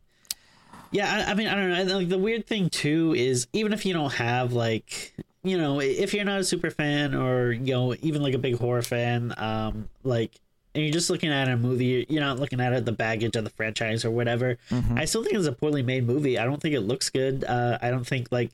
[0.93, 1.97] yeah, I, I mean, I don't know.
[1.97, 6.15] Like the weird thing too is even if you don't have like you know if
[6.15, 9.89] you're not a super fan or you know even like a big horror fan, um,
[10.05, 10.39] like
[10.75, 13.45] and you're just looking at a movie, you're not looking at it the baggage of
[13.45, 14.57] the franchise or whatever.
[14.71, 14.99] Mm-hmm.
[14.99, 16.39] I still think it's a poorly made movie.
[16.39, 17.45] I don't think it looks good.
[17.45, 18.51] Uh, I don't think like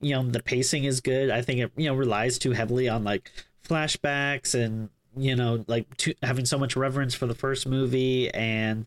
[0.00, 1.30] you know the pacing is good.
[1.30, 3.30] I think it you know relies too heavily on like
[3.66, 5.86] flashbacks and you know like
[6.22, 8.86] having so much reverence for the first movie and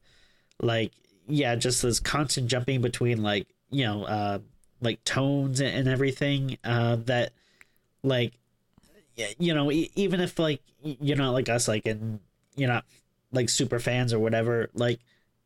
[0.62, 0.94] like
[1.28, 4.40] yeah, just this constant jumping between like you know uh
[4.82, 7.32] like tones and everything uh that
[8.04, 8.34] like
[9.38, 12.20] you know even if like you're not like us like and
[12.56, 12.86] you're not
[13.32, 15.00] like super fans or whatever like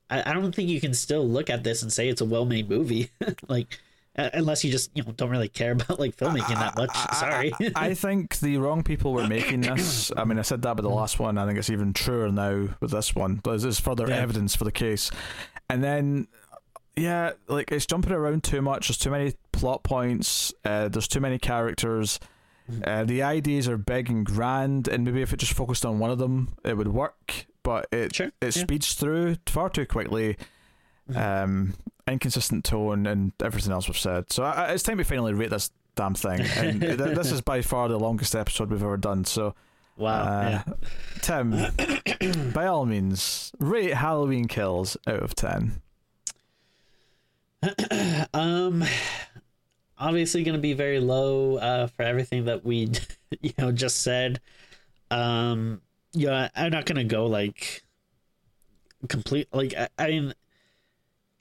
[0.09, 2.69] I, I don't think you can still look at this and say it's a well-made
[2.69, 3.11] movie
[3.47, 3.79] like
[4.17, 6.95] unless you just you know don't really care about like filmmaking that much.
[7.15, 7.53] Sorry.
[7.59, 10.11] I, I, think the wrong people were making this.
[10.15, 11.37] I mean, I said that with the last one.
[11.37, 13.41] I think it's even truer now with this one.
[13.43, 14.17] There's, there's further yeah.
[14.17, 15.11] evidence for the case,
[15.69, 16.27] and then
[16.97, 18.87] yeah, like it's jumping around too much.
[18.87, 20.53] There's too many plot points.
[20.65, 22.19] Uh, there's too many characters.
[22.83, 26.09] Uh, the ideas are big and grand, and maybe if it just focused on one
[26.09, 27.45] of them, it would work.
[27.63, 28.31] But it sure.
[28.41, 28.63] it yeah.
[28.63, 30.37] speeds through far too quickly.
[31.09, 31.17] Mm-hmm.
[31.17, 31.73] Um,
[32.07, 34.31] inconsistent tone and everything else we've said.
[34.31, 36.41] So I, it's time we finally rate this damn thing.
[36.41, 39.23] And this is by far the longest episode we've ever done.
[39.23, 39.53] So.
[39.97, 40.23] Wow.
[40.23, 40.73] Uh, yeah.
[41.21, 45.81] Tim, by all means, rate Halloween Kills out of 10.
[48.35, 48.83] um
[49.97, 52.91] obviously going to be very low uh, for everything that we
[53.41, 54.39] you know just said.
[55.09, 55.81] Um
[56.13, 57.83] yeah, I'm not going to go like
[59.09, 60.33] complete like I, I mean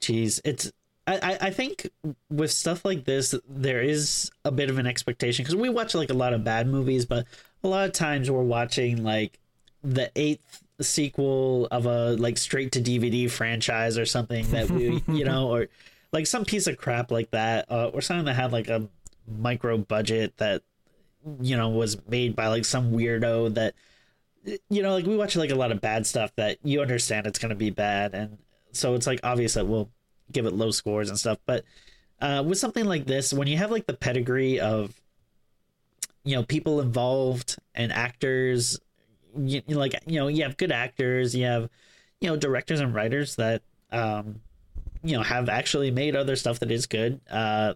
[0.01, 0.71] Jeez, it's
[1.07, 1.89] I, I think
[2.29, 6.09] with stuff like this, there is a bit of an expectation because we watch like
[6.09, 7.25] a lot of bad movies, but
[7.63, 9.39] a lot of times we're watching like
[9.83, 15.25] the eighth sequel of a like straight to DVD franchise or something that we, you
[15.25, 15.67] know, or
[16.11, 18.87] like some piece of crap like that, uh, or something that had like a
[19.27, 20.61] micro budget that,
[21.41, 23.73] you know, was made by like some weirdo that,
[24.69, 27.39] you know, like we watch like a lot of bad stuff that you understand it's
[27.39, 28.13] going to be bad.
[28.13, 28.37] And
[28.71, 29.89] so it's like obvious that we'll
[30.31, 31.39] give it low scores and stuff.
[31.45, 31.65] But
[32.21, 34.99] uh, with something like this, when you have like the pedigree of
[36.27, 38.79] you know people involved and actors,
[39.37, 41.69] you, like you know you have good actors, you have
[42.19, 43.61] you know directors and writers that
[43.93, 44.41] um,
[45.03, 47.21] you know have actually made other stuff that is good.
[47.31, 47.75] Uh,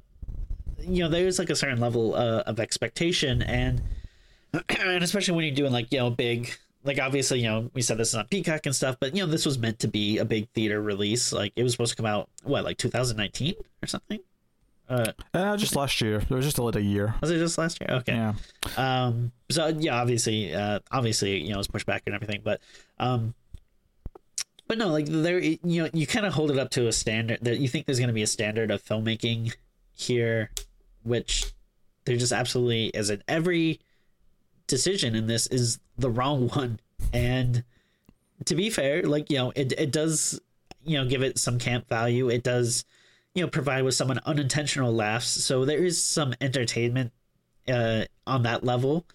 [0.79, 3.81] you know there's like a certain level uh, of expectation and
[4.79, 7.97] and especially when you're doing like you know big like obviously you know we said
[7.97, 10.25] this is on peacock and stuff but you know this was meant to be a
[10.25, 14.19] big theater release like it was supposed to come out what like 2019 or something
[14.91, 16.17] uh, uh just last year.
[16.17, 17.15] It was just a little year.
[17.21, 17.89] Was it just last year?
[17.99, 18.13] Okay.
[18.13, 18.33] Yeah.
[18.77, 22.61] Um so yeah obviously uh obviously you know it's pushed back and everything but
[22.99, 23.33] um
[24.67, 27.39] but no like there you know you kind of hold it up to a standard
[27.41, 29.53] that you think there's going to be a standard of filmmaking
[29.93, 30.51] here
[31.03, 31.53] which
[32.05, 33.21] there just absolutely isn't.
[33.27, 33.79] Every
[34.67, 36.79] decision in this is the wrong one.
[37.13, 37.63] And
[38.45, 40.39] to be fair, like, you know, it, it does,
[40.83, 42.29] you know, give it some camp value.
[42.29, 42.85] It does,
[43.33, 45.27] you know, provide with some unintentional laughs.
[45.27, 47.11] So there is some entertainment
[47.67, 49.05] uh, on that level.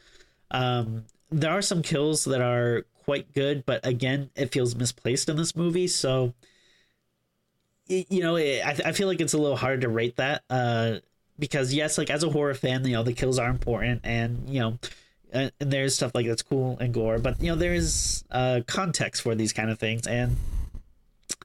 [0.51, 5.37] Um, there are some kills that are quite good, but again, it feels misplaced in
[5.37, 5.87] this movie.
[5.87, 6.35] So,
[7.89, 10.97] you know, it, I, I feel like it's a little hard to rate that uh,
[11.39, 14.61] because, yes, like as a horror fan, you know, the kills are important and, you
[14.61, 14.79] know,
[15.33, 18.61] and, and there's stuff like that's cool and gore, but you know there is uh,
[18.67, 20.07] context for these kind of things.
[20.07, 20.37] And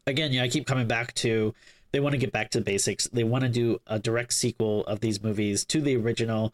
[0.07, 1.53] again, yeah, I keep coming back to
[1.91, 3.07] they want to get back to basics.
[3.07, 6.53] They want to do a direct sequel of these movies to the original,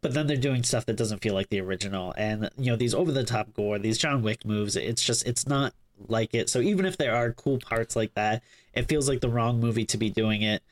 [0.00, 2.14] but then they're doing stuff that doesn't feel like the original.
[2.16, 4.76] And you know these over the top gore, these John Wick moves.
[4.76, 5.74] It's just it's not
[6.08, 6.50] like it.
[6.50, 8.42] So even if there are cool parts like that,
[8.74, 10.62] it feels like the wrong movie to be doing it.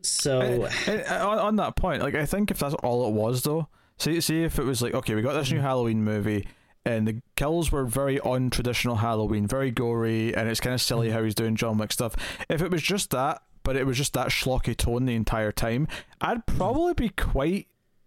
[0.00, 3.42] So and, uh, on, on that point, like I think if that's all it was
[3.42, 6.46] though, See, see if it was like, okay, we got this new Halloween movie,
[6.88, 11.12] and the kills were very untraditional Halloween, very gory, and it's kind of silly mm.
[11.12, 12.16] how he's doing John Wick stuff.
[12.48, 15.86] If it was just that, but it was just that schlocky tone the entire time,
[16.20, 16.56] I'd mm.
[16.56, 17.66] probably be quite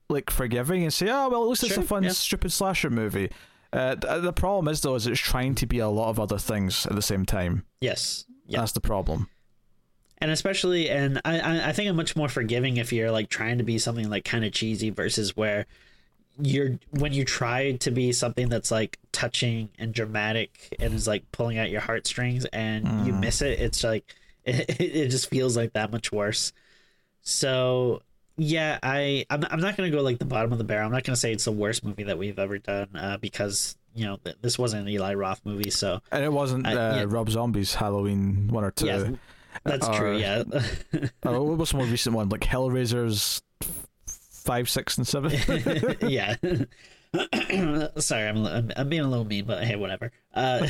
[0.10, 2.10] like forgiving and say, oh well, at least it's a fun, yeah.
[2.10, 3.30] stupid slasher movie.
[3.72, 6.20] Uh, th- uh, the problem is though, is it's trying to be a lot of
[6.20, 7.66] other things at the same time.
[7.80, 8.62] Yes, yep.
[8.62, 9.30] that's the problem
[10.18, 13.64] and especially and I I think I'm much more forgiving if you're like trying to
[13.64, 15.66] be something like kind of cheesy versus where
[16.40, 21.30] you're when you try to be something that's like touching and dramatic and is like
[21.32, 23.06] pulling out your heartstrings and mm.
[23.06, 26.54] you miss it it's like it, it just feels like that much worse
[27.22, 28.02] so
[28.38, 31.04] yeah i i'm, I'm not gonna go like the bottom of the barrel i'm not
[31.04, 34.58] gonna say it's the worst movie that we've ever done uh, because you know this
[34.58, 37.06] wasn't an eli roth movie so and it wasn't uh, uh, yeah.
[37.08, 39.10] rob zombie's halloween one or two yeah,
[39.64, 40.18] that's or, true.
[40.18, 40.44] Yeah.
[40.52, 41.02] uh,
[41.42, 42.30] what was the more recent one?
[42.30, 43.42] Like Hellraiser's
[44.42, 45.32] five, six, and seven.
[46.02, 46.36] yeah.
[47.98, 50.12] Sorry, I'm, I'm, I'm being a little mean, but hey, whatever.
[50.34, 50.66] Uh,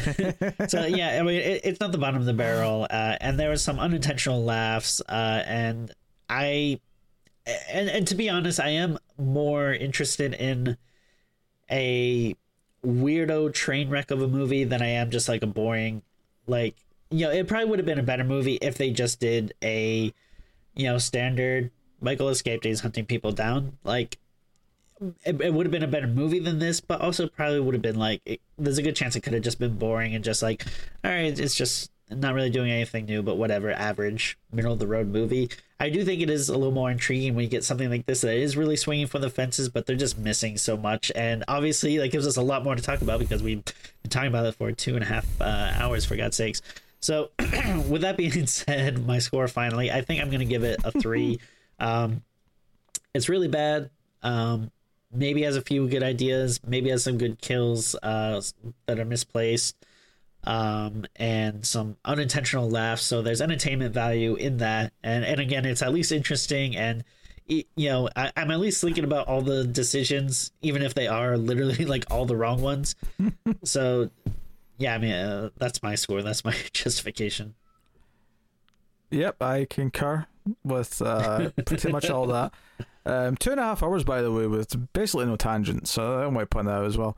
[0.67, 3.49] so yeah, I mean, it, it's not the bottom of the barrel, uh, and there
[3.49, 5.93] was some unintentional laughs, uh, and
[6.29, 6.79] I,
[7.71, 10.77] and and to be honest, I am more interested in
[11.69, 12.35] a
[12.83, 16.01] weirdo train wreck of a movie than I am just like a boring,
[16.47, 16.75] like
[17.11, 20.13] you know, it probably would have been a better movie if they just did a,
[20.75, 21.69] you know, standard
[22.01, 23.77] Michael escaped he's hunting people down.
[23.83, 24.17] Like,
[25.23, 27.81] it, it would have been a better movie than this, but also probably would have
[27.81, 30.43] been like, it, there's a good chance it could have just been boring and just
[30.43, 30.65] like,
[31.03, 34.87] all right, it's just not really doing anything new, but whatever, average, middle of the
[34.87, 35.49] road movie.
[35.79, 38.21] I do think it is a little more intriguing when you get something like this
[38.21, 41.11] that is really swinging for the fences, but they're just missing so much.
[41.15, 43.63] And obviously, that gives us a lot more to talk about because we've
[44.03, 46.61] been talking about it for two and a half uh, hours, for God's sakes.
[46.99, 47.31] So,
[47.89, 50.91] with that being said, my score finally, I think I'm going to give it a
[50.91, 51.39] three.
[51.81, 52.23] um,
[53.13, 53.89] it's really bad.
[54.23, 54.71] Um,
[55.11, 56.59] maybe has a few good ideas.
[56.65, 58.41] Maybe has some good kills uh,
[58.85, 59.75] that are misplaced,
[60.45, 63.03] um, and some unintentional laughs.
[63.03, 64.93] So there's entertainment value in that.
[65.03, 67.03] And and again, it's at least interesting and
[67.47, 71.37] you know I, am at least thinking about all the decisions even if they are
[71.49, 72.95] literally like all the wrong ones
[73.65, 74.09] so
[74.81, 76.23] yeah, I mean, uh, that's my score.
[76.23, 77.53] That's my justification.
[79.11, 80.25] Yep, I concur
[80.63, 82.53] with uh, pretty much all that.
[83.05, 86.29] Um, two and a half hours, by the way, with basically no tangent, so I
[86.29, 87.17] might point that out as well.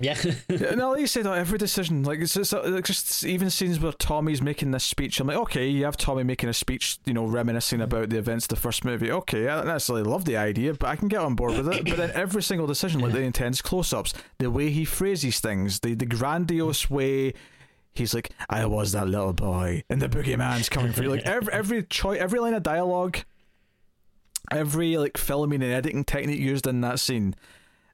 [0.00, 0.16] Yeah.
[0.48, 4.40] no, like you said, every decision, like it's just, like just even scenes where Tommy's
[4.40, 5.18] making this speech.
[5.18, 8.44] I'm like, okay, you have Tommy making a speech, you know, reminiscing about the events
[8.44, 9.10] of the first movie.
[9.10, 11.84] Okay, I don't necessarily love the idea, but I can get on board with it.
[11.84, 15.94] But then every single decision, like the intense close-ups, the way he phrases things, the
[15.94, 17.34] the grandiose way
[17.98, 21.10] he's like, I was that little boy, and the boogeyman's coming for you.
[21.10, 23.18] Like every every choice, every line of dialogue,
[24.50, 27.34] every like filming and editing technique used in that scene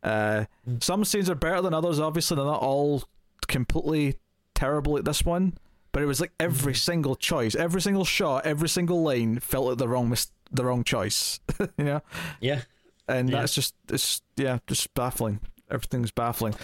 [0.02, 0.44] uh,
[0.81, 1.99] some scenes are better than others.
[1.99, 3.05] Obviously, they're not all
[3.49, 4.18] completely
[4.55, 5.55] terrible like this one,
[5.92, 9.78] but it was like every single choice, every single shot, every single line felt like
[9.78, 11.41] the wrong mis- the wrong choice.
[11.78, 12.02] you know,
[12.39, 12.60] Yeah.
[13.08, 13.41] and Yeah.
[13.41, 15.41] that's just it's yeah, just baffling.
[15.70, 16.55] Everything's baffling.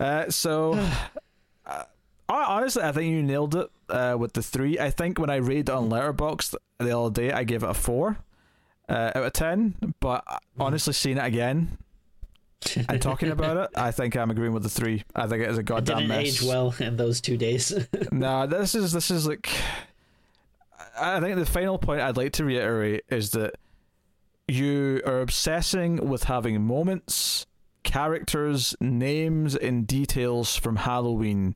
[0.00, 0.72] Uh, so.
[1.66, 1.84] uh,
[2.32, 4.78] I- honestly, I think you nailed it uh, with the three.
[4.78, 8.18] I think when I read on Letterboxd the other day, I gave it a four
[8.88, 9.74] uh, out of ten.
[10.00, 10.24] But
[10.58, 11.78] honestly, seeing it again
[12.88, 15.04] and talking about it, I think I'm agreeing with the three.
[15.14, 16.26] I think it is a It goddamn didn't mess.
[16.26, 17.72] age well in those two days.
[18.12, 19.48] no, this is this is like.
[21.00, 23.54] I think the final point I'd like to reiterate is that
[24.46, 27.46] you are obsessing with having moments,
[27.82, 31.54] characters, names, and details from Halloween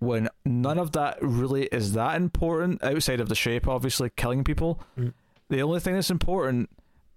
[0.00, 4.80] when none of that really is that important outside of the shape, obviously, killing people.
[4.98, 5.12] Mm.
[5.48, 6.68] The only thing that's important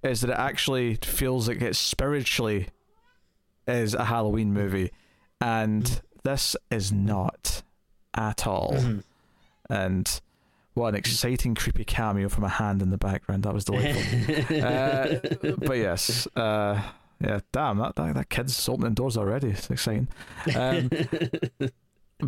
[0.03, 2.67] is that it actually feels like it spiritually
[3.67, 4.91] is a Halloween movie.
[5.41, 6.01] And Mm.
[6.23, 7.63] this is not
[8.13, 8.73] at all.
[8.75, 9.03] Mhm.
[9.69, 10.21] And
[10.73, 13.43] what an exciting, creepy cameo from a hand in the background.
[13.43, 14.57] That was delightful.
[14.61, 16.81] uh, but yes, uh,
[17.21, 19.49] yeah, damn, that, that, that kid's opening doors already.
[19.51, 20.07] It's exciting.
[20.55, 20.89] Um,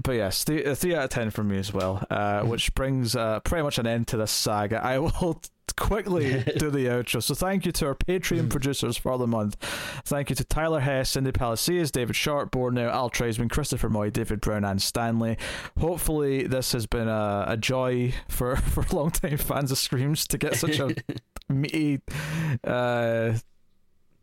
[0.03, 3.40] but yes, the, three out of ten from me as well, uh, which brings uh,
[3.41, 4.83] pretty much an end to this saga.
[4.83, 5.41] I will
[5.75, 7.22] quickly do the outro.
[7.22, 9.57] So thank you to our Patreon producers for the month.
[10.06, 14.41] Thank you to Tyler Hess, Cindy Palacios, David Sharp, Borneo, Al Treisman, Christopher Moy, David
[14.41, 15.38] Brown, and Stanley.
[15.80, 20.56] Hopefully, this has been a, a joy for for long-time fans of Screams to get
[20.56, 20.95] such a
[21.49, 22.01] meaty.
[22.64, 23.33] Uh,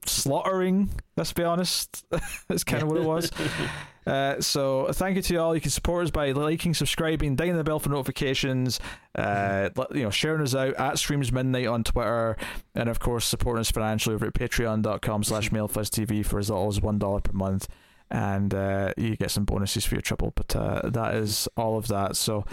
[0.06, 2.04] slaughtering let's be honest.
[2.48, 3.30] That's kind of what it was.
[4.04, 5.54] Uh, so thank you to you all.
[5.54, 8.80] You can support us by liking subscribing dinging the bell for notifications
[9.14, 12.36] uh, you know sharing us out at streams midnight on twitter
[12.74, 16.80] and of course supporting us financially over at patreon.com slash mailfuzztv for as little as
[16.80, 17.68] one dollar per month.
[18.10, 21.86] And uh, you get some bonuses for your trouble but uh, that is all of
[21.86, 22.16] that.
[22.16, 22.44] So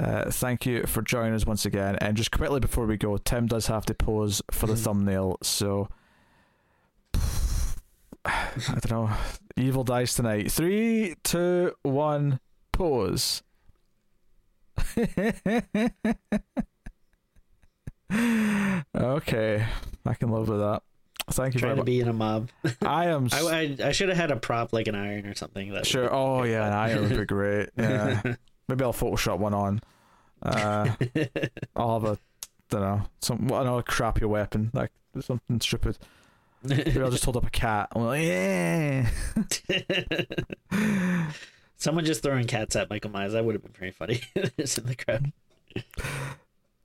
[0.00, 1.96] uh, thank you for joining us once again.
[2.00, 4.84] And just quickly before we go tim does have to pose for the Mhm.
[4.84, 5.38] thumbnail.
[5.42, 5.90] So
[8.28, 9.10] I don't know.
[9.56, 10.50] Evil dies tonight.
[10.52, 12.40] Three, two, one,
[12.72, 13.42] pause.
[18.96, 19.66] okay,
[20.06, 20.82] I can live with that.
[21.30, 21.86] Thank you Trying to much.
[21.86, 22.48] be in a mob.
[22.82, 25.34] I am s- I, I, I should have had a prop like an iron or
[25.34, 25.72] something.
[25.72, 26.12] That sure.
[26.12, 27.68] Oh yeah, an iron would be great.
[27.76, 28.22] Yeah,
[28.68, 29.80] maybe I'll Photoshop one on.
[30.42, 30.94] Uh,
[31.76, 32.18] I'll have a,
[32.70, 34.90] don't know, some I know another crappy weapon like
[35.20, 35.98] something stupid.
[36.70, 37.88] I'll just hold up a cat.
[37.94, 39.08] I'm like, yeah.
[41.76, 43.32] Someone just throwing cats at Michael Myers.
[43.34, 44.20] That would have been pretty funny.
[44.58, 45.32] It's in the crowd.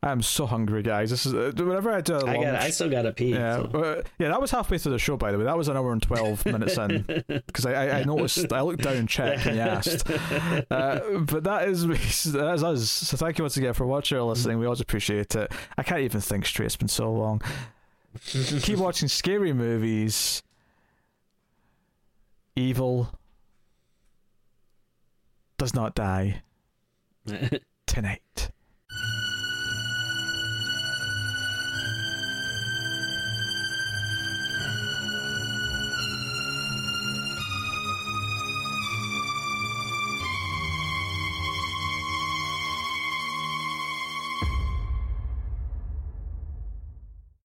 [0.04, 1.10] I'm so hungry, guys.
[1.12, 2.16] This is uh, whenever I do.
[2.16, 2.56] a I long got.
[2.56, 3.30] I still got to pee.
[3.30, 3.80] Yeah, so.
[3.82, 5.46] uh, yeah, that was halfway through the show, by the way.
[5.46, 8.52] That was an hour and twelve minutes in because I, I, I noticed.
[8.52, 10.10] I looked down and checked and asked.
[10.70, 11.88] Uh, but that is
[12.34, 12.92] that is us.
[12.92, 14.60] So thank you once again for watching or listening.
[14.60, 15.52] We always appreciate it.
[15.78, 16.66] I can't even think straight.
[16.66, 17.42] It's been so long.
[18.22, 20.44] Keep watching scary movies.
[22.56, 23.10] Evil
[25.58, 26.44] does not die
[27.86, 28.52] tonight.